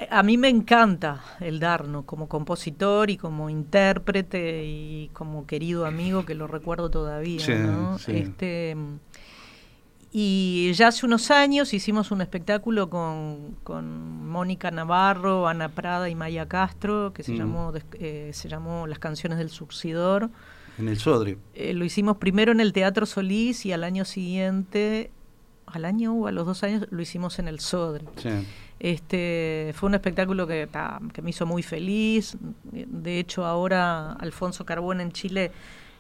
A 0.10 0.24
mí 0.24 0.38
me 0.38 0.50
encanta 0.50 1.24
el 1.40 1.60
Darno 1.60 2.04
como 2.06 2.28
compositor 2.28 3.10
y 3.10 3.18
como 3.18 3.50
intérprete 3.50 4.66
y 4.66 5.10
como 5.14 5.46
querido 5.46 5.86
amigo 5.86 6.26
que 6.26 6.36
lo 6.36 6.48
recuerdo 6.48 6.90
todavía, 6.90 7.48
¿no? 7.60 7.98
Este, 8.08 8.76
y 10.16 10.72
ya 10.74 10.90
hace 10.90 11.08
unos 11.08 11.32
años 11.32 11.74
hicimos 11.74 12.12
un 12.12 12.22
espectáculo 12.22 12.88
con, 12.88 13.56
con 13.64 14.30
Mónica 14.30 14.70
Navarro, 14.70 15.48
Ana 15.48 15.70
Prada 15.70 16.08
y 16.08 16.14
Maya 16.14 16.48
Castro, 16.48 17.14
que 17.14 17.24
se, 17.24 17.32
mm. 17.32 17.36
llamó, 17.36 17.74
eh, 17.94 18.30
se 18.32 18.48
llamó 18.48 18.86
Las 18.86 19.00
canciones 19.00 19.40
del 19.40 19.50
subsidor. 19.50 20.30
En 20.78 20.88
el 20.88 21.00
Sodre. 21.00 21.40
Eh, 21.56 21.74
lo 21.74 21.84
hicimos 21.84 22.18
primero 22.18 22.52
en 22.52 22.60
el 22.60 22.74
Teatro 22.74 23.08
Solís 23.08 23.66
y 23.66 23.72
al 23.72 23.84
año 23.84 24.06
siguiente, 24.06 25.10
al 25.66 25.84
año 25.84 26.14
o 26.14 26.28
a 26.28 26.32
los 26.32 26.46
dos 26.46 26.62
años, 26.64 26.86
lo 26.92 27.02
hicimos 27.02 27.40
en 27.40 27.48
el 27.48 27.60
Sodre. 27.60 28.06
Este, 28.80 29.74
fue 29.74 29.90
un 29.90 29.96
espectáculo 29.96 30.46
que, 30.46 30.70
que 31.12 31.22
me 31.24 31.32
hizo 31.32 31.48
muy 31.48 31.64
feliz. 31.64 32.38
De 32.72 33.18
hecho, 33.18 33.46
ahora 33.46 34.12
Alfonso 34.12 34.64
Carbón 34.64 35.02
en 35.02 35.12
Chile 35.12 35.52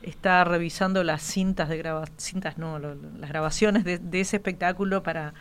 está 0.03 0.43
revisando 0.43 1.03
las 1.03 1.21
cintas 1.21 1.69
de 1.69 1.77
grabación, 1.77 2.15
cintas 2.17 2.57
no, 2.57 2.79
las 2.79 3.29
grabaciones 3.29 3.83
de, 3.83 3.99
ese 4.19 4.37
espectáculo 4.37 5.03
para, 5.03 5.33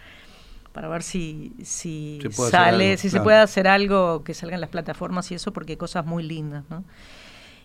para 0.73 0.89
ver 0.89 1.03
si, 1.03 1.53
si 1.63 2.21
sale, 2.31 2.97
si 2.97 3.11
se 3.11 3.21
puede 3.21 3.39
hacer 3.39 3.69
algo 3.69 4.25
que 4.25 4.35
salga 4.35 4.55
en 4.55 4.61
las 4.61 4.71
plataformas 4.71 5.31
y 5.31 5.35
eso, 5.35 5.53
porque 5.53 5.73
hay 5.73 5.77
cosas 5.77 6.07
muy 6.07 6.23
lindas, 6.23 6.65
¿no? 6.71 6.85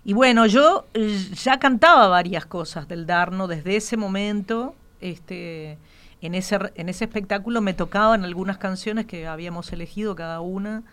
Y 0.04 0.14
bueno, 0.14 0.45
yo 0.45 0.86
eh, 0.93 1.18
ya 1.43 1.60
cantaba 1.60 2.08
varias 2.08 2.45
cosas 2.45 2.88
del 2.88 3.06
Darno 3.06 3.48
desde 3.48 3.76
ese 3.76 3.98
momento, 3.98 4.74
este, 5.02 5.78
en 6.22 6.34
ese, 6.34 6.58
en 6.76 6.89
ese 6.89 7.06
espectáculo 7.06 7.62
me 7.62 7.74
tocaban 7.74 8.24
algunas 8.24 8.58
canciones 8.58 9.06
que 9.06 9.28
habíamos 9.28 9.72
elegido 9.74 10.16
cada 10.16 10.39
una, 10.39 10.84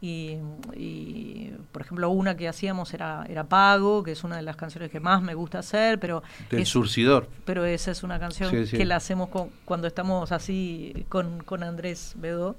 y, 0.00 1.50
por 1.72 1.82
ejemplo, 1.82 2.08
una 2.10 2.36
que 2.36 2.46
hacíamos 2.46 2.94
era, 2.94 3.26
era 3.28 3.44
Pago, 3.44 4.04
que 4.04 4.12
es 4.12 4.22
una 4.22 4.36
de 4.36 4.42
las 4.42 4.56
canciones 4.56 4.90
que 4.90 5.00
más 5.00 5.22
me 5.22 5.34
gusta 5.34 5.58
hacer, 5.58 5.98
pero... 5.98 6.22
Del 6.50 6.66
surcidor. 6.66 7.28
Pero 7.44 7.64
esa 7.64 7.90
es 7.90 8.02
una 8.04 8.20
canción 8.20 8.50
que 8.50 8.84
la 8.84 8.96
hacemos 8.96 9.28
cuando 9.64 9.88
estamos 9.88 10.30
así 10.30 11.04
con, 11.08 11.42
con 11.42 11.64
Andrés 11.64 12.14
Bedó. 12.16 12.56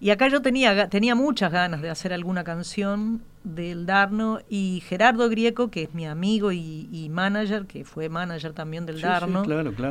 Y 0.00 0.10
acá 0.10 0.28
yo 0.28 0.40
tenía, 0.40 0.88
tenía 0.88 1.14
muchas 1.14 1.50
ganas 1.50 1.82
de 1.82 1.90
hacer 1.90 2.12
alguna 2.12 2.44
canción 2.44 3.22
del 3.42 3.84
Darno 3.84 4.40
y 4.48 4.82
Gerardo 4.86 5.28
Grieco, 5.28 5.70
que 5.70 5.82
es 5.82 5.94
mi 5.94 6.06
amigo 6.06 6.52
y, 6.52 7.08
manager, 7.10 7.66
que 7.66 7.84
fue 7.84 8.08
manager 8.08 8.52
también 8.52 8.86
del 8.86 9.00
Darno, 9.00 9.44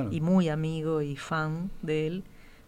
y 0.09 0.21
muy 0.21 0.49
amigo 0.49 1.01
y 1.01 1.17
fan 1.17 1.69
de 1.81 2.07
él, 2.07 2.23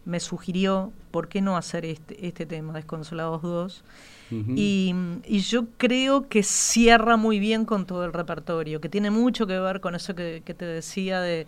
me 0.06 0.20
sugirió 0.20 0.92
por 1.12 1.28
qué 1.28 1.42
no 1.42 1.58
hacer 1.58 1.86
este, 1.86 2.28
este 2.28 2.46
tema, 2.46 2.74
Desconsolados 2.74 3.42
2. 3.42 3.84
y, 4.32 4.94
y, 5.26 5.40
yo 5.40 5.68
creo 5.78 6.30
que 6.30 6.44
cierra 6.44 7.18
muy 7.18 7.40
bien 7.40 7.66
con 7.66 7.88
todo 7.88 8.06
el 8.06 8.14
repertorio, 8.14 8.80
que 8.80 8.88
tiene 8.88 9.10
mucho 9.10 9.48
que 9.48 9.60
ver 9.60 9.82
con 9.82 9.96
eso 9.96 10.14
que 10.14 10.42
te 10.42 10.66
decía 10.66 11.20
de 11.20 11.48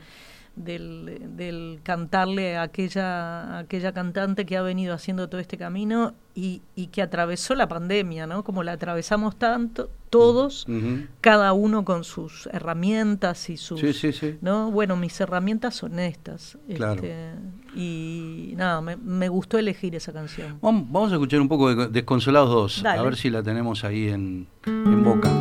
del, 0.56 1.36
del, 1.38 1.80
cantarle 1.84 2.58
a 2.58 2.64
aquella, 2.64 3.60
aquella 3.60 3.94
cantante 3.94 4.46
que 4.46 4.58
ha 4.58 4.62
venido 4.62 4.94
haciendo 4.94 5.30
todo 5.30 5.40
este 5.40 5.58
camino 5.58 6.14
y, 6.36 6.62
y, 6.76 6.88
que 6.88 7.02
atravesó 7.02 7.56
la 7.56 7.68
pandemia, 7.68 8.28
¿no? 8.28 8.44
Como 8.44 8.64
la 8.64 8.74
atravesamos 8.74 9.38
tanto, 9.38 9.90
todos, 10.10 10.68
cada 11.22 11.54
uno 11.54 11.86
con 11.86 12.04
sus 12.04 12.48
herramientas 12.52 13.50
y 13.50 13.58
sus... 13.58 13.80
¿no? 14.42 14.72
Bueno, 14.72 14.96
mis 14.96 15.20
herramientas 15.22 15.76
son 15.76 16.00
estas. 16.00 16.58
Este, 16.68 17.34
y 17.76 18.54
nada, 18.58 18.82
me, 18.82 18.98
me, 18.98 19.30
gustó 19.30 19.58
elegir 19.58 19.96
esa 19.96 20.12
canción. 20.12 20.60
Vamos, 20.62 21.12
a 21.12 21.16
escuchar 21.16 21.42
un 21.42 21.48
poco 21.48 21.74
de 21.74 21.88
Desconsolados 21.88 22.82
2, 22.84 22.86
a 22.86 23.02
ver 23.02 23.16
si 23.16 23.30
la 23.30 23.42
tenemos 23.42 23.84
ahí 23.84 24.10
en, 24.10 24.48
en 24.66 25.04
boca. 25.04 25.32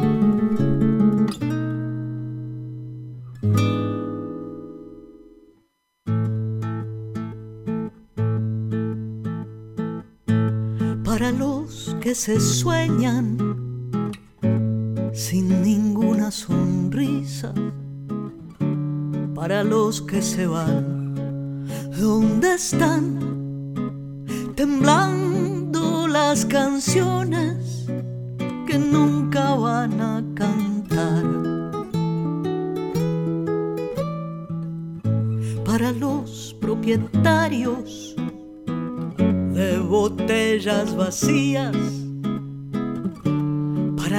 Que 12.10 12.14
se 12.16 12.40
sueñan 12.40 13.38
sin 15.12 15.62
ninguna 15.62 16.32
sonrisa, 16.32 17.54
para 19.32 19.62
los 19.62 20.02
que 20.02 20.20
se 20.20 20.48
van, 20.48 21.14
¿dónde 21.96 22.54
están? 22.54 23.20
Temblando 24.56 26.08
las 26.08 26.44
canciones 26.46 27.86
que 28.66 28.76
nunca 28.76 29.54
van 29.54 30.00
a 30.00 30.24
cantar. 30.34 31.24
Para 35.64 35.92
los 35.92 36.56
propietarios 36.60 38.16
de 39.54 39.78
botellas 39.78 40.96
vacías 40.96 41.99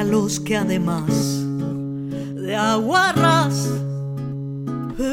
los 0.03 0.39
que 0.39 0.57
además 0.57 1.05
de 2.35 2.55
aguarras 2.55 3.69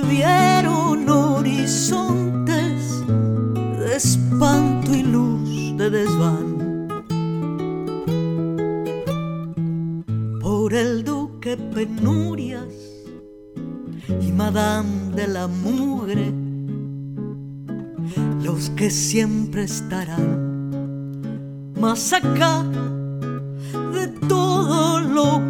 vieron 0.09 1.09
horizontes 1.09 3.05
de 3.79 3.97
espanto 3.97 4.95
y 4.95 5.03
luz 5.03 5.77
de 5.77 5.91
desván. 5.91 6.89
Por 10.41 10.75
el 10.75 11.05
duque 11.05 11.57
penurias 11.57 12.75
y 14.21 14.33
madame 14.33 15.15
de 15.15 15.29
la 15.29 15.47
mugre 15.49 16.33
los 18.43 18.71
que 18.71 18.91
siempre 18.91 19.65
estarán 19.65 20.49
más 21.79 22.13
acá 22.13 22.65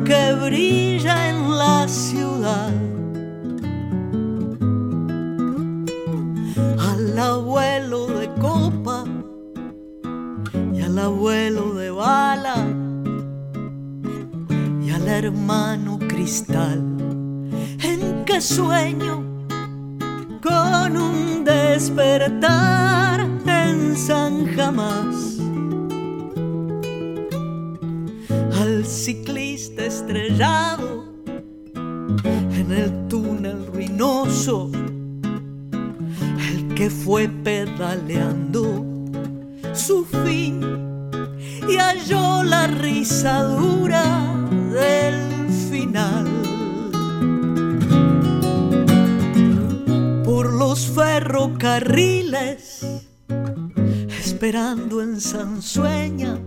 que 0.09 0.33
brilla 0.33 1.29
en 1.29 1.59
la 1.59 1.87
ciudad. 1.87 2.73
Al 6.91 7.19
abuelo 7.19 8.07
de 8.07 8.29
copa 8.41 9.05
y 10.75 10.81
al 10.81 10.99
abuelo 10.99 11.75
de 11.75 11.91
bala 11.91 12.57
y 14.83 14.91
al 14.91 15.07
hermano 15.09 15.99
cristal 15.99 16.81
en 17.83 18.25
que 18.25 18.41
sueño 18.41 19.23
con 20.43 20.97
un 20.97 21.45
despertar 21.45 23.21
en 23.47 23.95
San 23.95 24.47
Jamás 24.57 25.39
al 28.61 28.87
ciclista 28.87 29.58
estrellado 29.87 31.05
en 31.75 32.73
el 32.73 33.09
túnel 33.09 33.67
ruinoso, 33.67 34.71
el 36.53 36.75
que 36.75 36.91
fue 36.91 37.29
pedaleando 37.29 38.85
su 39.75 40.05
fin 40.05 40.61
y 41.69 41.77
halló 41.77 42.43
la 42.43 42.67
risadura 42.67 44.05
del 44.73 45.49
final. 45.71 46.27
Por 50.25 50.53
los 50.53 50.87
ferrocarriles, 50.87 52.85
esperando 54.09 55.03
en 55.03 55.21
Sansueña 55.21 56.39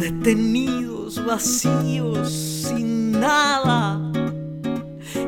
detenidos, 0.00 1.22
vacíos, 1.26 2.32
sin 2.32 3.12
nada, 3.12 3.98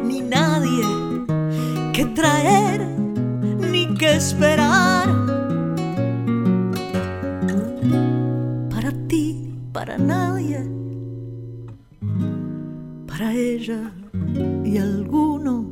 ni 0.03 0.23
nadie 0.23 0.83
que 1.93 2.07
traer, 2.07 2.81
ni 3.71 3.95
que 3.95 4.17
esperar. 4.17 5.09
Para 8.71 8.93
ti, 9.09 9.55
para 9.73 9.99
nadie, 9.99 10.67
para 13.07 13.35
ella 13.35 13.93
y 14.65 14.79
alguno, 14.79 15.67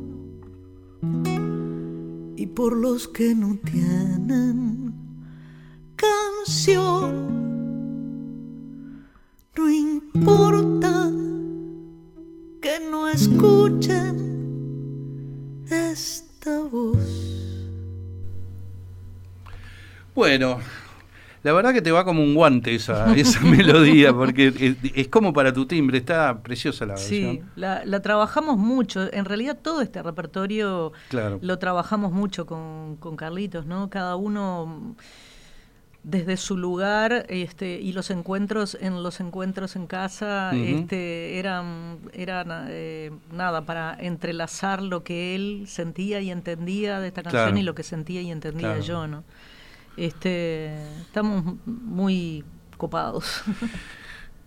y 2.37 2.45
por 2.45 2.77
los 2.77 3.07
que 3.07 3.33
no 3.33 3.57
tienen 3.65 4.93
canción 5.95 7.40
no 9.57 9.69
importa 9.69 11.09
que 12.61 12.79
no 12.89 13.07
escuchen 13.09 14.15
esta 15.69 16.59
voz. 16.61 16.97
Bueno, 20.13 20.59
la 21.43 21.53
verdad 21.53 21.73
que 21.73 21.81
te 21.81 21.91
va 21.91 22.03
como 22.05 22.21
un 22.21 22.35
guante 22.35 22.75
esa, 22.75 23.15
esa 23.15 23.39
melodía, 23.45 24.13
porque 24.13 24.75
es, 24.93 25.07
como 25.07 25.33
para 25.33 25.51
tu 25.53 25.65
timbre, 25.65 25.97
está 25.97 26.41
preciosa 26.43 26.85
la 26.85 26.93
versión. 26.93 27.35
Sí, 27.35 27.41
la, 27.55 27.83
la 27.85 28.01
trabajamos 28.01 28.57
mucho. 28.57 29.11
En 29.13 29.25
realidad 29.25 29.57
todo 29.61 29.81
este 29.81 30.03
repertorio 30.03 30.91
Claro. 31.09 31.39
lo 31.41 31.57
trabajamos 31.59 32.11
mucho 32.11 32.45
con, 32.45 32.97
con 32.97 33.15
Carlitos, 33.15 33.65
¿no? 33.65 33.89
Cada 33.89 34.15
uno 34.17 34.95
desde 36.03 36.35
su 36.37 36.57
lugar 36.57 37.25
este 37.29 37.79
y 37.79 37.93
los 37.93 38.09
encuentros 38.09 38.75
en 38.81 39.03
los 39.03 39.19
encuentros 39.19 39.75
en 39.75 39.85
casa 39.85 40.51
este 40.55 41.37
eran 41.37 41.99
eran 42.13 42.47
eh, 42.69 43.11
nada 43.31 43.65
para 43.65 43.95
entrelazar 43.99 44.81
lo 44.81 45.03
que 45.03 45.35
él 45.35 45.65
sentía 45.67 46.19
y 46.21 46.31
entendía 46.31 46.99
de 46.99 47.07
esta 47.09 47.21
canción 47.21 47.43
Claro. 47.43 47.57
y 47.59 47.61
lo 47.63 47.75
que 47.75 47.83
sentía 47.83 48.21
y 48.23 48.31
entendía 48.31 48.69
Claro. 48.69 48.81
yo 48.83 49.07
no 49.07 49.23
este 49.97 50.73
estamos 51.01 51.55
muy 51.65 52.43
copados 52.77 53.43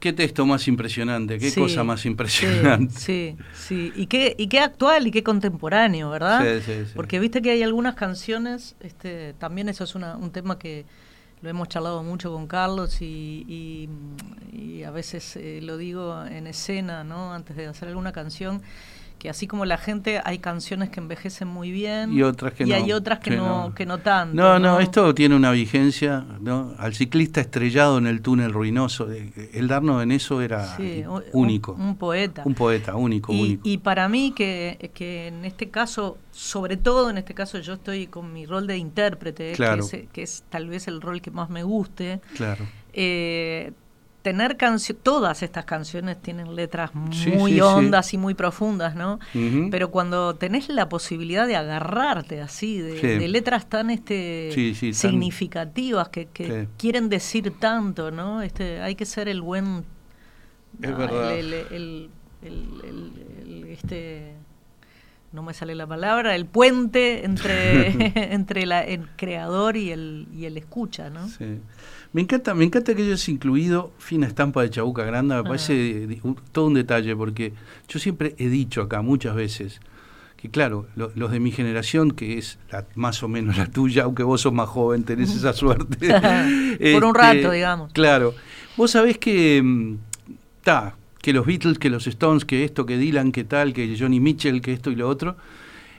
Qué 0.01 0.13
texto 0.13 0.45
más 0.45 0.69
impresionante, 0.69 1.39
qué 1.39 1.51
Sí, 1.51 1.59
cosa 1.59 1.83
más 1.83 2.03
sí, 2.03 2.09
impresionante. 2.09 2.93
Sí, 2.95 3.37
sí, 3.55 3.91
Y 3.97 4.07
qué, 4.07 4.35
y 4.37 4.49
qué 4.49 4.61
actual 4.61 5.07
y 5.07 5.11
qué 5.11 5.23
contemporáneo, 5.23 6.11
¿verdad? 6.11 6.43
Sí, 6.59 6.61
sí, 6.61 6.85
sí. 6.85 6.93
Porque 6.95 7.19
viste 7.21 7.41
que 7.41 7.53
hay 7.53 7.63
algunas 7.63 7.95
canciones, 7.95 8.77
este, 8.81 9.33
también 9.39 9.71
eso 9.71 9.83
es 9.85 9.95
una, 9.95 10.19
un 10.19 10.31
tema 10.31 10.59
que 10.59 10.85
lo 11.43 11.51
hemos 11.51 11.69
charlado 11.69 12.03
mucho 12.03 12.33
con 12.33 12.47
Carlos 12.47 13.01
y, 13.01 13.89
y, 14.53 14.83
a 14.85 14.91
veces 14.91 15.37
eh, 15.37 15.61
lo 15.63 15.79
digo 15.79 16.25
en 16.27 16.47
escena, 16.47 17.05
¿no? 17.05 17.33
Antes 17.33 17.57
de 17.57 17.67
hacer 17.67 17.89
alguna 17.89 18.13
canción, 18.13 18.63
que 19.25 19.31
así 19.31 19.47
como 19.47 19.65
la 19.65 19.79
gente, 19.79 20.21
hay 20.23 20.37
canciones 20.39 20.91
que 20.91 21.01
envejecen 21.01 21.49
muy 21.49 21.71
bien 21.71 22.13
Y 22.13 22.23
otras 22.23 22.53
que 22.53 22.65
y 22.65 22.67
no, 22.69 22.75
hay 22.75 22.93
otras 22.93 23.21
que, 23.21 23.31
que 23.31 23.37
no, 23.39 23.69
no. 23.69 23.75
que 23.75 23.87
no 23.87 23.97
tanto. 23.97 24.37
No, 24.37 24.59
no, 24.59 24.81
esto 24.81 25.15
tiene 25.15 25.35
una 25.35 25.51
vigencia, 25.51 26.27
¿no? 26.43 26.75
Al 26.77 26.95
ciclista 26.95 27.41
estrellado 27.41 27.97
en 27.97 28.07
el 28.07 28.21
túnel 28.21 28.53
ruinoso, 28.53 29.09
el 29.11 29.67
darnos 29.67 30.03
en 30.03 30.13
eso 30.13 30.43
era 30.43 30.77
Sí, 30.77 31.05
único. 31.33 31.73
Un, 31.73 31.81
un 31.81 31.97
poeta. 31.97 32.43
Un 32.45 32.55
poeta, 32.55 32.97
único, 32.97 33.33
y, 33.33 33.41
único. 33.41 33.63
y 33.67 33.79
para 33.79 34.11
mí 34.11 34.35
que, 34.37 34.91
que 34.93 35.29
en 35.29 35.47
este 35.47 35.71
caso, 35.71 36.19
sobre 36.31 36.77
todo 36.77 37.09
en 37.09 37.17
este 37.17 37.33
caso 37.33 37.59
yo 37.61 37.73
estoy 37.73 38.09
con 38.09 38.31
mi 38.31 38.45
rol 38.45 38.67
de 38.67 38.77
intérprete, 38.77 39.53
Claro. 39.55 39.89
que, 39.89 39.97
es, 40.03 40.09
que 40.13 40.23
es 40.23 40.45
tal 40.51 40.69
vez 40.69 40.87
el 40.87 41.01
rol 41.01 41.23
que 41.23 41.31
más 41.31 41.49
me 41.49 41.63
guste, 41.63 42.21
Claro. 42.37 42.67
eh, 42.93 43.73
tener 44.25 44.57
canciones, 44.57 45.03
todas 45.03 45.43
estas 45.43 45.67
canciones 45.67 46.17
tienen 46.23 46.57
letras 46.57 46.91
Sí, 47.13 47.31
muy 47.33 47.51
sí, 47.53 47.57
sí. 47.57 47.61
hondas 47.61 48.15
y 48.15 48.17
muy 48.17 48.33
profundas, 48.33 48.97
¿no? 48.97 49.19
Pero 49.71 49.91
cuando 49.91 50.35
tenés 50.35 50.71
la 50.71 50.89
posibilidad 50.89 51.47
de 51.47 51.57
agarrarte 51.57 52.41
así, 52.41 52.79
de, 52.79 53.19
de 53.19 53.29
letras 53.29 53.69
tan 53.69 53.91
este 53.91 54.49
tan- 54.55 54.95
significativas 54.95 56.09
que, 56.09 56.25
que 56.27 56.67
quieren 56.79 57.11
decir 57.11 57.53
tanto, 57.61 58.11
¿no? 58.11 58.41
Este, 58.41 58.81
hay 58.81 58.95
que 58.95 59.05
ser 59.05 59.29
el 59.29 59.43
buen 59.43 59.85
Es 60.81 60.97
verdad. 60.97 61.39
El- 61.39 61.53
el- 61.53 62.11
el- 62.43 63.67
este, 63.69 64.33
no 65.35 65.43
me 65.43 65.53
sale 65.53 65.75
la 65.75 65.87
palabra, 65.87 66.35
el 66.37 66.47
puente 66.47 67.25
entre, 67.27 67.89
entre 68.35 68.65
la, 68.65 68.83
el 68.85 69.09
creador 69.17 69.77
y 69.77 69.91
el, 69.91 70.29
y 70.33 70.47
el 70.47 70.57
escucha, 70.57 71.11
¿no? 71.11 71.29
Sí. 71.29 71.59
Me 72.13 72.21
encanta, 72.23 72.55
me 72.55 72.65
encanta 72.65 72.95
que 72.95 73.03
hayas 73.03 73.29
incluido 73.29 73.93
Fina 73.99 74.27
Estampa 74.29 74.63
de 74.63 74.71
Chabuca 74.71 75.03
Granda, 75.05 75.35
me 75.35 75.41
Ah. 75.41 75.45
parece 75.45 76.07
un- 76.23 76.37
todo 76.53 76.67
un 76.69 76.75
detalle, 76.75 77.17
porque 77.17 77.53
yo 77.89 77.99
siempre 77.99 78.35
he 78.39 78.49
dicho 78.49 78.81
acá 78.83 79.03
muchas 79.03 79.35
veces 79.35 79.81
que 80.37 80.49
claro, 80.51 80.87
lo- 80.95 81.11
los 81.17 81.33
de 81.33 81.41
mi 81.41 81.51
generación, 81.51 82.13
que 82.13 82.39
es 82.39 82.59
la- 82.71 82.87
más 82.95 83.23
o 83.25 83.29
menos 83.29 83.57
la 83.57 83.67
tuya, 83.67 84.05
aunque 84.05 84.23
vos 84.23 84.43
sos 84.43 84.53
más 84.53 84.69
joven, 84.69 85.03
tenés 85.03 85.35
esa 85.35 85.53
suerte. 85.55 85.97
Por 85.99 86.15
un 86.17 86.77
Este, 86.79 87.01
rato, 87.13 87.51
digamos. 87.51 87.93
Claro. 87.93 88.35
Vos 88.77 88.93
sabés 88.93 89.19
que 89.19 89.61
mm, 89.63 89.95
ta, 90.63 90.95
que 91.25 91.33
los 91.33 91.47
Beatles, 91.47 91.79
que 91.79 91.89
los 91.89 92.07
Stones, 92.07 92.45
que 92.45 92.65
esto, 92.65 92.85
que 92.85 92.99
Dylan, 92.99 93.33
que 93.33 93.45
tal, 93.45 93.73
que 93.73 93.97
Johnny 93.99 94.21
Mitchell, 94.21 94.61
que 94.61 94.75
esto 94.75 94.91
y 94.91 94.95
lo 94.95 95.09
otro. 95.09 95.37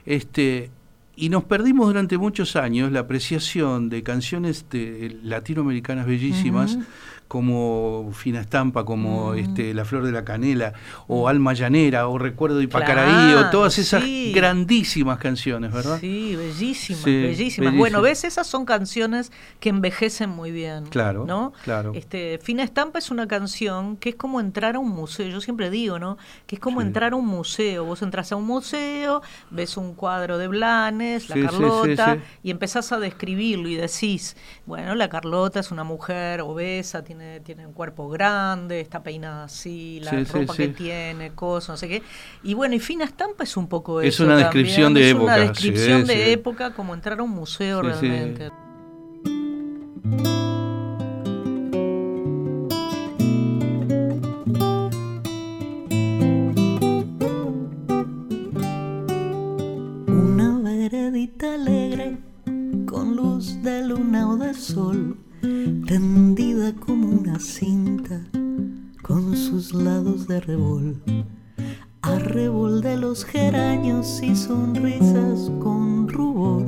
Este, 0.06 0.70
y 1.16 1.30
nos 1.30 1.46
perdimos 1.46 1.88
durante 1.88 2.20
muchos 2.20 2.56
años 2.56 2.92
la 2.92 3.00
apreciación 3.00 3.90
de 3.90 4.04
canciones 4.04 4.66
de- 4.70 5.18
latinoamericanas 5.24 6.06
bellísimas. 6.06 6.78
Como 7.28 8.12
Fina 8.14 8.42
Estampa, 8.42 8.86
como 8.86 9.32
Mm. 9.34 9.38
este, 9.38 9.74
La 9.74 9.84
Flor 9.86 10.06
de 10.06 10.12
la 10.12 10.24
Canela, 10.24 10.74
o 11.08 11.28
Alma 11.28 11.54
Llanera, 11.54 12.08
o 12.08 12.18
Recuerdo 12.18 12.58
de 12.60 12.66
Ipacaraí, 12.66 13.34
o 13.34 13.38
Claro, 13.38 13.50
todas 13.50 13.78
esas 13.80 14.04
sí. 14.04 14.32
grandísimas 14.34 15.18
canciones, 15.18 15.72
¿verdad? 15.74 16.00
Sí, 16.00 16.36
bellísimas, 16.36 17.04
Sí, 17.04 17.22
bellísimas. 17.22 17.76
Bueno, 17.76 18.02
ves, 18.02 18.24
esas 18.24 18.46
son 18.48 18.66
canciones 18.66 19.32
que 19.60 19.70
envejecen 19.70 20.30
muy 20.30 20.52
bien. 20.52 20.86
Claro, 20.88 21.26
¿no? 21.26 21.54
claro. 21.64 21.94
Este, 21.96 22.40
Fina 22.44 22.64
Estampa 22.64 23.00
es 23.00 23.10
una 23.12 23.28
canción 23.28 23.98
que 23.98 24.10
es 24.10 24.16
como 24.16 24.40
entrar 24.40 24.76
a 24.76 24.80
un 24.80 24.90
museo. 24.90 25.28
Yo 25.28 25.42
siempre 25.42 25.70
digo, 25.70 26.00
¿no? 26.00 26.18
Que 26.46 26.56
es 26.56 26.62
como 26.62 26.82
Sí. 26.82 26.88
entrar 26.88 27.14
a 27.14 27.16
un 27.16 27.26
museo. 27.26 27.86
Vos 27.86 28.02
entras 28.02 28.32
a 28.32 28.36
un 28.36 28.46
museo, 28.46 29.22
ves 29.50 29.78
un 29.78 29.94
cuadro 29.96 30.38
de 30.38 30.48
Blanes, 30.48 31.30
la 31.30 31.36
Carlota, 31.42 32.18
y 32.44 32.52
empezás 32.52 32.92
a 32.92 33.00
describirlo 33.00 33.68
y 33.68 33.76
decís, 33.76 34.38
bueno, 34.66 34.94
la 34.96 35.10
Carlota 35.10 35.60
es 35.60 35.72
una 35.72 35.84
mujer 35.84 36.42
obesa, 36.42 37.04
tiene, 37.04 37.14
tiene 37.43 37.66
un 37.68 37.74
cuerpo 37.74 38.09
grande, 38.09 38.80
está 38.82 39.01
peinada 39.03 39.45
así, 39.45 39.99
la 40.01 40.11
Sí, 40.11 40.26
sí, 40.26 40.32
ropa 40.32 40.55
que 40.55 40.66
sí. 40.68 40.74
tiene, 40.74 41.32
cosas, 41.34 41.70
no 41.70 41.78
sé 41.78 41.88
qué. 41.88 42.03
Y 42.43 42.53
bueno, 42.53 42.76
y 42.76 42.80
Fina 42.80 43.05
Estampa 43.05 43.43
es 43.43 43.55
un 43.57 43.68
poco 43.68 44.01
Es 44.01 44.16
eso 44.16 44.24
una 44.26 44.34
también. 44.39 44.45
descripción 44.66 44.93
de 44.93 45.01
es 45.01 45.11
época, 45.16 45.24
una 45.26 45.38
descripción 45.38 46.01
sí, 46.01 46.07
de 46.16 46.24
sí. 46.26 46.32
época 46.32 46.74
como 46.74 46.93
entrar 46.93 47.20
a 47.20 47.24
un 47.24 47.32
museo 47.32 47.82
Sí, 47.82 47.89
sí. 47.99 48.07
realmente. 48.07 48.51
Una 60.07 60.59
veredita 60.59 61.53
alegre 61.55 62.18
con 62.86 63.16
luz 63.16 63.57
sol, 64.57 65.18
tendida 65.86 66.74
como 66.74 67.08
una 67.08 67.39
cinta, 67.39 68.22
con 69.02 69.36
sus 69.36 69.74
lados 69.74 70.28
de 70.28 70.39
rebol. 70.39 71.02
Arrebol 72.02 72.82
de 72.82 72.98
los 72.98 73.26
geranios 73.26 74.22
y 74.22 74.36
sonrisas 74.36 75.52
con 75.60 76.08
rubor, 76.08 76.66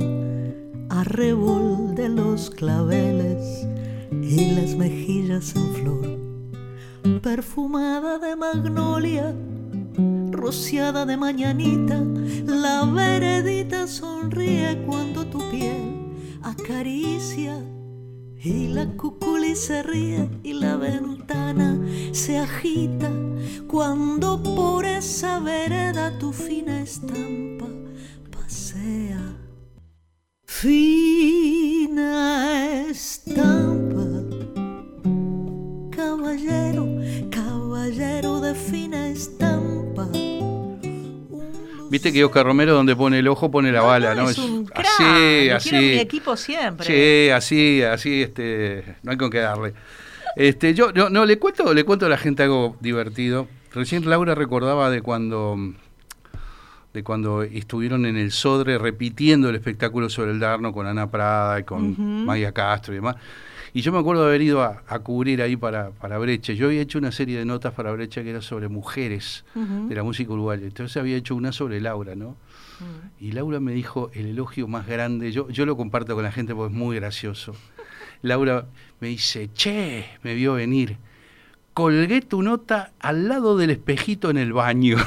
arrebol 0.90 1.94
de 1.94 2.08
los 2.08 2.50
claveles 2.50 3.66
y 4.10 4.52
las 4.52 4.76
mejillas 4.76 5.54
en 5.56 5.74
flor, 5.74 7.20
perfumada 7.20 8.18
de 8.18 8.36
magnolia 8.36 9.34
rociada 10.30 11.04
de 11.04 11.16
mañanita, 11.16 12.00
la 12.46 12.84
veredita 12.84 13.86
sonríe 13.86 14.82
cuando 14.86 15.26
tu 15.26 15.38
piel 15.50 16.12
acaricia 16.42 17.60
y 18.40 18.68
la 18.68 18.86
cuculi 18.96 19.56
se 19.56 19.82
ríe 19.82 20.28
y 20.42 20.52
la 20.52 20.76
ventana 20.76 21.78
se 22.12 22.38
agita 22.38 23.10
cuando 23.66 24.42
por 24.42 24.84
esa 24.86 25.40
vereda 25.40 26.18
tu 26.18 26.32
fina 26.32 26.80
estampa 26.80 27.66
pasea. 28.30 29.36
Fina 30.44 32.12
estampa, 32.88 33.77
Viste 41.90 42.12
que 42.12 42.24
Oscar 42.24 42.44
Romero 42.44 42.74
donde 42.74 42.94
pone 42.94 43.18
el 43.18 43.28
ojo 43.28 43.50
pone 43.50 43.72
la 43.72 43.82
bala, 43.82 44.14
¿no? 44.14 44.28
Es 44.28 44.38
un 44.38 44.64
crack, 44.66 44.86
así, 44.86 45.50
así. 45.50 45.74
mi 45.74 45.98
equipo 45.98 46.36
siempre. 46.36 46.86
Sí, 46.86 47.30
así, 47.30 47.82
así, 47.82 48.22
este, 48.22 48.96
no 49.02 49.12
hay 49.12 49.16
con 49.16 49.30
qué 49.30 49.38
darle. 49.38 49.74
Este, 50.36 50.74
yo 50.74 50.92
no, 50.92 51.08
no, 51.10 51.24
le 51.24 51.38
cuento, 51.38 51.72
le 51.74 51.84
cuento 51.84 52.06
a 52.06 52.08
la 52.08 52.18
gente 52.18 52.42
algo 52.42 52.76
divertido. 52.80 53.48
Recién 53.72 54.08
Laura 54.08 54.34
recordaba 54.34 54.90
de 54.90 55.02
cuando 55.02 55.56
de 56.92 57.04
cuando 57.04 57.42
estuvieron 57.42 58.06
en 58.06 58.16
el 58.16 58.32
Sodre 58.32 58.78
repitiendo 58.78 59.50
el 59.50 59.56
espectáculo 59.56 60.08
sobre 60.08 60.30
el 60.32 60.40
Darno 60.40 60.72
con 60.72 60.86
Ana 60.86 61.10
Prada 61.10 61.60
y 61.60 61.64
con 61.64 61.92
Ujú. 61.92 62.02
Maya 62.02 62.52
Castro 62.52 62.94
y 62.94 62.96
demás. 62.96 63.16
Y 63.72 63.82
yo 63.82 63.92
me 63.92 63.98
acuerdo 63.98 64.22
de 64.22 64.28
haber 64.28 64.42
ido 64.42 64.62
a, 64.62 64.82
a 64.86 64.98
cubrir 65.00 65.42
ahí 65.42 65.56
para, 65.56 65.90
para 65.90 66.18
Brecha. 66.18 66.52
Yo 66.52 66.66
había 66.66 66.80
hecho 66.80 66.98
una 66.98 67.12
serie 67.12 67.38
de 67.38 67.44
notas 67.44 67.74
para 67.74 67.92
Brecha 67.92 68.22
que 68.22 68.30
era 68.30 68.40
sobre 68.40 68.68
mujeres 68.68 69.44
de 69.54 69.94
la 69.94 70.02
música 70.02 70.32
uruguaya. 70.32 70.66
Entonces 70.66 70.96
había 70.96 71.16
hecho 71.16 71.34
una 71.34 71.52
sobre 71.52 71.80
Laura, 71.80 72.14
¿no? 72.14 72.36
Mm. 72.80 73.24
Y 73.24 73.32
Laura 73.32 73.60
me 73.60 73.72
dijo 73.72 74.10
el 74.14 74.26
elogio 74.26 74.68
más 74.68 74.86
grande. 74.86 75.32
Yo, 75.32 75.48
yo 75.50 75.66
lo 75.66 75.76
comparto 75.76 76.14
con 76.14 76.24
la 76.24 76.32
gente 76.32 76.54
porque 76.54 76.72
es 76.72 76.78
muy 76.78 76.96
gracioso. 76.96 77.54
Laura 78.22 78.66
me 79.00 79.08
dice, 79.08 79.50
che, 79.52 80.06
me 80.22 80.34
vio 80.34 80.54
venir. 80.54 80.96
Colgué 81.74 82.22
tu 82.22 82.42
nota 82.42 82.92
al 82.98 83.28
lado 83.28 83.56
del 83.56 83.70
espejito 83.70 84.30
en 84.30 84.38
el 84.38 84.52
baño. 84.52 84.96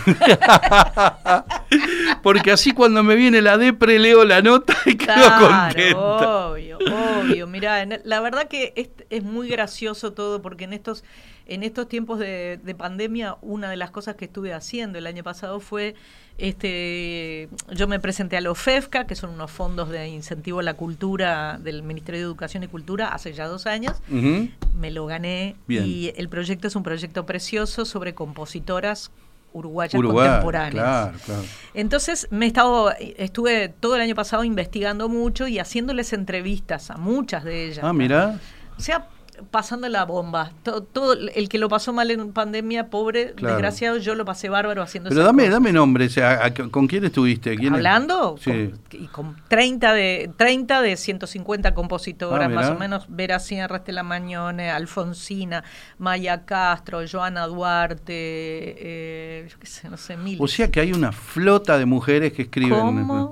Porque 2.21 2.51
así 2.51 2.71
cuando 2.71 3.03
me 3.03 3.15
viene 3.15 3.41
la 3.41 3.57
depre 3.57 3.99
leo 3.99 4.25
la 4.25 4.41
nota 4.41 4.75
y 4.85 4.95
quedo 4.95 5.13
contenta. 5.39 5.73
Claro, 5.73 6.51
obvio, 6.51 6.77
obvio. 6.77 7.47
Mirá, 7.47 7.85
la 8.03 8.19
verdad 8.21 8.47
que 8.47 8.73
es, 8.75 8.89
es 9.09 9.23
muy 9.23 9.47
gracioso 9.49 10.13
todo 10.13 10.41
porque 10.41 10.65
en 10.65 10.73
estos, 10.73 11.03
en 11.47 11.63
estos 11.63 11.87
tiempos 11.87 12.19
de, 12.19 12.59
de 12.61 12.75
pandemia, 12.75 13.37
una 13.41 13.69
de 13.69 13.77
las 13.77 13.91
cosas 13.91 14.15
que 14.15 14.25
estuve 14.25 14.53
haciendo 14.53 14.97
el 14.97 15.07
año 15.07 15.23
pasado 15.23 15.59
fue, 15.59 15.95
este, 16.37 17.49
yo 17.71 17.87
me 17.87 17.99
presenté 17.99 18.37
a 18.37 18.41
los 18.41 18.57
FEFCA, 18.57 19.05
que 19.05 19.15
son 19.15 19.31
unos 19.31 19.51
fondos 19.51 19.89
de 19.89 20.07
incentivo 20.07 20.59
a 20.59 20.63
la 20.63 20.73
cultura 20.73 21.59
del 21.61 21.83
Ministerio 21.83 22.19
de 22.19 22.25
Educación 22.25 22.63
y 22.63 22.67
Cultura, 22.67 23.09
hace 23.09 23.33
ya 23.33 23.47
dos 23.47 23.67
años. 23.67 24.01
Me 24.09 24.91
lo 24.91 25.05
gané 25.05 25.55
Bien. 25.67 25.85
y 25.85 26.13
el 26.15 26.29
proyecto 26.29 26.67
es 26.67 26.75
un 26.75 26.83
proyecto 26.83 27.25
precioso 27.25 27.85
sobre 27.85 28.15
compositoras 28.15 29.11
uruguayas 29.53 29.93
Uruguay, 29.95 30.27
contemporáneas. 30.27 30.73
claro, 30.73 31.17
claro. 31.25 31.43
Entonces 31.73 32.27
me 32.31 32.45
he 32.45 32.47
estado, 32.47 32.91
estuve 32.99 33.69
todo 33.69 33.95
el 33.95 34.01
año 34.01 34.15
pasado 34.15 34.43
investigando 34.43 35.09
mucho 35.09 35.47
y 35.47 35.59
haciéndoles 35.59 36.13
entrevistas 36.13 36.89
a 36.89 36.97
muchas 36.97 37.43
de 37.43 37.65
ellas. 37.67 37.79
Ah, 37.83 37.93
mira. 37.93 38.39
O 38.77 38.81
sea, 38.81 39.07
pasando 39.49 39.87
la 39.89 40.05
bomba. 40.05 40.51
To- 40.63 40.83
Todo, 40.83 41.13
el 41.13 41.49
que 41.49 41.57
lo 41.57 41.69
pasó 41.69 41.93
mal 41.93 42.11
en 42.11 42.31
pandemia, 42.33 42.89
pobre, 42.89 43.33
Claro. 43.33 43.55
desgraciado, 43.55 43.97
yo 43.97 44.15
lo 44.15 44.25
pasé 44.25 44.49
bárbaro 44.49 44.81
haciendo 44.81 45.09
Pero 45.09 45.23
dame, 45.23 45.43
cosas. 45.43 45.53
dame 45.53 45.71
nombre, 45.73 46.05
o 46.05 46.09
sea, 46.09 46.45
¿a- 46.45 46.53
¿con 46.53 46.87
quién 46.87 47.05
estuviste? 47.05 47.55
¿Quién 47.55 47.73
es? 47.73 47.77
Hablando 47.77 48.35
Sí. 48.39 48.51
con, 48.89 49.01
y 49.01 49.07
con 49.07 49.35
30 49.47 49.93
de 49.93 50.31
30 50.37 50.81
de 50.81 50.97
150 50.97 51.73
compositoras, 51.73 52.45
Ah, 52.47 52.49
más 52.49 52.69
o 52.69 52.75
menos 52.75 53.05
Vera 53.09 53.39
Sierra, 53.39 53.77
Estela 53.77 54.03
Mañone, 54.03 54.69
Alfonsina, 54.71 55.63
Maya 55.97 56.45
Castro, 56.45 56.99
Joana 57.09 57.47
Duarte, 57.47 58.13
eh, 58.15 59.47
yo 59.49 59.57
qué 59.59 59.67
sé, 59.67 59.89
no 59.89 59.97
sé, 59.97 60.17
mil. 60.17 60.37
O 60.39 60.47
sea 60.47 60.69
que 60.69 60.79
hay 60.79 60.93
una 60.93 61.11
flota 61.11 61.77
de 61.77 61.85
mujeres 61.85 62.33
que 62.33 62.43
escriben 62.43 62.71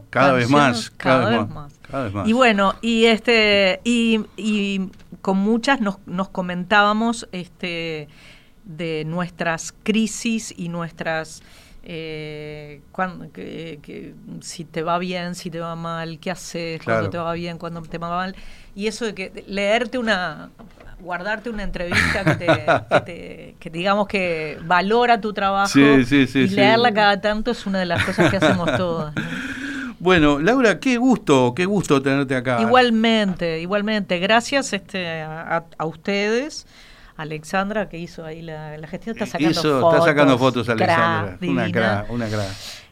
cada 0.10 0.34
vez 0.34 0.50
más, 0.50 0.90
cada, 0.92 1.30
vez 1.30 1.50
más, 1.50 1.74
cada 1.90 2.04
vez 2.04 2.14
más. 2.14 2.28
Y 2.28 2.34
bueno, 2.34 2.76
y 2.82 3.06
este 3.06 3.80
y, 3.84 4.22
y 4.38 4.90
con 5.22 5.38
muchas 5.38 5.82
nos, 5.82 5.98
nos 6.06 6.30
comentábamos 6.30 7.28
este 7.32 8.08
de 8.66 9.04
nuestras 9.06 9.74
crisis 9.84 10.54
y 10.58 10.70
nuestras 10.70 11.42
eh, 11.84 12.82
cuan- 12.92 13.30
que- 13.32 13.80
que 13.82 14.14
si 14.42 14.66
te 14.66 14.84
va 14.84 15.00
bien, 15.00 15.34
si 15.34 15.50
te 15.50 15.60
va 15.60 15.76
mal, 15.76 16.20
qué 16.20 16.30
haces, 16.32 16.80
Claro. 16.82 17.00
cuando 17.00 17.10
te 17.10 17.18
va 17.18 17.34
bien, 17.34 17.58
cuando 17.58 17.82
te 17.82 17.98
va 17.98 18.10
mal. 18.10 18.36
Y 18.76 18.88
eso 18.88 19.06
de 19.06 19.14
que 19.16 19.44
leerte 19.48 19.98
una 19.98 20.50
guardarte 21.00 21.50
una 21.50 21.64
entrevista 21.64 22.26
que 22.26 22.36
te, 22.36 22.46
que 22.46 23.02
te- 23.06 23.56
que 23.60 23.70
digamos 23.70 24.08
que 24.08 24.60
valora 24.66 25.22
tu 25.22 25.32
trabajo 25.32 25.70
Sí, 25.70 26.04
sí, 26.04 26.28
sí, 26.28 26.40
y 26.40 26.48
leerla 26.50 26.94
cada 26.94 27.22
tanto 27.22 27.52
es 27.52 27.66
una 27.66 27.80
de 27.80 27.86
las 27.86 28.04
cosas 28.04 28.30
que 28.30 28.36
hacemos 28.38 28.70
todas. 28.76 29.16
¿no? 29.16 29.22
Bueno, 30.00 30.40
Laura, 30.40 30.80
qué 30.80 30.98
gusto, 30.98 31.54
qué 31.56 31.66
gusto 31.66 32.02
tenerte 32.02 32.36
acá. 32.36 32.62
Igualmente, 32.62 33.60
igualmente. 33.62 34.20
Gracias 34.20 34.74
este, 34.74 35.22
a, 35.22 35.66
a- 35.78 35.86
ustedes. 35.86 36.66
Alexandra, 37.18 37.90
que 37.90 37.98
hizo 37.98 38.24
ahí 38.24 38.42
la, 38.42 38.78
la 38.78 38.88
gestión, 38.88 39.14
está 39.14 39.26
sacando 39.26 39.52
Hizo- 39.60 39.82
fotos. 39.82 39.94
está 39.96 40.06
sacando 40.06 40.38
fotos, 40.38 40.70
Alexandra. 40.70 41.38
Cra, 41.38 41.50
una 41.50 41.70
cra, 41.72 42.06
una 42.10 42.28
cra. 42.30 42.46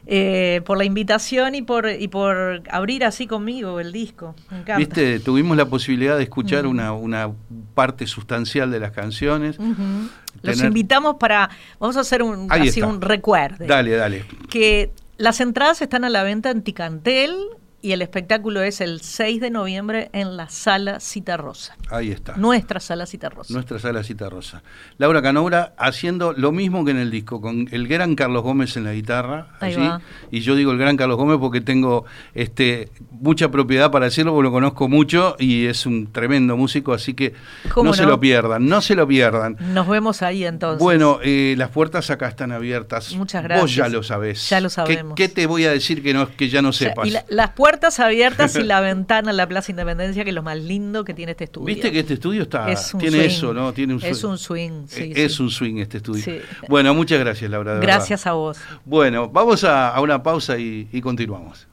Eh, 0.06 0.60
por 0.66 0.76
la 0.76 0.84
invitación 0.84 1.54
y 1.54 1.62
por, 1.62 1.88
y 1.88 2.08
por 2.08 2.62
abrir 2.70 3.04
así 3.06 3.26
conmigo 3.26 3.80
el 3.80 3.90
disco. 3.90 4.34
Me 4.50 4.58
encanta. 4.58 4.76
Viste, 4.76 5.20
tuvimos 5.20 5.56
la 5.56 5.64
posibilidad 5.64 6.18
de 6.18 6.24
escuchar 6.24 6.66
una, 6.66 6.92
una 6.92 7.30
parte 7.74 8.06
sustancial 8.06 8.70
de 8.70 8.80
las 8.80 8.92
canciones. 8.92 9.58
Los 9.58 10.56
Tener- 10.56 10.66
invitamos 10.66 11.16
para. 11.18 11.48
Vamos 11.80 11.96
a 11.96 12.00
hacer 12.00 12.22
un, 12.22 12.48
Ahí 12.52 12.68
así 12.68 12.80
está. 12.80 12.86
un 12.86 13.00
recuerde. 13.00 13.66
Dale, 13.66 13.92
dale. 13.96 14.24
que 14.50 14.90
las 15.18 15.40
entradas 15.40 15.82
están 15.82 16.04
a 16.04 16.08
la 16.08 16.22
venta 16.22 16.50
en 16.50 16.62
Ticantel 16.62 17.36
y 17.80 17.92
el 17.92 18.02
espectáculo 18.02 18.60
es 18.62 18.80
el 18.80 19.00
6 19.00 19.40
de 19.40 19.50
noviembre 19.50 20.10
en 20.12 20.36
la 20.36 20.48
Sala 20.48 20.98
Cita 21.00 21.36
Rosa. 21.36 21.76
Ahí 21.90 22.10
está. 22.10 22.36
Nuestra 22.36 22.80
Sala 22.80 23.06
Cita 23.06 23.28
Rosa. 23.28 23.52
Nuestra 23.54 23.78
sala 23.78 24.02
cita 24.02 24.28
rosa. 24.28 24.62
Laura 24.98 25.22
Canoura 25.22 25.74
haciendo 25.78 26.32
lo 26.32 26.50
mismo 26.52 26.84
que 26.84 26.90
en 26.90 26.96
el 26.98 27.10
disco, 27.10 27.40
con 27.40 27.68
el 27.70 27.86
gran 27.86 28.14
Carlos 28.16 28.42
Gómez 28.42 28.76
en 28.76 28.84
la 28.84 28.92
guitarra. 28.92 29.48
Ahí 29.60 29.74
allí. 29.74 29.86
va. 29.86 30.00
Y 30.30 30.40
yo 30.40 30.56
digo 30.56 30.72
el 30.72 30.78
gran 30.78 30.96
Carlos 30.96 31.16
Gómez 31.16 31.38
porque 31.38 31.60
tengo 31.60 32.04
este 32.34 32.90
mucha 33.12 33.50
propiedad 33.50 33.90
para 33.90 34.06
decirlo, 34.06 34.32
porque 34.32 34.44
lo 34.48 34.52
conozco 34.52 34.88
mucho 34.88 35.36
y 35.38 35.66
es 35.66 35.86
un 35.86 36.12
tremendo 36.12 36.56
músico, 36.56 36.92
así 36.92 37.14
que 37.14 37.34
¿Cómo 37.72 37.90
no, 37.90 37.94
se 37.94 38.04
lo 38.04 38.18
pierdan, 38.18 38.66
no 38.66 38.80
se 38.80 38.94
lo 38.96 39.06
pierdan. 39.06 39.56
Nos 39.72 39.86
vemos 39.88 40.22
ahí 40.22 40.44
entonces. 40.44 40.82
Bueno, 40.82 41.20
eh, 41.22 41.54
las 41.56 41.70
puertas 41.70 42.10
acá 42.10 42.28
están 42.28 42.50
abiertas. 42.52 43.14
Muchas 43.14 43.42
Vos 43.42 43.48
gracias. 43.48 43.76
ya 43.76 43.88
lo 43.88 44.02
sabés. 44.02 44.48
Ya 44.48 44.60
lo 44.60 44.68
¿Qué- 44.68 44.74
sabemos. 44.74 45.14
¿Qué, 45.14 45.28
te 45.28 45.46
voy 45.46 45.64
a 45.64 45.70
decir 45.70 46.02
que, 46.02 46.12
no, 46.12 46.28
que 46.36 46.48
ya 46.48 46.60
no 46.60 46.70
O 46.70 46.72
sea, 46.72 46.88
sepas? 46.90 47.06
y 47.06 47.10
la- 47.12 47.24
las 47.28 47.50
puertas 47.50 47.67
abiertas 47.98 48.56
y 48.56 48.62
la 48.64 48.80
ventana 48.80 49.30
a 49.30 49.32
la 49.32 49.46
Plaza 49.46 49.70
Independencia, 49.72 50.24
que 50.24 50.30
es 50.30 50.34
lo 50.34 50.42
más 50.42 50.58
lindo 50.58 51.04
que 51.04 51.14
tiene 51.14 51.32
este 51.32 51.44
estudio. 51.44 51.66
Viste 51.66 51.92
que 51.92 52.00
este 52.00 52.14
estudio 52.14 52.42
está 52.42 52.70
Es 52.70 52.92
un 52.94 53.00
tiene 53.00 53.16
swing. 53.18 53.26
eso, 53.28 53.54
¿no? 53.54 53.72
Tiene 53.72 53.94
un. 53.94 54.02
Es 54.02 54.24
un 54.24 54.38
swing, 54.38 54.86
sí, 54.86 55.02
Eh, 55.02 55.12
sí. 55.14 55.22
Es 55.22 55.40
un 55.40 55.50
swing 55.50 55.76
este 55.78 55.98
estudio. 55.98 56.22
Sí. 56.22 56.38
Bueno, 56.68 56.94
muchas 56.94 57.18
gracias, 57.20 57.50
Laura. 57.50 57.74
de 57.74 57.80
verdad. 57.80 57.94
Gracias 57.96 58.26
a 58.26 58.32
vos. 58.32 58.58
Bueno, 58.84 59.28
vamos 59.28 59.64
a, 59.64 59.88
a 59.90 60.00
una 60.00 60.22
pausa 60.22 60.58
y, 60.58 60.88
y 60.92 61.00
continuamos. 61.00 61.66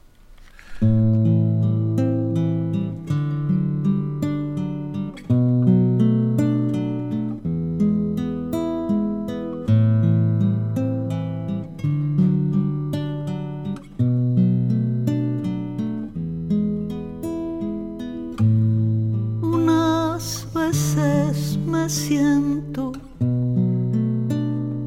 Siento 22.08 22.92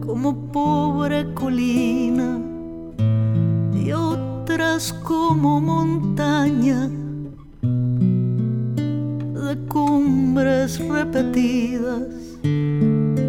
como 0.06 0.52
pobre 0.54 1.34
colina 1.34 2.40
y 3.74 3.92
otras 3.92 4.94
como 5.04 5.60
montaña 5.60 6.90
de 7.62 9.58
cumbres 9.68 10.80
repetidas. 10.80 12.08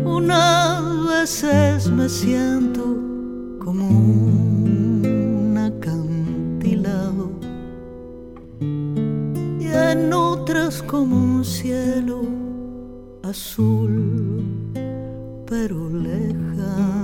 Unas 0.05 1.09
veces 1.09 1.91
me 1.91 2.09
siento 2.09 2.97
como 3.59 3.89
un 3.89 5.57
acantilado 5.59 7.29
y 9.59 9.67
en 9.67 10.13
otras 10.13 10.81
como 10.81 11.17
un 11.17 11.45
cielo 11.45 12.40
azul 13.31 14.43
pero 15.47 15.89
lejano. 15.89 17.00